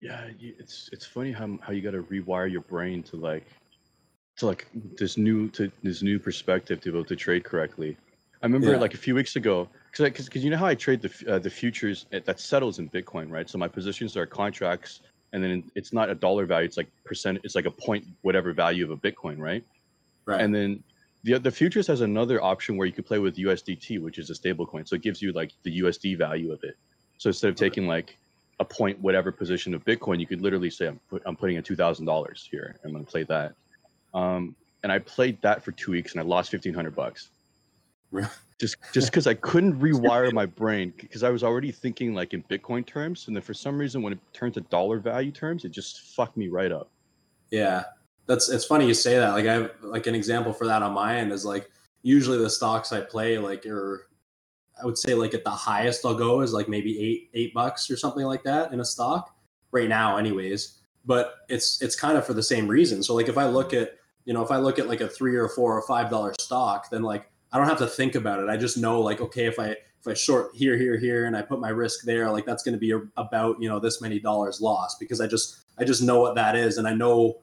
Yeah, 0.00 0.28
it's 0.40 0.88
it's 0.92 1.06
funny 1.06 1.32
how 1.32 1.58
how 1.60 1.72
you 1.72 1.82
got 1.82 1.92
to 1.92 2.02
rewire 2.02 2.50
your 2.50 2.62
brain 2.62 3.02
to 3.04 3.16
like 3.16 3.46
to 4.38 4.46
like 4.46 4.66
this 4.96 5.16
new 5.16 5.48
to 5.50 5.70
this 5.82 6.02
new 6.02 6.18
perspective 6.18 6.80
to 6.80 6.92
be 6.92 6.98
able 6.98 7.04
to 7.06 7.16
trade 7.16 7.44
correctly. 7.44 7.96
I 8.42 8.46
remember 8.46 8.70
yeah. 8.70 8.78
like 8.78 8.94
a 8.94 8.98
few 8.98 9.14
weeks 9.14 9.36
ago 9.36 9.68
because 9.90 10.04
I 10.04 10.08
because 10.08 10.28
cause 10.28 10.42
you 10.42 10.50
know 10.50 10.56
how 10.56 10.66
I 10.66 10.74
trade 10.74 11.02
the 11.02 11.34
uh, 11.34 11.38
the 11.38 11.50
futures 11.50 12.06
that 12.10 12.40
settles 12.40 12.78
in 12.78 12.88
Bitcoin, 12.88 13.30
right? 13.30 13.48
So 13.48 13.58
my 13.58 13.68
positions 13.68 14.16
are 14.16 14.24
contracts, 14.24 15.02
and 15.32 15.42
then 15.44 15.70
it's 15.74 15.92
not 15.92 16.08
a 16.08 16.14
dollar 16.14 16.46
value; 16.46 16.64
it's 16.64 16.78
like 16.78 16.88
percent. 17.04 17.38
It's 17.44 17.54
like 17.54 17.66
a 17.66 17.70
point 17.70 18.06
whatever 18.22 18.52
value 18.52 18.84
of 18.84 18.90
a 18.90 18.96
Bitcoin, 18.96 19.38
right? 19.38 19.62
Right. 20.24 20.40
And 20.40 20.54
then 20.54 20.82
the 21.22 21.38
the 21.38 21.50
futures 21.50 21.86
has 21.86 22.00
another 22.00 22.42
option 22.42 22.76
where 22.76 22.86
you 22.86 22.92
can 22.92 23.04
play 23.04 23.18
with 23.18 23.36
USDT, 23.36 24.00
which 24.00 24.18
is 24.18 24.30
a 24.30 24.34
stable 24.34 24.66
coin. 24.66 24.86
So 24.86 24.96
it 24.96 25.02
gives 25.02 25.20
you 25.20 25.32
like 25.32 25.52
the 25.62 25.80
USD 25.80 26.16
value 26.18 26.52
of 26.52 26.62
it. 26.64 26.76
So 27.18 27.28
instead 27.28 27.50
of 27.50 27.56
taking 27.56 27.86
like 27.86 28.16
a 28.58 28.64
point 28.64 29.00
whatever 29.00 29.32
position 29.32 29.74
of 29.74 29.84
Bitcoin, 29.84 30.20
you 30.20 30.26
could 30.26 30.40
literally 30.40 30.70
say 30.70 30.86
I'm 30.86 31.00
put, 31.08 31.22
I'm 31.26 31.36
putting 31.36 31.56
in 31.56 31.62
thousand 31.62 32.06
dollars 32.06 32.48
here. 32.50 32.76
I'm 32.84 32.92
going 32.92 33.04
to 33.04 33.10
play 33.10 33.24
that. 33.24 33.54
Um, 34.14 34.56
and 34.82 34.90
I 34.90 34.98
played 34.98 35.40
that 35.42 35.62
for 35.62 35.72
two 35.72 35.92
weeks 35.92 36.12
and 36.12 36.20
I 36.20 36.24
lost 36.24 36.50
fifteen 36.50 36.74
hundred 36.74 36.96
bucks. 36.96 37.30
just 38.58 38.76
just 38.92 39.10
because 39.10 39.26
I 39.26 39.34
couldn't 39.34 39.78
rewire 39.80 40.32
my 40.32 40.46
brain 40.46 40.92
because 40.96 41.22
I 41.22 41.30
was 41.30 41.42
already 41.44 41.72
thinking 41.72 42.14
like 42.14 42.32
in 42.32 42.42
Bitcoin 42.44 42.86
terms, 42.86 43.26
and 43.26 43.36
then 43.36 43.42
for 43.42 43.54
some 43.54 43.78
reason 43.78 44.02
when 44.02 44.14
it 44.14 44.18
turned 44.32 44.54
to 44.54 44.62
dollar 44.62 44.98
value 44.98 45.32
terms, 45.32 45.64
it 45.64 45.70
just 45.70 46.00
fucked 46.14 46.36
me 46.36 46.48
right 46.48 46.72
up. 46.72 46.90
Yeah, 47.50 47.84
that's 48.30 48.48
it's 48.48 48.64
funny 48.64 48.86
you 48.86 48.94
say 48.94 49.18
that. 49.18 49.32
Like 49.32 49.46
I 49.46 49.54
have 49.54 49.70
like 49.82 50.06
an 50.06 50.14
example 50.14 50.52
for 50.52 50.64
that 50.68 50.84
on 50.84 50.92
my 50.92 51.16
end 51.16 51.32
is 51.32 51.44
like 51.44 51.68
usually 52.02 52.38
the 52.38 52.48
stocks 52.48 52.92
I 52.92 53.00
play 53.00 53.38
like 53.38 53.66
are 53.66 54.06
I 54.80 54.86
would 54.86 54.96
say 54.96 55.14
like 55.14 55.34
at 55.34 55.42
the 55.42 55.50
highest 55.50 56.06
I'll 56.06 56.14
go 56.14 56.40
is 56.40 56.52
like 56.52 56.68
maybe 56.68 57.00
eight 57.00 57.30
eight 57.34 57.52
bucks 57.52 57.90
or 57.90 57.96
something 57.96 58.24
like 58.24 58.44
that 58.44 58.72
in 58.72 58.78
a 58.78 58.84
stock 58.84 59.34
right 59.72 59.88
now, 59.88 60.16
anyways. 60.16 60.78
But 61.04 61.38
it's 61.48 61.82
it's 61.82 61.96
kind 61.96 62.16
of 62.16 62.24
for 62.24 62.32
the 62.32 62.42
same 62.42 62.68
reason. 62.68 63.02
So 63.02 63.16
like 63.16 63.28
if 63.28 63.36
I 63.36 63.46
look 63.46 63.74
at 63.74 63.96
you 64.26 64.32
know 64.32 64.44
if 64.44 64.52
I 64.52 64.58
look 64.58 64.78
at 64.78 64.86
like 64.86 65.00
a 65.00 65.08
three 65.08 65.34
or 65.34 65.48
four 65.48 65.76
or 65.76 65.82
five 65.82 66.08
dollar 66.08 66.32
stock, 66.38 66.88
then 66.88 67.02
like 67.02 67.28
I 67.52 67.58
don't 67.58 67.66
have 67.66 67.78
to 67.78 67.88
think 67.88 68.14
about 68.14 68.38
it. 68.38 68.48
I 68.48 68.56
just 68.56 68.78
know 68.78 69.00
like 69.00 69.20
okay 69.20 69.46
if 69.46 69.58
I 69.58 69.70
if 69.70 70.06
I 70.06 70.14
short 70.14 70.54
here 70.54 70.78
here 70.78 70.96
here 70.96 71.26
and 71.26 71.36
I 71.36 71.42
put 71.42 71.58
my 71.58 71.70
risk 71.70 72.04
there, 72.04 72.30
like 72.30 72.46
that's 72.46 72.62
going 72.62 72.74
to 72.74 72.78
be 72.78 72.94
about 73.16 73.60
you 73.60 73.68
know 73.68 73.80
this 73.80 74.00
many 74.00 74.20
dollars 74.20 74.60
lost 74.60 75.00
because 75.00 75.20
I 75.20 75.26
just 75.26 75.56
I 75.78 75.84
just 75.84 76.00
know 76.00 76.20
what 76.20 76.36
that 76.36 76.54
is 76.54 76.78
and 76.78 76.86
I 76.86 76.94
know 76.94 77.40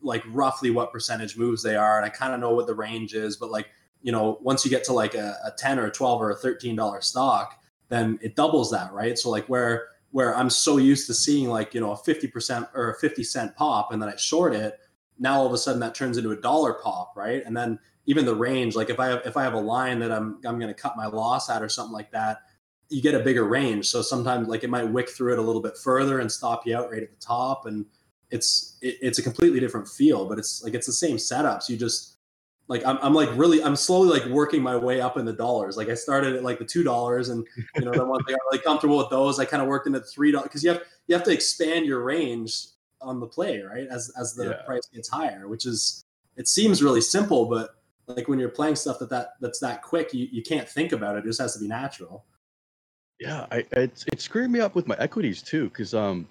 like 0.00 0.22
roughly 0.28 0.70
what 0.70 0.92
percentage 0.92 1.36
moves 1.36 1.62
they 1.62 1.76
are 1.76 1.96
and 1.96 2.06
i 2.06 2.08
kind 2.08 2.32
of 2.32 2.40
know 2.40 2.52
what 2.54 2.66
the 2.66 2.74
range 2.74 3.14
is 3.14 3.36
but 3.36 3.50
like 3.50 3.68
you 4.02 4.12
know 4.12 4.38
once 4.42 4.64
you 4.64 4.70
get 4.70 4.84
to 4.84 4.92
like 4.92 5.14
a, 5.14 5.36
a 5.44 5.50
10 5.56 5.78
or 5.78 5.86
a 5.86 5.90
12 5.90 6.22
or 6.22 6.30
a 6.30 6.36
13 6.36 6.76
dollar 6.76 7.00
stock 7.00 7.60
then 7.88 8.18
it 8.20 8.36
doubles 8.36 8.70
that 8.70 8.92
right? 8.92 9.18
So 9.18 9.30
like 9.30 9.46
where 9.46 9.88
where 10.10 10.36
i'm 10.36 10.50
so 10.50 10.76
used 10.76 11.06
to 11.06 11.14
seeing 11.14 11.48
like 11.48 11.74
you 11.74 11.80
know 11.80 11.92
a 11.92 11.96
50% 11.96 12.68
or 12.74 12.90
a 12.90 12.98
50 12.98 13.22
cent 13.24 13.56
pop 13.56 13.92
and 13.92 14.00
then 14.00 14.08
i 14.08 14.16
short 14.16 14.54
it 14.54 14.78
now 15.18 15.34
all 15.34 15.46
of 15.46 15.52
a 15.52 15.58
sudden 15.58 15.80
that 15.80 15.94
turns 15.94 16.16
into 16.16 16.30
a 16.30 16.36
dollar 16.36 16.74
pop 16.74 17.14
right? 17.16 17.42
And 17.44 17.56
then 17.56 17.78
even 18.06 18.24
the 18.24 18.34
range 18.34 18.74
like 18.76 18.88
if 18.88 19.00
i 19.00 19.08
have 19.08 19.22
if 19.26 19.36
i 19.36 19.42
have 19.42 19.54
a 19.54 19.60
line 19.60 19.98
that 19.98 20.12
i'm 20.12 20.38
i'm 20.46 20.58
going 20.58 20.72
to 20.72 20.80
cut 20.80 20.96
my 20.96 21.06
loss 21.06 21.50
at 21.50 21.62
or 21.62 21.68
something 21.68 21.92
like 21.92 22.10
that 22.12 22.38
you 22.90 23.02
get 23.02 23.14
a 23.14 23.20
bigger 23.20 23.44
range. 23.44 23.88
So 23.88 24.02
sometimes 24.02 24.48
like 24.48 24.64
it 24.64 24.70
might 24.70 24.84
wick 24.84 25.10
through 25.10 25.34
it 25.34 25.38
a 25.38 25.42
little 25.42 25.60
bit 25.62 25.76
further 25.76 26.20
and 26.20 26.30
stop 26.30 26.66
you 26.66 26.76
out 26.76 26.90
right 26.90 27.02
at 27.02 27.10
the 27.10 27.20
top 27.20 27.66
and 27.66 27.84
it's 28.30 28.76
it, 28.82 28.96
it's 29.00 29.18
a 29.18 29.22
completely 29.22 29.60
different 29.60 29.88
feel, 29.88 30.26
but 30.26 30.38
it's 30.38 30.62
like 30.62 30.74
it's 30.74 30.86
the 30.86 30.92
same 30.92 31.16
setups. 31.16 31.68
You 31.68 31.76
just 31.76 32.16
like 32.68 32.84
I'm, 32.84 32.98
I'm 33.00 33.14
like 33.14 33.30
really 33.34 33.62
I'm 33.62 33.76
slowly 33.76 34.18
like 34.18 34.28
working 34.28 34.62
my 34.62 34.76
way 34.76 35.00
up 35.00 35.16
in 35.16 35.24
the 35.24 35.32
dollars. 35.32 35.76
Like 35.76 35.88
I 35.88 35.94
started 35.94 36.36
at 36.36 36.44
like 36.44 36.58
the 36.58 36.64
two 36.64 36.82
dollars, 36.82 37.30
and 37.30 37.46
you 37.76 37.84
know 37.84 37.92
then 37.92 38.08
once 38.08 38.24
I 38.28 38.32
got 38.32 38.40
really 38.50 38.62
comfortable 38.62 38.98
with 38.98 39.10
those, 39.10 39.38
I 39.38 39.44
kind 39.44 39.62
of 39.62 39.68
worked 39.68 39.86
into 39.86 40.00
three 40.00 40.32
dollars 40.32 40.48
because 40.48 40.62
you 40.62 40.70
have 40.70 40.82
you 41.06 41.14
have 41.14 41.24
to 41.24 41.32
expand 41.32 41.86
your 41.86 42.02
range 42.02 42.66
on 43.00 43.20
the 43.20 43.26
play 43.26 43.60
right 43.60 43.86
as 43.90 44.12
as 44.18 44.34
the 44.34 44.50
yeah. 44.50 44.66
price 44.66 44.82
gets 44.92 45.08
higher, 45.08 45.48
which 45.48 45.66
is 45.66 46.04
it 46.36 46.48
seems 46.48 46.82
really 46.82 47.00
simple, 47.00 47.46
but 47.46 47.70
like 48.06 48.28
when 48.28 48.38
you're 48.38 48.48
playing 48.48 48.76
stuff 48.76 48.98
that 48.98 49.10
that 49.10 49.34
that's 49.40 49.60
that 49.60 49.82
quick, 49.82 50.12
you, 50.12 50.28
you 50.30 50.42
can't 50.42 50.68
think 50.68 50.92
about 50.92 51.16
it. 51.16 51.20
It 51.20 51.24
just 51.24 51.40
has 51.40 51.54
to 51.54 51.60
be 51.60 51.68
natural. 51.68 52.24
Yeah, 53.18 53.46
I 53.50 53.64
it's 53.72 54.04
it's 54.12 54.24
screwing 54.24 54.52
me 54.52 54.60
up 54.60 54.74
with 54.74 54.86
my 54.86 54.96
equities 54.98 55.42
too, 55.42 55.64
because 55.64 55.94
um 55.94 56.28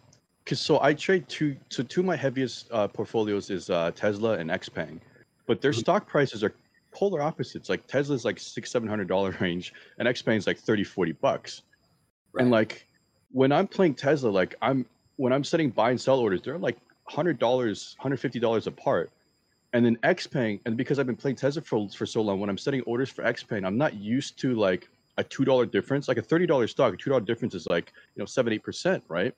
because 0.48 0.62
so 0.62 0.80
I 0.82 0.94
trade 0.94 1.28
two. 1.28 1.58
So 1.70 1.84
two 1.84 2.00
of 2.00 2.06
my 2.06 2.16
heaviest 2.16 2.72
uh, 2.72 2.88
portfolios 2.88 3.50
is 3.50 3.70
uh, 3.70 3.92
Tesla 3.94 4.38
and 4.38 4.50
Xpeng, 4.50 5.02
but 5.46 5.60
their 5.62 5.72
mm-hmm. 5.72 5.82
stock 5.82 6.08
prices 6.08 6.42
are 6.42 6.54
polar 6.94 7.22
opposites. 7.22 7.68
Like 7.68 7.86
Tesla's 7.86 8.24
like 8.24 8.40
six 8.40 8.72
seven 8.72 8.88
hundred 8.88 9.10
dollar 9.10 9.36
range, 9.42 9.74
and 10.00 10.08
Xpeng's 10.08 10.48
like 10.48 10.58
30, 10.58 10.86
40 10.86 11.12
bucks. 11.12 11.64
Right. 12.32 12.44
And 12.44 12.52
like 12.52 12.88
when 13.34 13.52
I'm 13.52 13.68
playing 13.68 13.96
Tesla, 13.96 14.30
like 14.30 14.56
I'm 14.62 14.86
when 15.18 15.34
I'm 15.34 15.44
setting 15.44 15.70
buy 15.70 15.90
and 15.90 16.00
sell 16.00 16.18
orders, 16.18 16.42
they're 16.42 16.58
like 16.58 16.78
hundred 17.10 17.40
dollars, 17.40 17.98
hundred 18.00 18.22
fifty 18.22 18.40
dollars 18.40 18.68
apart. 18.68 19.12
And 19.74 19.86
then 19.86 19.98
Xpeng, 19.98 20.62
and 20.66 20.78
because 20.78 20.98
I've 20.98 21.08
been 21.08 21.18
playing 21.18 21.36
Tesla 21.36 21.62
for 21.62 21.90
for 21.90 22.06
so 22.06 22.22
long, 22.22 22.40
when 22.40 22.50
I'm 22.50 22.58
setting 22.58 22.84
orders 22.84 23.10
for 23.10 23.24
Xpeng, 23.24 23.66
I'm 23.66 23.78
not 23.78 23.96
used 23.96 24.40
to 24.40 24.56
like 24.56 24.88
a 25.18 25.26
two 25.26 25.44
dollar 25.44 25.66
difference. 25.66 26.08
Like 26.08 26.18
a 26.18 26.22
thirty 26.22 26.46
dollar 26.46 26.68
stock, 26.68 26.94
a 26.94 26.98
two 26.98 27.10
dollar 27.10 27.22
difference 27.22 27.54
is 27.54 27.68
like 27.70 27.92
you 28.16 28.22
know 28.22 28.26
seven 28.26 28.54
eight 28.54 28.64
percent, 28.64 29.04
right? 29.10 29.36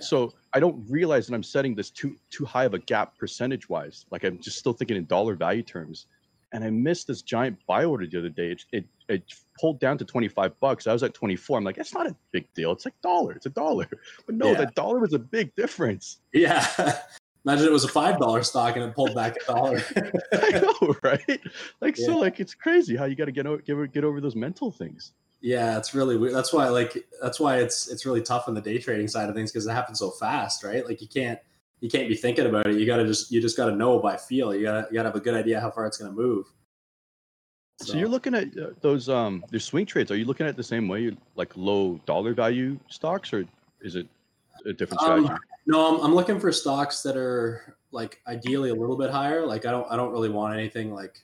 So 0.00 0.32
I 0.52 0.60
don't 0.60 0.84
realize 0.88 1.26
that 1.26 1.34
I'm 1.34 1.42
setting 1.42 1.74
this 1.74 1.90
too 1.90 2.16
too 2.30 2.44
high 2.44 2.64
of 2.64 2.74
a 2.74 2.78
gap 2.78 3.18
percentage 3.18 3.68
wise. 3.68 4.06
Like 4.10 4.24
I'm 4.24 4.38
just 4.38 4.58
still 4.58 4.72
thinking 4.72 4.96
in 4.96 5.06
dollar 5.06 5.34
value 5.34 5.62
terms. 5.62 6.06
And 6.52 6.62
I 6.62 6.70
missed 6.70 7.08
this 7.08 7.22
giant 7.22 7.58
buy 7.66 7.84
order 7.84 8.06
the 8.06 8.16
other 8.16 8.28
day. 8.28 8.52
It, 8.52 8.64
it, 8.72 8.84
it 9.08 9.34
pulled 9.60 9.80
down 9.80 9.98
to 9.98 10.04
25 10.04 10.60
bucks. 10.60 10.86
I 10.86 10.92
was 10.92 11.02
at 11.02 11.12
24. 11.12 11.58
I'm 11.58 11.64
like, 11.64 11.78
it's 11.78 11.92
not 11.92 12.06
a 12.06 12.14
big 12.30 12.46
deal. 12.54 12.70
It's 12.70 12.84
like 12.84 12.94
dollar. 13.02 13.32
It's 13.32 13.46
a 13.46 13.50
dollar. 13.50 13.88
But 14.26 14.36
no, 14.36 14.52
yeah. 14.52 14.58
that 14.58 14.76
dollar 14.76 15.00
was 15.00 15.14
a 15.14 15.18
big 15.18 15.52
difference. 15.56 16.20
Yeah. 16.32 16.64
Imagine 17.44 17.66
it 17.66 17.72
was 17.72 17.84
a 17.84 17.88
five 17.88 18.18
dollar 18.18 18.42
stock 18.42 18.76
and 18.76 18.84
it 18.84 18.94
pulled 18.94 19.14
back 19.14 19.36
a 19.42 19.52
dollar. 19.52 19.82
I 20.32 20.60
know, 20.60 20.96
right? 21.02 21.40
Like 21.80 21.98
yeah. 21.98 22.06
so, 22.06 22.18
like 22.18 22.40
it's 22.40 22.54
crazy 22.54 22.96
how 22.96 23.04
you 23.04 23.16
got 23.16 23.26
to 23.26 23.32
get 23.32 23.46
over, 23.46 23.60
get, 23.60 23.92
get 23.92 24.04
over 24.04 24.20
those 24.20 24.36
mental 24.36 24.70
things. 24.70 25.12
Yeah, 25.44 25.76
it's 25.76 25.92
really 25.92 26.16
weird. 26.16 26.34
That's 26.34 26.54
why 26.54 26.70
like 26.70 27.06
that's 27.20 27.38
why 27.38 27.58
it's 27.58 27.88
it's 27.88 28.06
really 28.06 28.22
tough 28.22 28.48
on 28.48 28.54
the 28.54 28.62
day 28.62 28.78
trading 28.78 29.06
side 29.08 29.28
of 29.28 29.34
things 29.34 29.52
because 29.52 29.66
it 29.66 29.72
happens 29.72 29.98
so 29.98 30.10
fast, 30.10 30.64
right? 30.64 30.86
Like 30.86 31.02
you 31.02 31.06
can't 31.06 31.38
you 31.80 31.90
can't 31.90 32.08
be 32.08 32.16
thinking 32.16 32.46
about 32.46 32.66
it. 32.66 32.76
You 32.76 32.86
gotta 32.86 33.06
just 33.06 33.30
you 33.30 33.42
just 33.42 33.54
gotta 33.54 33.76
know 33.76 33.98
by 33.98 34.16
feel. 34.16 34.54
You 34.54 34.62
gotta 34.62 34.88
you 34.90 34.94
gotta 34.94 35.10
have 35.10 35.16
a 35.16 35.20
good 35.20 35.34
idea 35.34 35.60
how 35.60 35.70
far 35.70 35.84
it's 35.84 35.98
gonna 35.98 36.12
move. 36.12 36.46
So, 37.78 37.92
so 37.92 37.98
you're 37.98 38.08
looking 38.08 38.34
at 38.34 38.56
uh, 38.56 38.70
those 38.80 39.10
um 39.10 39.44
their 39.50 39.60
swing 39.60 39.84
trades. 39.84 40.10
Are 40.10 40.16
you 40.16 40.24
looking 40.24 40.46
at 40.46 40.56
the 40.56 40.62
same 40.62 40.88
way, 40.88 41.02
you 41.02 41.16
like 41.36 41.54
low 41.56 42.00
dollar 42.06 42.32
value 42.32 42.78
stocks, 42.88 43.30
or 43.34 43.44
is 43.82 43.96
it? 43.96 44.08
a 44.66 44.72
different 44.72 45.02
Um, 45.02 45.24
strategy? 45.24 45.44
No, 45.66 45.94
I'm, 45.94 46.04
I'm 46.06 46.14
looking 46.14 46.40
for 46.40 46.52
stocks 46.52 47.02
that 47.02 47.16
are 47.18 47.76
like 47.90 48.20
ideally 48.26 48.70
a 48.70 48.74
little 48.74 48.96
bit 48.96 49.10
higher. 49.10 49.44
Like 49.44 49.66
I 49.66 49.70
don't 49.70 49.86
I 49.90 49.96
don't 49.96 50.10
really 50.10 50.30
want 50.30 50.54
anything 50.54 50.94
like. 50.94 51.22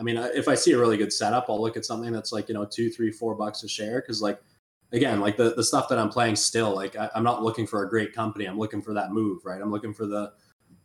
I 0.00 0.02
mean, 0.02 0.16
if 0.16 0.48
I 0.48 0.54
see 0.54 0.72
a 0.72 0.78
really 0.78 0.96
good 0.96 1.12
setup, 1.12 1.46
I'll 1.50 1.60
look 1.60 1.76
at 1.76 1.84
something 1.84 2.10
that's 2.10 2.32
like 2.32 2.48
you 2.48 2.54
know 2.54 2.64
two, 2.64 2.88
three, 2.90 3.12
four 3.12 3.34
bucks 3.34 3.62
a 3.62 3.68
share. 3.68 4.00
Because 4.00 4.22
like 4.22 4.40
again, 4.92 5.20
like 5.20 5.36
the 5.36 5.54
the 5.54 5.62
stuff 5.62 5.88
that 5.90 5.98
I'm 5.98 6.08
playing 6.08 6.36
still, 6.36 6.74
like 6.74 6.96
I, 6.96 7.10
I'm 7.14 7.22
not 7.22 7.42
looking 7.42 7.66
for 7.66 7.84
a 7.84 7.88
great 7.88 8.14
company. 8.14 8.46
I'm 8.46 8.58
looking 8.58 8.80
for 8.80 8.94
that 8.94 9.12
move, 9.12 9.44
right? 9.44 9.60
I'm 9.60 9.70
looking 9.70 9.92
for 9.92 10.06
the 10.06 10.32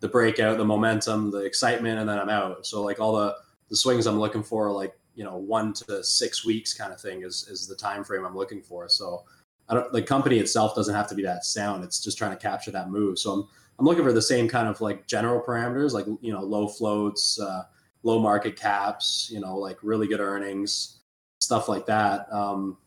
the 0.01 0.09
breakout, 0.09 0.57
the 0.57 0.65
momentum, 0.65 1.31
the 1.31 1.39
excitement, 1.39 1.99
and 1.99 2.09
then 2.09 2.19
I'm 2.19 2.29
out. 2.29 2.67
So 2.67 2.83
like 2.83 2.99
all 2.99 3.15
the 3.15 3.37
the 3.69 3.75
swings 3.77 4.05
I'm 4.05 4.19
looking 4.19 4.43
for, 4.43 4.69
like 4.71 4.93
you 5.15 5.23
know 5.23 5.37
one 5.37 5.71
to 5.73 6.03
six 6.03 6.45
weeks 6.45 6.73
kind 6.73 6.91
of 6.91 6.99
thing 6.99 7.23
is 7.23 7.47
is 7.49 7.67
the 7.67 7.75
time 7.75 8.03
frame 8.03 8.25
I'm 8.25 8.35
looking 8.35 8.61
for. 8.61 8.89
So 8.89 9.23
I 9.69 9.75
don't 9.75 9.93
the 9.93 10.01
company 10.01 10.39
itself 10.39 10.75
doesn't 10.75 10.93
have 10.93 11.07
to 11.07 11.15
be 11.15 11.23
that 11.23 11.45
sound. 11.45 11.85
It's 11.85 12.03
just 12.03 12.17
trying 12.17 12.31
to 12.31 12.37
capture 12.37 12.71
that 12.71 12.89
move. 12.89 13.17
So 13.17 13.31
I'm 13.31 13.47
I'm 13.79 13.85
looking 13.85 14.03
for 14.03 14.13
the 14.13 14.21
same 14.21 14.47
kind 14.47 14.67
of 14.67 14.81
like 14.81 15.07
general 15.07 15.41
parameters, 15.41 15.93
like 15.93 16.05
you 16.21 16.33
know 16.33 16.41
low 16.41 16.67
floats, 16.67 17.39
uh, 17.39 17.63
low 18.05 18.19
market 18.19 18.55
caps, 18.55 19.29
you 19.33 19.39
know 19.41 19.57
like 19.57 19.77
really 19.81 20.07
good 20.07 20.21
earnings, 20.21 20.99
stuff 21.41 21.67
like 21.67 21.85
that. 21.87 22.31
Um, 22.31 22.77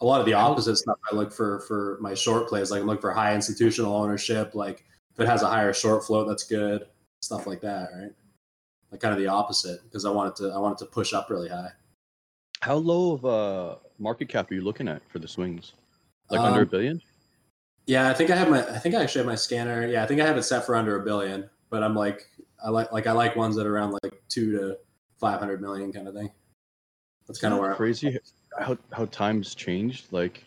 a 0.00 0.06
lot 0.06 0.20
of 0.20 0.26
the 0.26 0.32
opposite 0.32 0.76
stuff 0.76 0.96
I 1.12 1.14
look 1.14 1.32
for 1.32 1.60
for 1.60 1.98
my 2.00 2.14
short 2.14 2.48
plays, 2.48 2.70
like 2.70 2.80
I'm 2.80 2.86
looking 2.86 3.02
for 3.02 3.12
high 3.12 3.34
institutional 3.34 3.94
ownership, 3.94 4.54
like 4.54 4.84
if 5.12 5.20
it 5.20 5.28
has 5.28 5.42
a 5.42 5.48
higher 5.48 5.74
short 5.74 6.04
float, 6.04 6.28
that's 6.28 6.44
good, 6.44 6.86
stuff 7.20 7.46
like 7.46 7.60
that, 7.60 7.90
right? 7.94 8.12
Like 8.90 9.00
kind 9.00 9.12
of 9.12 9.20
the 9.20 9.26
opposite 9.26 9.82
because 9.84 10.04
I 10.04 10.10
want 10.10 10.30
it 10.30 10.42
to 10.42 10.52
I 10.52 10.58
want 10.58 10.80
it 10.80 10.84
to 10.84 10.90
push 10.90 11.12
up 11.12 11.28
really 11.28 11.48
high. 11.48 11.72
How 12.62 12.76
low 12.76 13.12
of 13.12 13.24
a 13.24 13.78
market 13.98 14.28
cap 14.28 14.50
are 14.50 14.54
you 14.54 14.62
looking 14.62 14.88
at 14.88 15.02
for 15.10 15.18
the 15.18 15.28
swings? 15.28 15.72
Like 16.30 16.40
under 16.40 16.60
a 16.60 16.62
Um, 16.62 16.68
billion? 16.68 17.02
Yeah, 17.86 18.08
I 18.08 18.14
think 18.14 18.30
I 18.30 18.36
have 18.36 18.48
my. 18.48 18.60
I 18.68 18.78
think 18.78 18.94
I 18.94 19.02
actually 19.02 19.20
have 19.20 19.26
my 19.26 19.34
scanner. 19.34 19.86
Yeah, 19.86 20.04
I 20.04 20.06
think 20.06 20.20
I 20.20 20.26
have 20.26 20.36
it 20.36 20.44
set 20.44 20.64
for 20.64 20.76
under 20.76 21.00
a 21.00 21.04
billion. 21.04 21.50
But 21.70 21.82
I'm 21.82 21.94
like, 21.94 22.28
I 22.64 22.70
like 22.70 22.92
like 22.92 23.06
I 23.06 23.12
like 23.12 23.36
ones 23.36 23.56
that 23.56 23.66
are 23.66 23.74
around 23.74 23.96
like 24.02 24.22
two 24.28 24.52
to 24.52 24.76
five 25.18 25.38
hundred 25.38 25.60
million 25.60 25.92
kind 25.92 26.08
of 26.08 26.14
thing. 26.14 26.30
That's 27.26 27.40
kind 27.40 27.52
of 27.54 27.60
where 27.60 27.68
it 27.70 27.72
I'm- 27.72 27.76
crazy 27.78 28.18
how 28.58 28.76
how 28.92 29.06
times 29.06 29.54
changed. 29.54 30.12
Like 30.12 30.44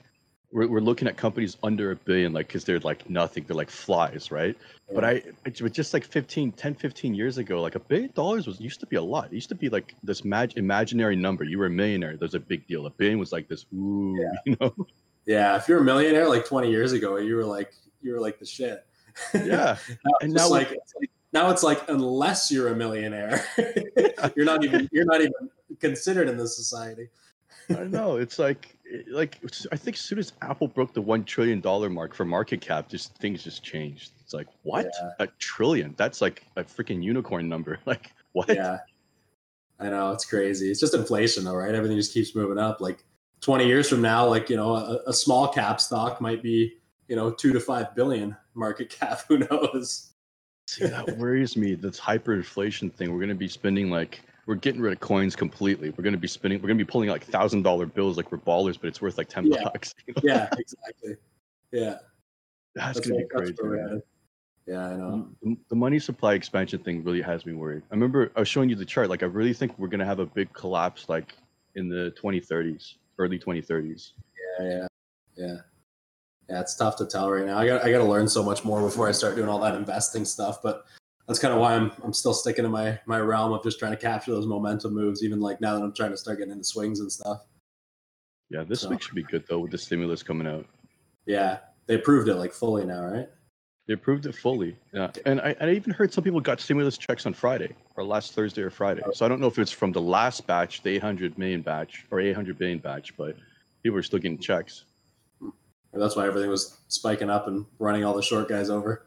we're 0.52 0.68
we're 0.68 0.82
looking 0.82 1.08
at 1.08 1.18
companies 1.18 1.58
under 1.64 1.92
a 1.92 1.96
billion, 1.96 2.34
like 2.34 2.48
because 2.48 2.64
they're 2.64 2.80
like 2.80 3.10
nothing, 3.10 3.46
they're 3.48 3.56
like 3.56 3.72
flies, 3.72 4.32
right? 4.32 4.56
But 4.94 5.04
I 5.04 5.24
was 5.60 5.72
just 5.72 5.92
like 5.96 6.04
15, 6.06 6.52
10, 6.52 6.76
15 6.76 7.16
years 7.16 7.40
ago, 7.40 7.60
like 7.62 7.74
a 7.74 7.80
billion 7.80 8.12
dollars 8.14 8.46
was 8.46 8.60
used 8.62 8.80
to 8.82 8.86
be 8.86 8.96
a 8.98 9.02
lot. 9.02 9.26
It 9.32 9.34
used 9.34 9.50
to 9.50 9.56
be 9.56 9.70
like 9.70 9.96
this 10.04 10.24
mag- 10.24 10.56
imaginary 10.56 11.16
number. 11.16 11.44
You 11.44 11.58
were 11.58 11.66
a 11.66 11.70
millionaire. 11.72 12.16
There's 12.18 12.36
a 12.36 12.40
big 12.40 12.68
deal. 12.68 12.86
A 12.86 12.92
billion 12.92 13.18
was 13.18 13.32
like 13.32 13.48
this. 13.48 13.66
Ooh, 13.74 14.16
you 14.46 14.56
know? 14.62 14.76
Yeah, 15.26 15.56
if 15.56 15.68
you're 15.68 15.80
a 15.80 15.84
millionaire 15.84 16.30
like 16.30 16.46
20 16.46 16.70
years 16.70 16.92
ago, 16.92 17.18
you 17.18 17.36
were 17.36 17.46
like 17.46 17.74
you 18.04 18.14
were 18.14 18.20
like 18.20 18.38
the 18.40 18.46
shit. 18.46 18.86
Yeah. 19.34 19.78
And 20.22 20.34
now 20.34 20.50
just 20.50 20.52
we- 20.54 20.60
it's 20.78 20.94
like 21.00 21.10
now 21.34 21.50
it's 21.50 21.64
like 21.64 21.88
unless 21.90 22.52
you're 22.52 22.70
a 22.70 22.76
millionaire, 22.76 23.44
you're 24.36 24.46
not 24.46 24.64
even 24.64 24.88
you're 24.92 25.06
not 25.06 25.22
even 25.22 25.50
considered 25.80 26.30
in 26.30 26.38
this 26.38 26.56
society. 26.56 27.10
I 27.70 27.84
know. 27.86 28.18
It's 28.18 28.40
like 28.40 28.78
like 29.10 29.40
I 29.72 29.76
think 29.78 29.96
as 29.96 30.02
soon 30.02 30.20
as 30.20 30.34
Apple 30.42 30.68
broke 30.68 30.94
the 30.94 31.02
one 31.02 31.24
trillion 31.24 31.60
dollar 31.62 31.90
mark 31.90 32.14
for 32.14 32.26
market 32.26 32.62
cap, 32.62 32.90
just 32.90 33.16
things 33.18 33.44
just 33.44 33.64
changed. 33.64 34.12
It's 34.22 34.34
like 34.34 34.48
what 34.64 34.86
Yeah. 35.02 35.12
a 35.20 35.28
trillion? 35.40 35.96
That's 35.98 36.22
like 36.22 36.44
a 36.56 36.64
freaking 36.64 37.02
unicorn 37.04 37.50
number. 37.50 37.80
Like 37.86 38.12
what? 38.34 38.50
Yeah. 38.50 38.80
I 39.80 39.90
know 39.90 40.12
it's 40.12 40.26
crazy. 40.26 40.70
It's 40.72 40.80
just 40.80 40.94
inflation 40.94 41.44
though, 41.44 41.56
right? 41.56 41.74
Everything 41.74 41.98
just 41.98 42.14
keeps 42.14 42.36
moving 42.36 42.58
up. 42.58 42.80
Like 42.82 43.04
20 43.42 43.66
years 43.68 43.90
from 43.90 44.02
now, 44.02 44.26
like, 44.28 44.50
you 44.50 44.56
know, 44.56 44.76
a, 44.76 45.00
a 45.08 45.14
small 45.14 45.48
cap 45.50 45.82
stock 45.82 46.22
might 46.22 46.42
be, 46.42 46.74
you 47.08 47.16
know, 47.16 47.30
two 47.32 47.52
to 47.54 47.60
five 47.60 47.94
billion 47.96 48.36
market 48.54 48.90
cap. 49.00 49.22
Who 49.28 49.40
knows? 49.40 50.13
See, 50.68 50.88
that 50.88 51.18
worries 51.18 51.58
me. 51.58 51.76
This 51.76 52.00
hyperinflation 52.00 52.94
thing. 52.94 53.14
We're 53.14 53.20
gonna 53.20 53.36
be 53.36 53.48
spending 53.48 53.90
like 53.90 54.22
we're 54.46 54.56
getting 54.56 54.82
rid 54.82 54.94
of 54.94 55.00
coins 55.00 55.36
completely. 55.36 55.90
We're 55.92 56.04
gonna 56.04 56.18
be 56.18 56.28
spending. 56.28 56.62
We're 56.62 56.68
gonna 56.68 56.78
be 56.78 56.86
pulling 56.86 57.10
like 57.10 57.24
thousand 57.26 57.64
dollar 57.64 57.86
bills 57.86 58.18
like 58.18 58.32
we're 58.32 58.38
ballers, 58.38 58.80
but 58.80 58.88
it's 58.88 59.02
worth 59.02 59.18
like 59.18 59.28
ten 59.30 59.46
Yeah. 59.52 59.64
bucks. 59.64 59.94
You 60.08 60.14
know? 60.16 60.22
Yeah, 60.24 60.50
exactly. 60.58 61.16
Yeah. 61.72 61.98
That's, 62.76 63.00
gonna 63.02 63.20
be 63.22 63.26
crazy. 63.26 63.56
man. 63.62 64.02
Yeah, 64.66 64.80
I 64.88 64.96
know. 64.96 65.04
Mm, 65.04 65.36
the- 65.42 65.58
The 65.70 65.76
money 65.76 66.00
supply 66.00 66.34
expansion 66.34 66.80
thing 66.80 67.04
really 67.04 67.22
has 67.22 67.46
me 67.46 67.54
worried. 67.54 67.84
I 67.92 67.94
remember 67.94 68.32
I 68.36 68.40
was 68.40 68.48
showing 68.48 68.70
you 68.70 68.76
the 68.76 68.86
chart. 68.86 69.10
Like 69.10 69.22
I 69.22 69.28
really 69.28 69.54
think 69.54 69.78
we're 69.78 69.90
gonna 69.90 70.06
have 70.06 70.20
a 70.20 70.26
big 70.26 70.52
collapse, 70.54 71.10
like 71.10 71.36
in 71.76 71.90
the 71.90 72.14
2030s, 72.22 72.96
early 73.20 73.38
2030s. 73.38 74.14
Yeah, 74.60 74.66
yeah, 74.70 74.88
yeah. 75.36 75.58
Yeah, 76.50 76.60
it's 76.60 76.76
tough 76.76 76.98
to 76.98 77.06
tell 77.06 77.32
right 77.32 77.46
now. 77.46 77.58
I 77.58 77.66
got 77.66 77.84
I 77.86 77.92
got 77.92 78.00
to 78.00 78.04
learn 78.04 78.28
so 78.28 78.44
much 78.44 78.64
more 78.66 78.82
before 78.82 79.08
I 79.08 79.12
start 79.12 79.36
doing 79.36 79.50
all 79.50 79.60
that 79.62 79.76
investing 79.76 80.26
stuff. 80.26 80.62
But 80.62 80.86
that's 81.28 81.40
kind 81.40 81.54
of 81.54 81.60
why 81.60 81.74
I'm 81.74 81.92
I'm 82.04 82.14
still 82.14 82.34
sticking 82.34 82.64
to 82.64 82.70
my 82.70 83.00
my 83.06 83.20
realm 83.20 83.54
of 83.54 83.64
just 83.64 83.80
trying 83.80 83.92
to 83.94 83.98
capture 83.98 84.32
those 84.32 84.46
momentum 84.46 84.94
moves. 84.94 85.24
Even 85.24 85.40
like 85.40 85.62
now 85.62 85.76
that 85.78 85.84
I'm 85.84 85.94
trying 85.94 86.12
to 86.12 86.18
start 86.18 86.40
getting 86.40 86.52
into 86.52 86.66
swings 86.66 87.00
and 87.00 87.12
stuff. 87.12 87.46
Yeah, 88.50 88.64
this 88.64 88.82
So- 88.82 88.90
week 88.90 89.02
should 89.02 89.16
be 89.16 89.24
good 89.24 89.46
though 89.48 89.60
with 89.60 89.72
the 89.72 89.78
stimulus 89.78 90.22
coming 90.22 90.48
out. 90.48 90.66
Yeah, 91.26 91.60
they 91.88 91.96
approved 91.96 92.28
it 92.28 92.36
like 92.36 92.52
fully 92.54 92.86
now, 92.86 93.04
right? 93.06 93.30
They 93.88 93.94
approved 93.96 94.26
it 94.26 94.36
fully. 94.36 94.78
Yeah. 94.94 95.12
And 95.26 95.42
I, 95.42 95.56
I 95.60 95.72
even 95.72 95.92
heard 95.94 96.14
some 96.14 96.24
people 96.24 96.40
got 96.40 96.62
stimulus 96.62 96.98
checks 96.98 97.26
on 97.26 97.34
Friday 97.34 97.76
or 97.98 98.04
last 98.06 98.34
Thursday 98.34 98.62
or 98.62 98.70
Friday. 98.70 99.02
Oh. 99.06 99.12
So 99.12 99.26
I 99.26 99.30
don't 99.30 99.42
know 99.42 99.48
if 99.48 99.60
it's 99.60 99.72
from 99.72 99.92
the 99.92 100.00
last 100.02 100.48
batch, 100.48 100.84
the 100.84 100.92
800 100.92 101.38
million 101.38 101.62
batch 101.62 102.06
or 102.10 102.22
800 102.22 102.58
billion 102.58 102.80
batch, 102.80 103.16
but 103.18 103.36
people 103.82 103.98
are 103.98 104.04
still 104.04 104.20
getting 104.20 104.38
checks. 104.38 104.86
And 105.94 106.02
that's 106.02 106.16
why 106.16 106.26
everything 106.26 106.50
was 106.50 106.78
spiking 106.88 107.30
up 107.30 107.48
and 107.48 107.66
running 107.80 108.04
all 108.04 108.16
the 108.16 108.22
short 108.22 108.50
guys 108.50 108.70
over. 108.70 109.06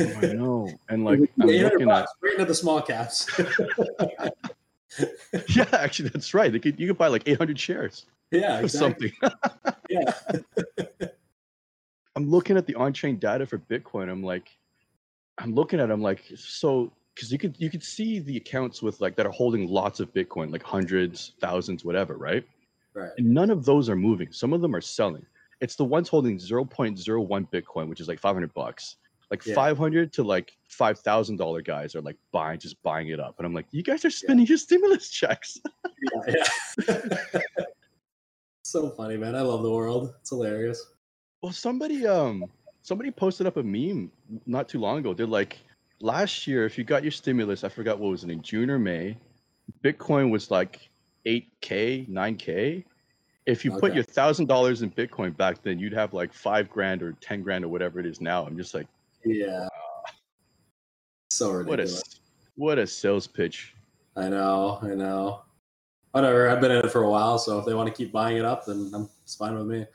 Oh, 0.00 0.12
I 0.22 0.32
know. 0.32 0.68
And 0.88 1.04
like, 1.04 1.20
I'm 1.40 1.48
800 1.48 1.72
looking 1.72 1.90
at, 1.90 2.06
right 2.22 2.32
into 2.32 2.46
the 2.46 2.54
small 2.54 2.80
caps. 2.80 3.30
yeah, 5.48 5.66
actually, 5.72 6.08
that's 6.08 6.34
right. 6.34 6.50
Could, 6.60 6.80
you 6.80 6.88
could 6.88 6.98
buy 6.98 7.08
like 7.08 7.22
800 7.26 7.58
shares 7.58 8.06
yeah, 8.32 8.60
exactly. 8.60 9.12
something. 9.20 9.74
Yeah, 9.90 10.14
I'm 12.16 12.30
looking 12.30 12.56
at 12.56 12.66
the 12.66 12.74
on-chain 12.76 13.18
data 13.18 13.44
for 13.44 13.58
Bitcoin. 13.58 14.10
I'm 14.10 14.22
like, 14.22 14.56
I'm 15.36 15.54
looking 15.54 15.80
at. 15.80 15.90
it, 15.90 15.92
I'm 15.92 16.00
like, 16.00 16.22
so 16.34 16.90
because 17.14 17.30
you 17.30 17.36
could 17.36 17.56
you 17.58 17.68
could 17.68 17.82
see 17.82 18.20
the 18.20 18.38
accounts 18.38 18.80
with 18.80 19.02
like 19.02 19.16
that 19.16 19.26
are 19.26 19.32
holding 19.32 19.68
lots 19.68 20.00
of 20.00 20.14
Bitcoin, 20.14 20.50
like 20.50 20.62
hundreds, 20.62 21.32
thousands, 21.40 21.84
whatever, 21.84 22.16
right? 22.16 22.42
right. 22.94 23.10
And 23.18 23.34
none 23.34 23.50
of 23.50 23.66
those 23.66 23.90
are 23.90 23.96
moving. 23.96 24.32
Some 24.32 24.54
of 24.54 24.62
them 24.62 24.74
are 24.74 24.80
selling. 24.80 25.26
It's 25.62 25.76
the 25.76 25.84
ones 25.84 26.08
holding 26.08 26.36
0.01 26.38 27.48
Bitcoin, 27.50 27.88
which 27.88 28.00
is 28.00 28.08
like 28.08 28.18
500 28.18 28.52
bucks. 28.52 28.96
Like 29.30 29.46
Yeah. 29.46 29.54
500 29.54 30.12
to 30.14 30.22
like 30.22 30.54
five 30.68 30.98
thousand 30.98 31.36
dollar 31.36 31.62
guys 31.62 31.94
are 31.94 32.02
like 32.02 32.16
buying, 32.32 32.58
just 32.58 32.82
buying 32.82 33.08
it 33.08 33.18
up. 33.20 33.36
And 33.38 33.46
I'm 33.46 33.54
like, 33.54 33.66
you 33.70 33.82
guys 33.82 34.04
are 34.04 34.10
spending 34.10 34.44
your 34.44 34.58
stimulus 34.58 35.08
checks. 35.08 35.58
Yeah, 36.26 36.48
yeah. 36.88 37.40
so 38.64 38.90
funny, 38.90 39.16
man. 39.16 39.36
I 39.36 39.42
love 39.42 39.62
the 39.62 39.70
world. 39.70 40.12
It's 40.20 40.30
hilarious. 40.30 40.84
Well, 41.40 41.52
somebody 41.52 42.06
um 42.08 42.44
somebody 42.82 43.12
posted 43.12 43.46
up 43.46 43.56
a 43.56 43.62
meme 43.62 44.10
not 44.46 44.68
too 44.68 44.80
long 44.80 44.98
ago. 44.98 45.14
They're 45.14 45.26
like, 45.26 45.58
last 46.00 46.46
year, 46.48 46.66
if 46.66 46.76
you 46.76 46.82
got 46.82 47.04
your 47.04 47.12
stimulus, 47.12 47.62
I 47.62 47.68
forgot 47.68 48.00
what 48.00 48.10
was 48.10 48.24
it 48.24 48.30
in 48.30 48.42
June 48.42 48.68
or 48.68 48.80
May, 48.80 49.16
Bitcoin 49.84 50.30
was 50.30 50.50
like 50.50 50.90
8k, 51.24 52.08
9k. 52.08 52.84
If 53.46 53.64
you 53.64 53.72
put 53.72 53.94
your 53.94 54.04
thousand 54.04 54.46
dollars 54.46 54.82
in 54.82 54.90
Bitcoin 54.90 55.36
back 55.36 55.62
then, 55.62 55.78
you'd 55.78 55.92
have 55.92 56.14
like 56.14 56.32
five 56.32 56.70
grand 56.70 57.02
or 57.02 57.12
ten 57.20 57.42
grand 57.42 57.64
or 57.64 57.68
whatever 57.68 57.98
it 57.98 58.06
is 58.06 58.20
now. 58.20 58.46
I'm 58.46 58.56
just 58.56 58.74
like, 58.74 58.86
Yeah. 59.24 59.68
So 61.30 61.64
what 61.64 61.80
a 61.80 61.90
what 62.56 62.78
a 62.78 62.86
sales 62.86 63.26
pitch. 63.26 63.74
I 64.16 64.28
know, 64.28 64.78
I 64.82 64.94
know. 64.94 65.42
Whatever. 66.12 66.50
I've 66.50 66.60
been 66.60 66.70
in 66.70 66.84
it 66.84 66.92
for 66.92 67.04
a 67.04 67.10
while, 67.10 67.38
so 67.38 67.58
if 67.58 67.64
they 67.64 67.74
want 67.74 67.88
to 67.88 67.94
keep 67.94 68.12
buying 68.12 68.36
it 68.36 68.44
up, 68.44 68.66
then 68.66 68.90
I'm, 68.94 69.08
it's 69.22 69.34
fine 69.34 69.54
with 69.54 69.66
me. 69.66 69.86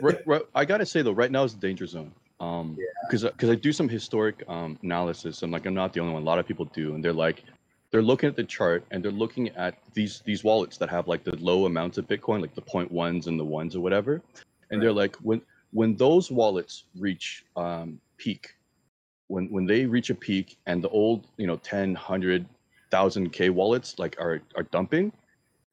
right, 0.00 0.18
right, 0.26 0.42
I 0.54 0.64
gotta 0.64 0.86
say 0.86 1.02
though, 1.02 1.12
right 1.12 1.30
now 1.30 1.44
is 1.44 1.54
the 1.54 1.60
danger 1.60 1.86
zone. 1.86 2.12
Um, 2.40 2.76
because 3.06 3.22
because 3.22 3.50
I 3.50 3.54
do 3.54 3.72
some 3.72 3.88
historic 3.88 4.42
um 4.48 4.78
analysis, 4.82 5.42
and 5.42 5.52
like 5.52 5.66
I'm 5.66 5.74
not 5.74 5.92
the 5.92 6.00
only 6.00 6.14
one. 6.14 6.22
A 6.22 6.26
lot 6.26 6.38
of 6.38 6.46
people 6.46 6.64
do, 6.66 6.94
and 6.94 7.04
they're 7.04 7.12
like, 7.12 7.44
they're 7.94 8.02
looking 8.02 8.28
at 8.28 8.34
the 8.34 8.42
chart 8.44 8.84
and 8.90 9.04
they're 9.04 9.12
looking 9.12 9.50
at 9.50 9.76
these 9.94 10.20
these 10.26 10.42
wallets 10.42 10.78
that 10.78 10.90
have 10.90 11.06
like 11.08 11.22
the 11.22 11.36
low 11.36 11.66
amounts 11.66 11.96
of 11.96 12.08
Bitcoin, 12.08 12.42
like 12.42 12.56
the 12.56 12.60
point 12.60 12.90
ones 12.90 13.28
and 13.28 13.38
the 13.38 13.44
ones 13.44 13.76
or 13.76 13.82
whatever, 13.82 14.20
and 14.72 14.82
they're 14.82 14.92
like 14.92 15.16
when 15.18 15.40
when 15.72 15.96
those 15.96 16.32
wallets 16.32 16.86
reach 16.98 17.44
um 17.56 18.00
peak, 18.18 18.56
when 19.28 19.46
when 19.52 19.64
they 19.64 19.86
reach 19.86 20.10
a 20.10 20.16
peak 20.16 20.58
and 20.66 20.82
the 20.82 20.90
old 20.90 21.28
you 21.36 21.46
know 21.46 21.56
10 21.58 21.92
100 21.94 22.42
1000 22.90 23.32
k 23.32 23.50
wallets 23.50 23.96
like 24.00 24.16
are 24.20 24.42
are 24.56 24.64
dumping 24.64 25.12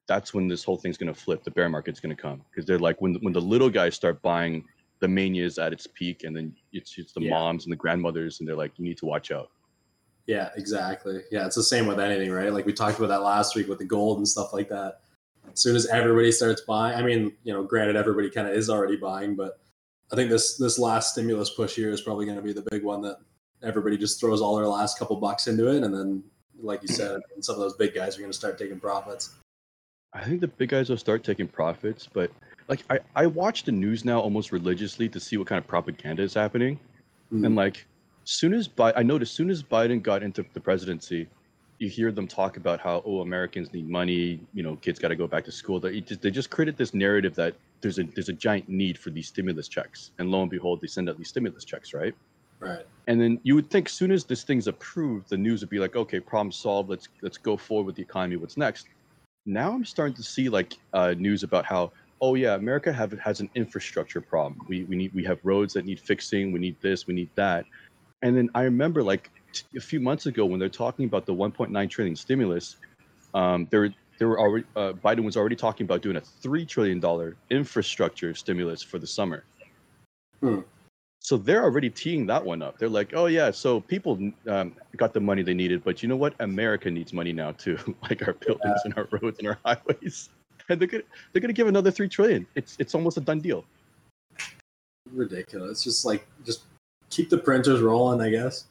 that's 0.08 0.34
when 0.34 0.48
this 0.48 0.64
whole 0.64 0.76
thing's 0.76 0.98
going 0.98 1.12
to 1.12 1.20
flip. 1.20 1.44
The 1.44 1.50
bear 1.52 1.68
market's 1.68 2.00
going 2.00 2.14
to 2.14 2.20
come. 2.22 2.42
Because 2.50 2.66
they're 2.66 2.78
like 2.78 3.00
when 3.02 3.16
when 3.16 3.32
the 3.34 3.40
little 3.40 3.70
guys 3.70 3.94
start 3.96 4.22
buying 4.22 4.64
the 5.00 5.08
mania 5.08 5.44
is 5.46 5.58
at 5.58 5.72
its 5.72 5.86
peak 5.86 6.24
and 6.24 6.36
then 6.36 6.54
it's 6.72 6.98
it's 6.98 7.12
the 7.12 7.22
Yeah. 7.22 7.30
moms 7.30 7.64
and 7.66 7.72
the 7.72 7.76
grandmothers 7.76 8.40
and 8.40 8.48
they're 8.48 8.56
like 8.56 8.72
you 8.78 8.84
need 8.84 8.98
to 8.98 9.06
watch 9.06 9.30
out 9.32 9.50
Yeah, 10.32 10.48
exactly. 10.56 11.20
Yeah, 11.30 11.44
it's 11.44 11.56
the 11.56 11.62
same 11.62 11.86
with 11.86 12.00
anything, 12.00 12.30
right? 12.32 12.50
Like 12.50 12.64
we 12.64 12.72
talked 12.72 12.96
about 12.96 13.08
that 13.08 13.22
last 13.22 13.54
week 13.54 13.68
with 13.68 13.78
the 13.78 13.84
gold 13.84 14.16
and 14.16 14.26
stuff 14.26 14.54
like 14.54 14.70
that. 14.70 15.00
As 15.52 15.60
soon 15.60 15.76
as 15.76 15.86
everybody 15.88 16.32
starts 16.32 16.62
buying, 16.62 16.96
I 16.96 17.02
mean, 17.02 17.36
you 17.44 17.52
know, 17.52 17.62
granted, 17.62 17.96
everybody 17.96 18.30
kind 18.30 18.48
of 18.48 18.54
is 18.54 18.70
already 18.70 18.96
buying, 18.96 19.36
but 19.36 19.60
I 20.10 20.16
think 20.16 20.30
this 20.30 20.56
this 20.56 20.78
last 20.78 21.12
stimulus 21.12 21.50
push 21.50 21.76
here 21.76 21.90
is 21.90 22.00
probably 22.00 22.24
going 22.24 22.38
to 22.38 22.42
be 22.42 22.54
the 22.54 22.64
big 22.70 22.82
one 22.82 23.02
that 23.02 23.18
everybody 23.62 23.98
just 23.98 24.20
throws 24.20 24.40
all 24.40 24.56
their 24.56 24.66
last 24.66 24.98
couple 24.98 25.16
bucks 25.16 25.48
into 25.48 25.68
it, 25.68 25.82
and 25.82 25.92
then, 25.92 26.24
like 26.62 26.80
you 26.80 26.88
said, 26.88 27.20
some 27.40 27.56
of 27.56 27.60
those 27.60 27.76
big 27.76 27.94
guys 27.94 28.16
are 28.16 28.20
going 28.20 28.32
to 28.32 28.38
start 28.38 28.56
taking 28.56 28.80
profits. 28.80 29.34
I 30.14 30.24
think 30.24 30.40
the 30.40 30.48
big 30.48 30.70
guys 30.70 30.88
will 30.88 30.96
start 30.96 31.24
taking 31.24 31.46
profits, 31.46 32.08
but 32.10 32.30
like 32.68 32.84
I, 32.88 33.00
I 33.14 33.26
watch 33.26 33.64
the 33.64 33.72
news 33.72 34.06
now 34.06 34.18
almost 34.18 34.50
religiously 34.50 35.10
to 35.10 35.20
see 35.20 35.36
what 35.36 35.46
kind 35.46 35.58
of 35.58 35.66
propaganda 35.66 36.22
is 36.22 36.32
happening. 36.32 36.80
Mm. 37.30 37.44
And 37.44 37.56
like 37.56 37.84
soon 38.32 38.54
as 38.54 38.68
Bi- 38.68 38.92
I 38.96 39.02
noticed 39.02 39.34
soon 39.34 39.50
as 39.50 39.62
Biden 39.62 40.02
got 40.02 40.22
into 40.22 40.44
the 40.54 40.60
presidency, 40.60 41.28
you 41.78 41.88
hear 41.88 42.12
them 42.12 42.28
talk 42.28 42.56
about 42.56 42.80
how 42.80 43.02
oh 43.04 43.20
Americans 43.20 43.72
need 43.72 43.88
money, 43.88 44.40
you 44.54 44.62
know, 44.62 44.76
kids 44.76 44.98
got 44.98 45.08
to 45.08 45.16
go 45.16 45.26
back 45.26 45.44
to 45.44 45.52
school. 45.52 45.80
They 45.80 46.00
just, 46.00 46.22
they 46.22 46.30
just 46.30 46.50
created 46.50 46.76
this 46.76 46.94
narrative 46.94 47.34
that 47.34 47.54
there's 47.80 47.98
a 47.98 48.04
there's 48.04 48.28
a 48.28 48.32
giant 48.32 48.68
need 48.68 48.96
for 48.98 49.10
these 49.10 49.28
stimulus 49.28 49.68
checks, 49.68 50.12
and 50.18 50.30
lo 50.30 50.42
and 50.42 50.50
behold, 50.50 50.80
they 50.80 50.86
send 50.86 51.08
out 51.08 51.18
these 51.18 51.28
stimulus 51.28 51.64
checks, 51.64 51.92
right? 51.92 52.14
Right. 52.60 52.86
And 53.08 53.20
then 53.20 53.40
you 53.42 53.56
would 53.56 53.68
think 53.68 53.88
as 53.88 53.92
soon 53.92 54.12
as 54.12 54.24
this 54.24 54.44
thing's 54.44 54.68
approved, 54.68 55.28
the 55.28 55.36
news 55.36 55.62
would 55.62 55.70
be 55.70 55.80
like, 55.80 55.96
okay, 55.96 56.20
problem 56.20 56.52
solved. 56.52 56.88
Let's 56.88 57.08
let's 57.20 57.38
go 57.38 57.56
forward 57.56 57.86
with 57.86 57.96
the 57.96 58.02
economy. 58.02 58.36
What's 58.36 58.56
next? 58.56 58.86
Now 59.44 59.72
I'm 59.72 59.84
starting 59.84 60.14
to 60.14 60.22
see 60.22 60.48
like 60.48 60.74
uh, 60.92 61.14
news 61.18 61.42
about 61.42 61.64
how 61.64 61.90
oh 62.20 62.36
yeah, 62.36 62.54
America 62.54 62.92
have 62.92 63.12
has 63.18 63.40
an 63.40 63.50
infrastructure 63.56 64.20
problem. 64.20 64.64
We 64.68 64.84
we 64.84 64.96
need 64.96 65.12
we 65.12 65.24
have 65.24 65.40
roads 65.42 65.74
that 65.74 65.84
need 65.84 65.98
fixing. 66.00 66.52
We 66.52 66.60
need 66.60 66.76
this. 66.80 67.06
We 67.06 67.14
need 67.14 67.30
that. 67.34 67.66
And 68.22 68.36
then 68.36 68.50
I 68.54 68.62
remember 68.62 69.02
like 69.02 69.30
t- 69.52 69.64
a 69.76 69.80
few 69.80 70.00
months 70.00 70.26
ago 70.26 70.46
when 70.46 70.58
they're 70.58 70.68
talking 70.68 71.04
about 71.04 71.26
the 71.26 71.34
1.9 71.34 71.90
trillion 71.90 72.16
stimulus, 72.16 72.76
um, 73.34 73.66
there 73.70 73.92
there 74.18 74.28
were 74.28 74.38
already 74.38 74.66
uh, 74.76 74.92
Biden 74.92 75.24
was 75.24 75.36
already 75.36 75.56
talking 75.56 75.84
about 75.84 76.02
doing 76.02 76.16
a 76.16 76.20
three 76.20 76.64
trillion 76.64 77.00
dollar 77.00 77.36
infrastructure 77.50 78.34
stimulus 78.34 78.82
for 78.82 78.98
the 78.98 79.06
summer. 79.06 79.44
Hmm. 80.40 80.60
So 81.20 81.36
they're 81.36 81.62
already 81.62 81.88
teeing 81.88 82.26
that 82.26 82.44
one 82.44 82.62
up. 82.62 82.78
They're 82.78 82.88
like, 82.88 83.12
oh 83.14 83.26
yeah, 83.26 83.52
so 83.52 83.80
people 83.80 84.18
um, 84.48 84.74
got 84.96 85.12
the 85.12 85.20
money 85.20 85.42
they 85.42 85.54
needed, 85.54 85.84
but 85.84 86.02
you 86.02 86.08
know 86.08 86.16
what? 86.16 86.34
America 86.40 86.90
needs 86.90 87.12
money 87.12 87.32
now 87.32 87.52
too, 87.52 87.78
like 88.02 88.26
our 88.26 88.34
buildings 88.34 88.80
and 88.84 88.94
our 88.96 89.08
roads 89.10 89.38
and 89.38 89.48
our 89.48 89.58
highways. 89.64 90.30
And 90.68 90.80
they're 90.80 90.88
gonna 90.88 91.04
they're 91.32 91.40
gonna 91.40 91.52
give 91.52 91.68
another 91.68 91.90
three 91.90 92.08
trillion. 92.08 92.46
It's 92.54 92.76
it's 92.78 92.94
almost 92.94 93.16
a 93.16 93.20
done 93.20 93.40
deal. 93.40 93.64
Ridiculous. 95.10 95.70
It's 95.70 95.84
just 95.84 96.04
like 96.04 96.26
just 96.44 96.62
keep 97.12 97.30
the 97.30 97.38
printers 97.38 97.80
rolling, 97.80 98.20
I 98.20 98.30
guess. 98.30 98.66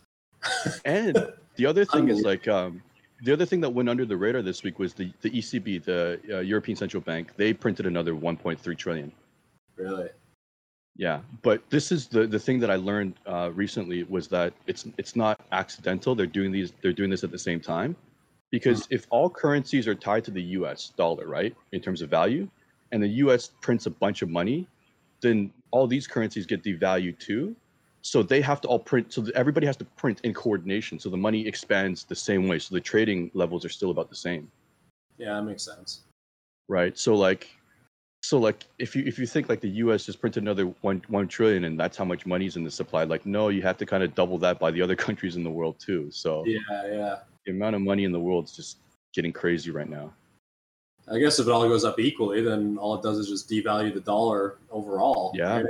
And 0.83 1.31
the 1.55 1.65
other 1.65 1.85
thing 1.85 2.09
is 2.09 2.21
like 2.31 2.47
um, 2.47 2.81
the 3.23 3.31
other 3.31 3.45
thing 3.45 3.61
that 3.61 3.69
went 3.69 3.87
under 3.87 4.05
the 4.05 4.17
radar 4.17 4.41
this 4.41 4.63
week 4.63 4.79
was 4.79 4.93
the 4.93 5.11
the 5.21 5.29
ECB, 5.29 5.83
the 5.83 6.19
uh, 6.29 6.39
European 6.39 6.75
Central 6.75 7.01
Bank. 7.01 7.31
They 7.37 7.53
printed 7.53 7.85
another 7.85 8.13
1.3 8.13 8.77
trillion. 8.77 9.11
Really. 9.77 10.09
Yeah, 10.97 11.21
but 11.41 11.61
this 11.69 11.91
is 11.91 12.07
the 12.07 12.27
the 12.27 12.39
thing 12.39 12.59
that 12.59 12.69
I 12.69 12.75
learned 12.75 13.13
uh, 13.25 13.51
recently 13.53 14.03
was 14.03 14.27
that 14.29 14.53
it's 14.67 14.85
it's 14.97 15.15
not 15.15 15.39
accidental. 15.51 16.15
They're 16.15 16.25
doing 16.25 16.51
these 16.51 16.73
they're 16.81 16.93
doing 16.93 17.09
this 17.09 17.23
at 17.23 17.31
the 17.31 17.39
same 17.39 17.61
time, 17.61 17.95
because 18.49 18.87
if 18.89 19.07
all 19.09 19.29
currencies 19.29 19.87
are 19.87 19.95
tied 19.95 20.25
to 20.25 20.31
the 20.31 20.41
U.S. 20.59 20.91
dollar, 20.97 21.27
right, 21.27 21.55
in 21.71 21.79
terms 21.79 22.01
of 22.01 22.09
value, 22.09 22.49
and 22.91 23.01
the 23.01 23.07
U.S. 23.23 23.51
prints 23.61 23.85
a 23.85 23.89
bunch 23.89 24.21
of 24.21 24.29
money, 24.29 24.67
then 25.21 25.53
all 25.71 25.87
these 25.87 26.07
currencies 26.07 26.45
get 26.45 26.61
devalued 26.61 27.17
too. 27.19 27.55
So 28.01 28.23
they 28.23 28.41
have 28.41 28.61
to 28.61 28.67
all 28.67 28.79
print. 28.79 29.13
So 29.13 29.25
everybody 29.35 29.67
has 29.67 29.77
to 29.77 29.85
print 29.85 30.21
in 30.23 30.33
coordination. 30.33 30.99
So 30.99 31.09
the 31.09 31.17
money 31.17 31.45
expands 31.47 32.03
the 32.03 32.15
same 32.15 32.47
way. 32.47 32.59
So 32.59 32.73
the 32.73 32.81
trading 32.81 33.29
levels 33.33 33.63
are 33.63 33.69
still 33.69 33.91
about 33.91 34.09
the 34.09 34.15
same 34.15 34.49
Yeah, 35.17 35.35
that 35.35 35.43
makes 35.43 35.63
sense. 35.63 36.01
right? 36.67 36.97
So 36.97 37.15
like, 37.15 37.49
so 38.23 38.37
like, 38.37 38.65
if 38.77 38.95
you 38.95 39.03
if 39.05 39.17
you 39.17 39.25
think 39.25 39.49
like 39.49 39.61
the 39.61 39.69
U.S. 39.85 40.05
just 40.05 40.21
printed 40.21 40.43
another 40.43 40.65
one 40.81 41.01
one 41.07 41.27
trillion 41.27 41.65
and 41.65 41.79
that's 41.79 41.97
how 41.97 42.05
much 42.05 42.25
money's 42.25 42.55
in 42.55 42.63
the 42.63 42.71
supply, 42.71 43.03
like 43.03 43.25
no, 43.25 43.49
you 43.49 43.61
have 43.61 43.77
to 43.77 43.85
kind 43.85 44.03
of 44.03 44.13
double 44.15 44.37
that 44.39 44.59
by 44.59 44.71
the 44.71 44.81
other 44.81 44.95
countries 45.07 45.35
in 45.35 45.43
the 45.43 45.49
world 45.49 45.79
too. 45.79 46.09
So 46.11 46.43
Yeah, 46.45 46.59
yeah. 46.85 47.19
the 47.45 47.51
amount 47.51 47.75
of 47.75 47.81
money 47.81 48.03
in 48.03 48.11
the 48.11 48.19
world 48.19 48.45
is 48.45 48.55
just 48.55 48.77
getting 49.13 49.33
crazy 49.33 49.71
right 49.71 49.89
now. 49.89 50.13
I 51.11 51.19
guess 51.19 51.39
if 51.39 51.47
it 51.47 51.51
all 51.51 51.67
goes 51.67 51.83
up 51.83 51.99
equally, 51.99 52.41
then 52.41 52.77
all 52.77 52.95
it 52.95 53.01
does 53.03 53.17
is 53.17 53.27
just 53.27 53.49
devalue 53.49 53.93
the 53.93 53.99
dollar 53.99 54.57
overall. 54.69 55.31
Yeah. 55.35 55.57
right? 55.57 55.65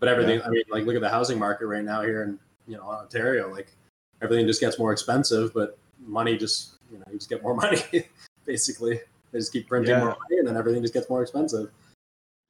But 0.00 0.08
everything, 0.08 0.40
I 0.42 0.48
mean, 0.48 0.62
like 0.70 0.86
look 0.86 0.96
at 0.96 1.02
the 1.02 1.10
housing 1.10 1.38
market 1.38 1.66
right 1.66 1.84
now 1.84 2.00
here 2.00 2.22
in 2.22 2.38
you 2.66 2.76
know 2.78 2.84
Ontario. 2.84 3.50
Like 3.50 3.70
everything 4.22 4.46
just 4.46 4.60
gets 4.60 4.78
more 4.78 4.92
expensive, 4.92 5.52
but 5.52 5.78
money 6.04 6.38
just 6.38 6.78
you 6.90 6.98
know 6.98 7.04
you 7.12 7.18
just 7.18 7.28
get 7.28 7.42
more 7.42 7.54
money. 7.64 7.78
Basically, 8.46 8.98
they 9.30 9.38
just 9.38 9.52
keep 9.52 9.68
printing 9.68 9.90
Yeah. 9.90 10.00
more 10.00 10.08
money, 10.08 10.38
and 10.38 10.48
then 10.48 10.56
everything 10.56 10.80
just 10.80 10.94
gets 10.94 11.08
more 11.10 11.20
expensive. 11.22 11.70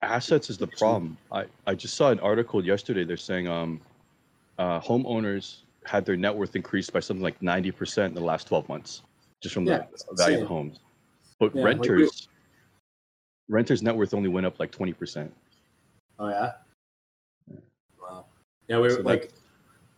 Assets 0.01 0.49
is 0.49 0.57
the 0.59 0.69
problem. 0.69 1.19
I 1.33 1.47
I 1.67 1.75
just 1.75 1.95
saw 1.95 2.11
an 2.11 2.21
article 2.21 2.65
yesterday. 2.65 3.05
They're 3.05 3.17
saying 3.17 3.49
um, 3.49 3.81
uh, 4.57 4.81
homeowners 4.81 5.63
had 5.85 6.07
their 6.07 6.17
net 6.17 6.35
worth 6.35 6.55
increased 6.55 6.93
by 6.93 7.01
something 7.01 7.23
like 7.23 7.43
ninety 7.43 7.73
percent 7.73 8.11
in 8.11 8.15
the 8.15 8.25
last 8.25 8.47
twelve 8.47 8.69
months, 8.69 9.03
just 9.43 9.55
from 9.55 9.67
Yeah, 9.67 9.79
the 10.09 10.15
value 10.15 10.37
of 10.37 10.43
insane. 10.43 10.47
homes. 10.47 10.79
But 11.41 11.55
Yeah, 11.57 11.65
like 11.65 11.81
renters, 11.81 12.29
renters' 13.49 13.83
net 13.83 13.97
worth 13.97 14.15
only 14.15 14.29
went 14.29 14.47
up 14.47 14.61
like 14.61 14.71
twenty 14.71 14.93
percent. 14.93 15.35
Oh 16.21 16.29
yeah. 16.29 16.53
Yeah, 18.71 18.77
we 18.77 18.83
were 18.83 18.91
So 18.91 18.97
that- 18.99 19.05
like, 19.05 19.33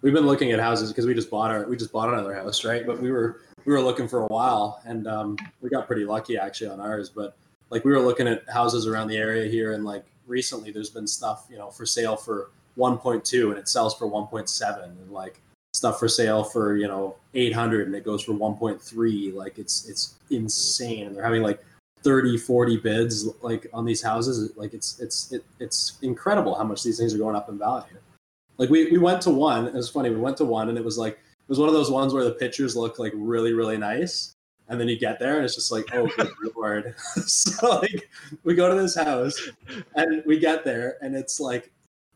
we've 0.01 0.15
been 0.15 0.27
looking 0.27 0.51
at 0.53 0.59
houses 0.59 0.89
because 0.91 1.05
we 1.07 1.13
just 1.13 1.31
bought 1.31 1.51
our 1.51 1.69
we 1.69 1.77
just 1.77 1.93
bought 1.93 2.09
another 2.09 2.35
house, 2.35 2.65
right? 2.65 2.87
But 2.87 3.01
we 3.01 3.13
were 3.13 3.43
we 3.67 3.73
were 3.73 3.83
looking 3.83 4.09
for 4.09 4.23
a 4.23 4.27
while, 4.27 4.81
and 4.87 5.07
um, 5.07 5.37
we 5.61 5.69
got 5.69 5.87
pretty 5.87 6.05
lucky 6.07 6.39
actually 6.39 6.71
on 6.71 6.81
ours. 6.81 7.11
But 7.11 7.37
like 7.69 7.85
we 7.85 7.93
were 7.93 8.01
looking 8.01 8.27
at 8.27 8.49
houses 8.49 8.87
around 8.87 9.09
the 9.09 9.19
area 9.19 9.47
here, 9.47 9.75
and 9.75 9.85
like 9.85 10.07
recently 10.27 10.73
there's 10.73 10.89
been 10.89 11.07
stuff 11.07 11.47
you 11.51 11.59
know 11.59 11.69
for 11.69 11.85
sale 11.85 12.17
for 12.17 12.51
1.2 12.79 13.51
and 13.51 13.59
it 13.59 13.69
sells 13.69 13.95
for 13.95 14.09
1.7, 14.09 14.85
and 14.85 15.11
like 15.11 15.39
stuff 15.75 15.99
for 15.99 16.09
sale 16.09 16.43
for 16.43 16.77
you 16.77 16.89
know 16.89 17.17
800 17.35 17.87
and 17.87 17.95
it 17.95 18.05
goes 18.07 18.23
for 18.23 18.33
1.3. 18.33 19.35
Like 19.35 19.59
it's 19.59 19.87
it's 19.87 20.15
insane, 20.31 21.09
and 21.09 21.15
they're 21.15 21.23
having 21.23 21.43
like 21.43 21.63
30 22.05 22.39
40 22.39 22.79
bids 22.79 23.29
like 23.43 23.67
on 23.75 23.85
these 23.85 24.03
houses 24.03 24.51
like 24.57 24.75
it's 24.75 24.99
it's 24.99 25.31
it, 25.31 25.45
it's 25.61 25.99
incredible 26.03 26.55
how 26.57 26.65
much 26.65 26.83
these 26.83 26.99
things 26.99 27.15
are 27.15 27.19
going 27.19 27.37
up 27.37 27.49
in 27.49 27.57
value 27.59 27.97
like 28.59 28.71
we, 28.71 28.91
we 28.91 28.99
went 28.99 29.21
to 29.23 29.31
one 29.31 29.67
it 29.67 29.75
was 29.75 29.89
funny 29.89 30.11
we 30.11 30.17
went 30.17 30.37
to 30.37 30.45
one 30.45 30.69
and 30.69 30.79
it 30.79 30.85
was 30.85 30.99
like 30.99 31.15
it 31.15 31.49
was 31.49 31.59
one 31.59 31.69
of 31.69 31.75
those 31.75 31.91
ones 31.91 32.15
where 32.15 32.25
the 32.25 32.33
pictures 32.33 32.77
look 32.77 32.99
like 32.99 33.13
really 33.15 33.53
really 33.53 33.77
nice 33.77 34.35
and 34.69 34.81
then 34.81 34.89
you 34.89 34.99
get 34.99 35.19
there 35.19 35.37
and 35.37 35.45
it's 35.45 35.55
just 35.55 35.73
like 35.73 35.85
oh 35.93 36.09
good 36.17 36.31
lord 36.57 36.95
so 37.27 37.81
like 37.81 38.09
we 38.45 38.55
go 38.55 38.69
to 38.69 38.81
this 38.81 38.95
house 38.95 39.49
and 39.97 40.23
we 40.27 40.39
get 40.39 40.65
there 40.65 40.97
and 41.03 41.15
it's 41.15 41.41
like 41.41 41.71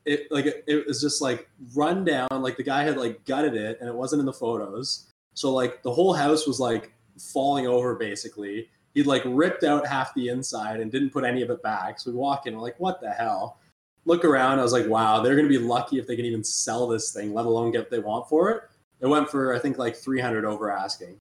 it 0.05 0.31
like 0.31 0.47
it, 0.47 0.65
it 0.67 0.87
was 0.87 1.01
just 1.01 1.21
like 1.21 1.49
run 1.75 2.05
down 2.05 2.29
like 2.31 2.57
the 2.57 2.63
guy 2.63 2.83
had 2.83 2.97
like 2.97 3.25
gutted 3.25 3.55
it 3.55 3.79
and 3.81 3.89
it 3.89 3.95
wasn't 3.95 4.19
in 4.19 4.27
the 4.27 4.33
photos 4.33 5.11
so 5.35 5.53
like 5.53 5.83
the 5.83 5.93
whole 5.93 6.15
house 6.15 6.47
was 6.47 6.61
like 6.61 6.93
falling 7.19 7.67
over 7.67 7.95
basically 7.95 8.69
he'd 8.97 9.07
like 9.07 9.23
ripped 9.27 9.63
out 9.63 9.87
half 9.87 10.15
the 10.15 10.29
inside 10.29 10.81
and 10.81 10.91
didn't 10.91 11.11
put 11.11 11.23
any 11.23 11.43
of 11.43 11.51
it 11.51 11.63
back. 11.63 12.01
So 12.01 12.11
we 12.11 12.17
walk 12.17 12.47
in, 12.47 12.55
we're 12.55 12.63
like, 12.63 12.81
what 12.81 12.99
the 12.99 13.11
hell? 13.11 13.59
Look 14.07 14.25
around, 14.25 14.59
I 14.59 14.63
was 14.63 14.73
like, 14.73 14.87
wow, 14.87 15.21
they're 15.21 15.37
gonna 15.37 15.49
be 15.49 15.59
lucky 15.59 15.99
if 15.99 16.07
they 16.07 16.17
can 16.17 16.25
even 16.25 16.43
sell 16.43 16.87
this 16.87 17.13
thing, 17.13 17.35
let 17.35 17.45
alone 17.45 17.73
get 17.73 17.83
what 17.83 17.91
they 17.91 17.99
want 17.99 18.29
for 18.29 18.51
it. 18.51 18.63
It 19.01 19.07
went 19.07 19.29
for 19.29 19.55
I 19.55 19.59
think 19.59 19.79
like 19.79 19.97
300 19.97 20.45
over 20.45 20.71
asking. 20.71 21.21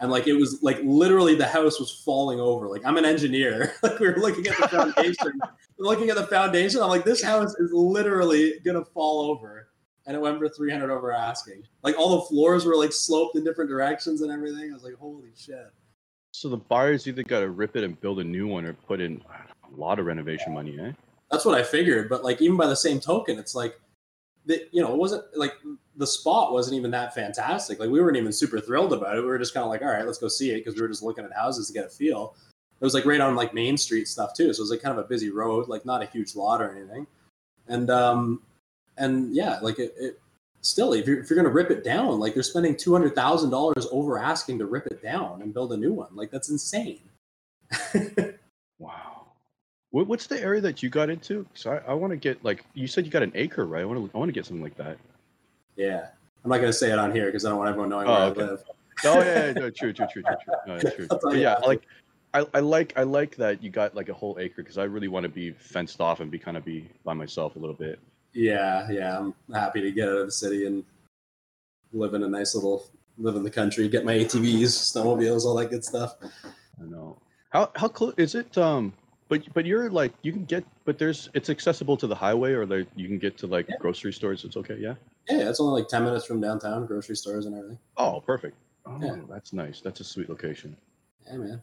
And 0.00 0.10
like 0.10 0.26
it 0.26 0.34
was 0.34 0.62
like 0.62 0.80
literally 0.82 1.34
the 1.34 1.46
house 1.46 1.78
was 1.78 2.02
falling 2.04 2.40
over. 2.40 2.68
Like 2.68 2.84
I'm 2.84 2.96
an 2.96 3.04
engineer. 3.04 3.74
like 3.82 3.98
we 3.98 4.08
were 4.08 4.16
looking 4.16 4.46
at 4.46 4.56
the 4.56 4.68
foundation, 4.68 5.32
we're 5.78 5.86
looking 5.86 6.10
at 6.10 6.16
the 6.16 6.26
foundation. 6.26 6.80
I'm 6.80 6.88
like, 6.88 7.04
this 7.04 7.22
house 7.22 7.54
is 7.56 7.72
literally 7.72 8.60
gonna 8.64 8.84
fall 8.84 9.30
over. 9.30 9.68
And 10.06 10.16
it 10.16 10.20
went 10.20 10.38
for 10.38 10.48
300 10.48 10.90
over 10.90 11.12
asking. 11.12 11.62
Like 11.82 11.98
all 11.98 12.20
the 12.20 12.26
floors 12.26 12.64
were 12.64 12.76
like 12.76 12.92
sloped 12.92 13.36
in 13.36 13.44
different 13.44 13.70
directions 13.70 14.20
and 14.20 14.30
everything. 14.30 14.70
I 14.70 14.74
was 14.74 14.84
like, 14.84 14.94
holy 14.94 15.32
shit. 15.36 15.70
So 16.34 16.48
the 16.48 16.56
buyers 16.56 17.06
either 17.06 17.22
got 17.22 17.40
to 17.40 17.48
rip 17.48 17.76
it 17.76 17.84
and 17.84 17.98
build 18.00 18.18
a 18.18 18.24
new 18.24 18.48
one, 18.48 18.64
or 18.64 18.72
put 18.72 19.00
in 19.00 19.22
a 19.30 19.80
lot 19.80 20.00
of 20.00 20.06
renovation 20.06 20.52
money, 20.52 20.76
eh? 20.80 20.90
That's 21.34 21.44
what 21.44 21.58
I 21.58 21.64
figured. 21.64 22.08
But 22.08 22.22
like 22.22 22.40
even 22.40 22.56
by 22.56 22.68
the 22.68 22.76
same 22.76 23.00
token, 23.00 23.40
it's 23.40 23.56
like 23.56 23.80
that 24.46 24.68
you 24.70 24.80
know, 24.80 24.92
it 24.92 24.98
wasn't 24.98 25.24
like 25.34 25.54
the 25.96 26.06
spot 26.06 26.52
wasn't 26.52 26.76
even 26.76 26.92
that 26.92 27.12
fantastic. 27.12 27.80
Like 27.80 27.90
we 27.90 28.00
weren't 28.00 28.16
even 28.16 28.32
super 28.32 28.60
thrilled 28.60 28.92
about 28.92 29.16
it. 29.16 29.20
We 29.20 29.26
were 29.26 29.38
just 29.38 29.52
kind 29.52 29.64
of 29.64 29.70
like, 29.70 29.82
all 29.82 29.88
right, 29.88 30.06
let's 30.06 30.18
go 30.18 30.28
see 30.28 30.52
it 30.52 30.60
because 30.60 30.76
we 30.76 30.82
were 30.82 30.88
just 30.88 31.02
looking 31.02 31.24
at 31.24 31.32
houses 31.32 31.66
to 31.66 31.72
get 31.72 31.86
a 31.86 31.88
feel. 31.88 32.36
It 32.80 32.84
was 32.84 32.94
like 32.94 33.04
right 33.04 33.20
on 33.20 33.34
like 33.34 33.52
Main 33.52 33.76
Street 33.76 34.06
stuff 34.06 34.32
too. 34.32 34.52
So 34.54 34.60
it 34.60 34.62
was 34.62 34.70
like 34.70 34.80
kind 34.80 34.96
of 34.96 35.04
a 35.04 35.08
busy 35.08 35.30
road, 35.30 35.66
like 35.66 35.84
not 35.84 36.04
a 36.04 36.06
huge 36.06 36.36
lot 36.36 36.62
or 36.62 36.70
anything. 36.70 37.04
And 37.66 37.90
um 37.90 38.42
and 38.96 39.34
yeah, 39.34 39.58
like 39.60 39.80
it, 39.80 39.92
it 39.98 40.20
still 40.60 40.92
if 40.92 41.04
you're 41.04 41.18
if 41.18 41.28
you're 41.28 41.36
gonna 41.36 41.48
rip 41.48 41.72
it 41.72 41.82
down, 41.82 42.20
like 42.20 42.34
they're 42.34 42.44
spending 42.44 42.76
two 42.76 42.92
hundred 42.92 43.16
thousand 43.16 43.50
dollars 43.50 43.88
over 43.90 44.20
asking 44.20 44.60
to 44.60 44.66
rip 44.66 44.86
it 44.86 45.02
down 45.02 45.42
and 45.42 45.52
build 45.52 45.72
a 45.72 45.76
new 45.76 45.92
one. 45.92 46.14
Like 46.14 46.30
that's 46.30 46.48
insane. 46.48 47.00
What, 49.94 50.08
what's 50.08 50.26
the 50.26 50.42
area 50.42 50.60
that 50.60 50.82
you 50.82 50.90
got 50.90 51.08
into? 51.08 51.46
So 51.54 51.70
I, 51.70 51.92
I 51.92 51.94
want 51.94 52.10
to 52.10 52.16
get 52.16 52.44
like 52.44 52.64
you 52.74 52.88
said 52.88 53.04
you 53.04 53.12
got 53.12 53.22
an 53.22 53.30
acre, 53.36 53.64
right? 53.64 53.82
I 53.82 53.84
want 53.84 54.00
to 54.00 54.10
I 54.12 54.18
want 54.18 54.28
to 54.28 54.32
get 54.32 54.44
something 54.44 54.60
like 54.60 54.76
that. 54.76 54.98
Yeah. 55.76 56.08
I'm 56.42 56.50
not 56.50 56.56
gonna 56.56 56.72
say 56.72 56.90
it 56.90 56.98
on 56.98 57.12
here 57.12 57.26
because 57.26 57.44
I 57.44 57.50
don't 57.50 57.58
want 57.58 57.70
everyone 57.70 57.90
knowing 57.90 58.08
Oh, 58.08 58.12
where 58.12 58.22
okay. 58.22 58.40
I 58.40 58.44
live. 58.44 58.64
Oh 59.04 59.22
yeah, 59.22 59.46
yeah, 59.46 59.52
no, 59.52 59.70
true, 59.70 59.92
true, 59.92 60.08
true, 60.12 60.24
true, 60.24 60.36
true. 60.44 60.54
No, 60.66 60.80
true. 60.80 61.06
But 61.22 61.36
yeah, 61.36 61.58
like 61.58 61.86
I, 62.34 62.44
I 62.54 62.58
like 62.58 62.92
I 62.96 63.04
like 63.04 63.36
that 63.36 63.62
you 63.62 63.70
got 63.70 63.94
like 63.94 64.08
a 64.08 64.12
whole 64.12 64.36
acre 64.40 64.62
because 64.62 64.78
I 64.78 64.82
really 64.82 65.06
want 65.06 65.22
to 65.22 65.28
be 65.28 65.52
fenced 65.52 66.00
off 66.00 66.18
and 66.18 66.28
be 66.28 66.40
kind 66.40 66.56
of 66.56 66.64
be 66.64 66.90
by 67.04 67.14
myself 67.14 67.54
a 67.54 67.60
little 67.60 67.76
bit. 67.76 68.00
Yeah, 68.32 68.90
yeah. 68.90 69.16
I'm 69.16 69.32
happy 69.54 69.80
to 69.80 69.92
get 69.92 70.08
out 70.08 70.16
of 70.16 70.26
the 70.26 70.32
city 70.32 70.66
and 70.66 70.82
live 71.92 72.14
in 72.14 72.24
a 72.24 72.28
nice 72.28 72.56
little 72.56 72.84
live 73.16 73.36
in 73.36 73.44
the 73.44 73.50
country, 73.50 73.86
get 73.86 74.04
my 74.04 74.14
ATVs, 74.14 74.92
snowmobiles, 74.92 75.44
all 75.44 75.54
that 75.54 75.70
good 75.70 75.84
stuff. 75.84 76.16
I 76.44 76.84
know. 76.84 77.16
How 77.50 77.70
how 77.76 77.86
close 77.86 78.14
is 78.16 78.34
it? 78.34 78.58
Um, 78.58 78.92
but 79.28 79.42
but 79.54 79.64
you're 79.66 79.90
like 79.90 80.12
you 80.22 80.32
can 80.32 80.44
get, 80.44 80.64
but 80.84 80.98
there's 80.98 81.28
it's 81.34 81.50
accessible 81.50 81.96
to 81.96 82.06
the 82.06 82.14
highway 82.14 82.52
or 82.52 82.66
like 82.66 82.86
you 82.96 83.08
can 83.08 83.18
get 83.18 83.36
to 83.38 83.46
like 83.46 83.66
Yeah. 83.68 83.76
grocery 83.80 84.12
stores. 84.12 84.44
It's 84.44 84.56
okay. 84.56 84.76
Yeah. 84.78 84.94
Yeah, 85.28 85.48
it's 85.48 85.60
only 85.60 85.80
like 85.80 85.88
ten 85.88 86.04
minutes 86.04 86.24
from 86.26 86.40
downtown, 86.40 86.86
grocery 86.86 87.16
stores 87.16 87.46
and 87.46 87.56
everything. 87.56 87.78
Oh, 87.96 88.20
perfect. 88.20 88.56
Oh, 88.86 88.98
Yeah. 89.00 89.16
that's 89.28 89.52
nice. 89.52 89.80
That's 89.80 90.00
a 90.00 90.04
sweet 90.04 90.28
location. 90.28 90.76
Yeah, 91.26 91.36
man. 91.36 91.62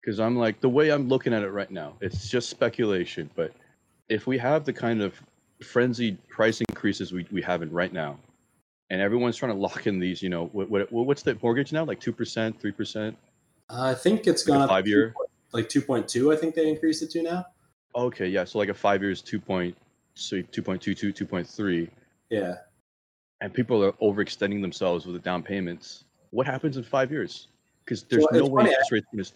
Because 0.00 0.18
I'm 0.18 0.36
like 0.36 0.60
the 0.60 0.68
way 0.68 0.90
I'm 0.90 1.08
looking 1.08 1.32
at 1.32 1.42
it 1.42 1.50
right 1.50 1.70
now, 1.70 1.94
it's 2.00 2.28
just 2.28 2.48
speculation. 2.50 3.30
But 3.36 3.52
if 4.08 4.26
we 4.26 4.38
have 4.38 4.64
the 4.64 4.72
kind 4.72 5.02
of 5.02 5.14
frenzied 5.62 6.16
price 6.28 6.60
increases 6.68 7.12
we, 7.12 7.26
we 7.30 7.42
have 7.42 7.62
in 7.62 7.70
right 7.70 7.92
now, 7.92 8.18
and 8.88 9.00
everyone's 9.00 9.36
trying 9.36 9.52
to 9.52 9.58
lock 9.58 9.86
in 9.86 10.00
these, 10.00 10.20
you 10.22 10.28
know, 10.30 10.46
what, 10.46 10.68
what 10.70 10.90
what's 10.90 11.22
the 11.22 11.38
mortgage 11.42 11.72
now? 11.72 11.84
Like 11.84 12.00
two 12.00 12.12
percent, 12.12 12.60
three 12.60 12.72
percent, 12.72 13.16
I 13.68 13.94
think 13.94 14.26
it's 14.26 14.42
gone 14.42 14.62
up 14.62 14.68
five 14.70 14.88
year. 14.88 15.14
Like 15.52 15.68
two 15.68 15.80
point 15.82 16.08
two. 16.08 16.32
I 16.32 16.36
think 16.36 16.54
they 16.54 16.68
increased 16.68 17.02
it 17.02 17.10
to 17.12 17.22
now. 17.22 17.46
Okay, 17.94 18.28
yeah. 18.28 18.44
So 18.44 18.58
like 18.58 18.68
a 18.68 18.74
five 18.74 19.02
years, 19.02 19.20
two 19.20 19.40
point, 19.40 19.76
so 20.14 20.36
2.22, 20.36 21.12
2.3, 21.26 21.88
Yeah. 22.28 22.54
and 23.40 23.52
people 23.52 23.82
are 23.84 23.92
overextending 23.94 24.60
themselves 24.60 25.06
with 25.06 25.14
the 25.14 25.20
down 25.20 25.42
payments. 25.42 26.04
What 26.30 26.46
happens 26.46 26.76
in 26.76 26.84
five 26.84 27.10
years? 27.10 27.48
Because 27.84 28.04
there's 28.04 28.24
Well, 28.30 28.42
no 28.42 28.46
way 28.46 28.64
interest 28.64 28.92
rates 28.92 29.06
gonna 29.12 29.22
s- 29.22 29.32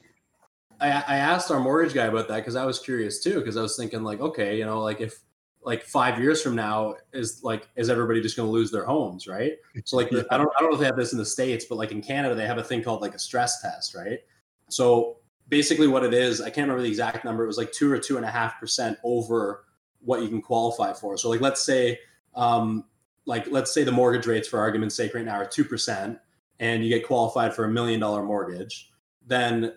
I, 0.81 0.89
I 0.91 1.17
asked 1.17 1.51
our 1.51 1.59
mortgage 1.61 1.95
guy 1.95 2.07
about 2.07 2.29
that 2.29 2.37
because 2.37 2.55
I 2.57 2.65
was 2.65 2.79
curious 2.79 3.23
too. 3.23 3.37
Because 3.41 3.57
I 3.57 3.62
was 3.62 3.77
thinking 3.77 4.03
like, 4.05 4.21
okay, 4.21 4.57
you 4.59 4.65
know, 4.65 4.81
like 4.83 5.01
if 5.01 5.21
like 5.62 5.83
five 5.83 6.21
years 6.21 6.43
from 6.43 6.55
now 6.55 6.95
is 7.12 7.43
like 7.43 7.69
is 7.75 7.89
everybody 7.91 8.21
just 8.21 8.37
going 8.37 8.47
to 8.47 8.53
lose 8.53 8.71
their 8.71 8.85
homes, 8.85 9.27
right? 9.27 9.55
So 9.85 9.97
like 9.97 10.11
the- 10.11 10.27
I 10.31 10.37
don't 10.37 10.51
I 10.59 10.61
don't 10.62 10.71
know 10.71 10.75
if 10.75 10.81
they 10.81 10.87
have 10.87 10.97
this 10.97 11.12
in 11.12 11.19
the 11.19 11.25
states, 11.27 11.65
but 11.65 11.77
like 11.77 11.91
in 11.91 12.03
Canada 12.03 12.35
they 12.37 12.47
have 12.47 12.59
a 12.59 12.62
thing 12.62 12.83
called 12.85 13.01
like 13.01 13.15
a 13.15 13.19
stress 13.19 13.61
test, 13.62 13.95
right? 13.97 14.21
So 14.69 15.17
basically 15.49 15.88
what 15.88 16.05
it 16.05 16.14
is, 16.14 16.40
I 16.40 16.47
can't 16.47 16.66
remember 16.66 16.82
the 16.82 16.88
exact 16.88 17.24
number. 17.24 17.45
It 17.45 17.47
was 17.47 17.59
like 17.59 17.72
two 17.72 17.90
or 17.90 17.99
two 17.99 18.16
and 18.16 18.24
a 18.24 18.30
half 18.30 18.59
percent 18.59 18.99
over 19.05 19.64
what 20.01 20.22
you 20.22 20.28
can 20.28 20.42
qualify 20.42 20.92
for. 20.92 21.16
So 21.16 21.30
like 21.30 21.40
let's 21.40 21.62
say 21.62 21.99
um 22.34 22.84
like 23.26 23.47
let's 23.51 23.72
say 23.72 23.84
the 23.84 23.92
mortgage 23.92 24.26
rates 24.26 24.49
for 24.49 24.59
argument's 24.59 24.95
sake 24.95 25.14
right 25.14 25.24
now 25.24 25.36
are 25.36 25.47
two 25.47 25.64
percent, 25.64 26.18
and 26.61 26.84
you 26.84 26.90
get 26.90 27.07
qualified 27.07 27.55
for 27.55 27.64
a 27.64 27.68
million 27.68 28.01
dollar 28.01 28.22
mortgage, 28.22 28.90
then 29.26 29.72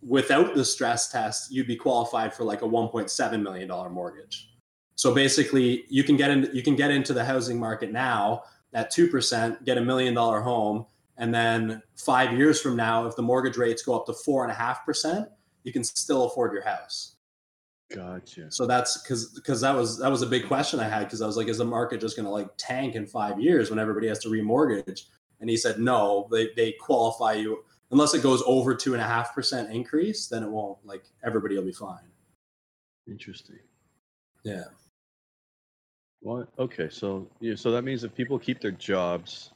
without 0.00 0.54
the 0.54 0.64
stress 0.64 1.10
test, 1.10 1.50
you'd 1.50 1.66
be 1.66 1.76
qualified 1.76 2.32
for 2.32 2.44
like 2.44 2.62
a 2.62 2.66
1.7 2.66 3.42
million 3.42 3.68
dollar 3.68 3.90
mortgage. 3.90 4.50
So 4.94 5.14
basically, 5.14 5.84
you 5.88 6.04
can 6.04 6.16
get 6.16 6.30
in, 6.30 6.48
you 6.52 6.62
can 6.62 6.76
get 6.76 6.90
into 6.90 7.12
the 7.12 7.24
housing 7.24 7.58
market 7.58 7.92
now 7.92 8.42
at 8.74 8.90
two 8.90 9.08
percent, 9.08 9.64
get 9.64 9.78
a 9.78 9.80
million 9.80 10.14
dollar 10.14 10.40
home, 10.40 10.86
and 11.18 11.34
then 11.34 11.82
five 11.96 12.32
years 12.32 12.60
from 12.60 12.76
now, 12.76 13.06
if 13.06 13.16
the 13.16 13.22
mortgage 13.22 13.56
rates 13.56 13.82
go 13.82 13.94
up 13.94 14.06
to 14.06 14.12
four 14.12 14.44
and 14.44 14.52
a 14.52 14.54
half 14.54 14.84
percent, 14.86 15.28
you 15.64 15.72
can 15.72 15.84
still 15.84 16.24
afford 16.24 16.52
your 16.52 16.62
house. 16.62 17.16
Gotcha. 17.94 18.50
So 18.50 18.66
that's 18.66 19.02
because 19.02 19.32
because 19.32 19.60
that 19.62 19.74
was 19.74 19.98
that 19.98 20.10
was 20.10 20.22
a 20.22 20.26
big 20.26 20.46
question 20.46 20.78
I 20.78 20.88
had 20.88 21.04
because 21.04 21.22
I 21.22 21.26
was 21.26 21.36
like, 21.36 21.48
is 21.48 21.58
the 21.58 21.64
market 21.64 22.00
just 22.00 22.16
going 22.16 22.26
to 22.26 22.32
like 22.32 22.48
tank 22.56 22.94
in 22.94 23.06
five 23.06 23.40
years 23.40 23.70
when 23.70 23.78
everybody 23.78 24.08
has 24.08 24.18
to 24.20 24.28
remortgage? 24.28 25.02
And 25.40 25.48
he 25.48 25.56
said, 25.56 25.78
no, 25.78 26.28
they 26.30 26.50
they 26.54 26.72
qualify 26.72 27.34
you 27.34 27.64
unless 27.90 28.14
it 28.14 28.22
goes 28.22 28.42
over 28.46 28.74
two 28.74 28.92
and 28.92 29.02
a 29.02 29.06
half 29.06 29.34
percent 29.34 29.70
increase, 29.72 30.28
then 30.28 30.42
it 30.42 30.50
won't. 30.50 30.78
Like 30.84 31.04
everybody 31.24 31.56
will 31.56 31.64
be 31.64 31.72
fine. 31.72 31.98
Interesting. 33.08 33.58
Yeah. 34.44 34.64
What? 36.20 36.48
Okay, 36.58 36.88
so 36.90 37.26
yeah, 37.40 37.54
so 37.54 37.70
that 37.70 37.82
means 37.82 38.04
if 38.04 38.14
people 38.14 38.38
keep 38.38 38.60
their 38.60 38.72
jobs, 38.72 39.52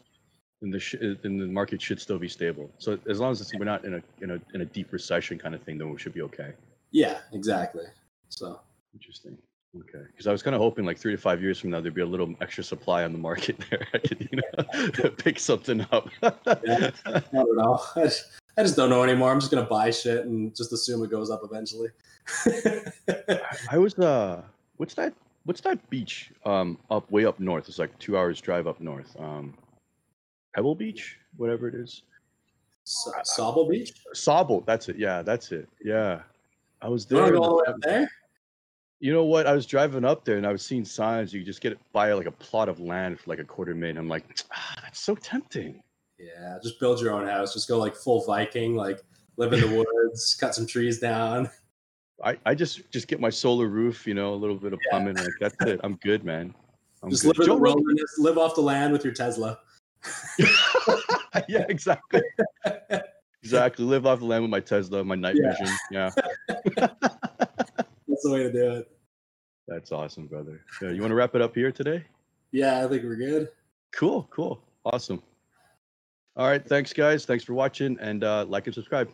then 0.62 0.70
the 0.70 0.80
sh- 0.80 0.96
then 1.22 1.36
the 1.38 1.46
market 1.46 1.82
should 1.82 2.00
still 2.00 2.18
be 2.18 2.28
stable. 2.28 2.70
So 2.78 2.98
as 3.10 3.20
long 3.20 3.32
as 3.32 3.40
it's, 3.42 3.52
we're 3.54 3.64
not 3.64 3.84
in 3.84 3.94
a 3.94 4.02
in 4.22 4.30
a 4.30 4.40
in 4.54 4.62
a 4.62 4.64
deep 4.64 4.92
recession 4.92 5.38
kind 5.38 5.54
of 5.54 5.62
thing, 5.62 5.76
then 5.76 5.90
we 5.90 5.98
should 5.98 6.14
be 6.14 6.22
okay. 6.22 6.52
Yeah, 6.92 7.18
exactly. 7.32 7.84
So 8.30 8.60
Interesting. 8.94 9.38
Okay, 9.74 10.04
because 10.08 10.26
I 10.26 10.32
was 10.32 10.42
kind 10.42 10.54
of 10.54 10.60
hoping 10.60 10.84
like 10.84 10.98
three 10.98 11.12
to 11.12 11.18
five 11.18 11.40
years 11.40 11.58
from 11.58 11.70
now 11.70 11.80
there'd 11.80 11.94
be 11.94 12.02
a 12.02 12.06
little 12.06 12.34
extra 12.42 12.62
supply 12.62 13.04
on 13.04 13.12
the 13.12 13.18
market 13.18 13.56
there. 13.70 13.86
I 13.94 13.98
could 13.98 14.28
you 14.30 14.38
know 14.38 15.10
pick 15.16 15.38
something 15.38 15.86
up. 15.92 16.08
Yeah. 16.64 16.90
I 17.06 17.22
don't 17.32 17.56
know. 17.56 17.80
I 17.96 18.02
just, 18.02 18.26
I 18.58 18.62
just 18.62 18.76
don't 18.76 18.90
know 18.90 19.02
anymore. 19.02 19.32
I'm 19.32 19.40
just 19.40 19.50
gonna 19.50 19.66
buy 19.66 19.90
shit 19.90 20.26
and 20.26 20.54
just 20.54 20.72
assume 20.72 21.02
it 21.02 21.10
goes 21.10 21.30
up 21.30 21.40
eventually. 21.42 21.88
I 23.70 23.78
was 23.78 23.98
uh, 23.98 24.42
what's 24.76 24.94
that? 24.94 25.14
What's 25.44 25.62
that 25.62 25.88
beach? 25.88 26.32
Um, 26.44 26.78
up 26.90 27.10
way 27.10 27.24
up 27.24 27.40
north. 27.40 27.68
It's 27.68 27.78
like 27.78 27.98
two 27.98 28.16
hours 28.18 28.40
drive 28.40 28.66
up 28.66 28.78
north. 28.78 29.16
Um, 29.18 29.54
Pebble 30.54 30.74
Beach, 30.74 31.18
whatever 31.36 31.68
it 31.68 31.74
is. 31.74 32.02
so, 32.84 33.12
Sauble 33.24 33.68
Beach. 33.70 33.92
Sauble, 34.14 34.64
that's 34.66 34.88
it. 34.88 34.96
Yeah, 34.96 35.22
that's 35.22 35.52
it. 35.52 35.68
Yeah, 35.84 36.20
I 36.80 36.88
was 36.88 37.06
You 37.10 37.16
there. 37.18 37.32
go 37.32 37.42
all 37.42 37.48
the- 37.50 37.54
way 37.56 37.74
up 37.74 37.80
there? 37.80 38.10
You 39.00 39.12
know 39.12 39.24
what? 39.24 39.46
I 39.48 39.52
was 39.52 39.66
driving 39.66 40.04
up 40.04 40.24
there 40.24 40.36
and 40.36 40.46
I 40.46 40.52
was 40.52 40.62
seeing 40.64 40.84
signs. 40.84 41.32
You 41.32 41.40
could 41.40 41.46
just 41.46 41.60
get 41.60 41.76
buy 41.92 42.12
like 42.12 42.26
a 42.26 42.30
plot 42.32 42.68
of 42.68 42.78
land 42.78 43.18
for 43.18 43.30
like 43.30 43.40
a 43.40 43.44
quarter 43.44 43.74
million. 43.74 43.98
I'm 43.98 44.08
like, 44.08 44.24
ah, 44.52 44.76
that's 44.82 45.00
so 45.00 45.16
tempting. 45.16 45.82
Yeah, 46.20 46.58
just 46.62 46.78
build 46.78 47.00
your 47.00 47.12
own 47.12 47.26
house. 47.26 47.52
Just 47.52 47.66
go 47.68 47.78
like 47.78 47.96
full 47.96 48.24
Viking, 48.24 48.76
like 48.76 49.00
live 49.38 49.52
in 49.52 49.60
the 49.60 49.76
woods, 50.04 50.36
cut 50.38 50.54
some 50.54 50.66
trees 50.68 51.00
down. 51.00 51.50
I, 52.24 52.38
I 52.46 52.54
just 52.54 52.88
just 52.92 53.08
get 53.08 53.18
my 53.18 53.30
solar 53.30 53.66
roof, 53.66 54.06
you 54.06 54.14
know, 54.14 54.34
a 54.34 54.36
little 54.36 54.54
bit 54.54 54.72
of 54.72 54.78
Yeah. 54.84 54.90
plumbing. 54.98 55.16
Like 55.16 55.34
that's 55.40 55.56
it. 55.66 55.80
I'm 55.82 55.96
good, 55.96 56.22
man. 56.22 56.54
I'm 57.02 57.10
Just 57.10 57.22
good. 57.24 57.36
live 57.36 57.40
in 57.40 57.46
Joe 57.46 57.56
the 57.56 57.62
wilderness, 57.62 58.18
live 58.18 58.38
off 58.38 58.54
the 58.54 58.60
land 58.60 58.92
with 58.92 59.02
your 59.04 59.14
Tesla. 59.14 59.58
yeah, 61.48 61.64
exactly. 61.68 62.20
exactly. 63.42 63.84
Live 63.84 64.06
off 64.06 64.18
the 64.20 64.24
land 64.24 64.42
with 64.42 64.50
my 64.50 64.60
Tesla, 64.60 65.04
my 65.04 65.14
night 65.14 65.36
Yeah. 65.40 65.54
vision. 65.58 65.76
Yeah, 65.90 66.10
That's 66.76 68.22
the 68.24 68.30
way 68.30 68.42
to 68.44 68.52
do 68.52 68.72
it. 68.72 68.90
that's 69.68 69.92
awesome, 69.92 70.26
brother. 70.26 70.60
Yeah, 70.80 70.90
you 70.90 71.00
want 71.00 71.10
to 71.10 71.14
wrap 71.14 71.34
it 71.34 71.40
up 71.42 71.54
here 71.54 71.72
today? 71.72 72.04
Yeah, 72.50 72.84
I 72.84 72.88
think 72.88 73.02
we're 73.04 73.16
good. 73.16 73.48
Cool, 73.92 74.28
cool, 74.30 74.62
awesome. 74.84 75.22
All 76.36 76.46
right, 76.48 76.66
thanks, 76.66 76.92
guys. 76.92 77.24
Thanks 77.24 77.44
for 77.44 77.54
watching, 77.54 77.98
and 78.00 78.24
uh, 78.24 78.44
like 78.48 78.66
and 78.66 78.74
subscribe. 78.74 79.10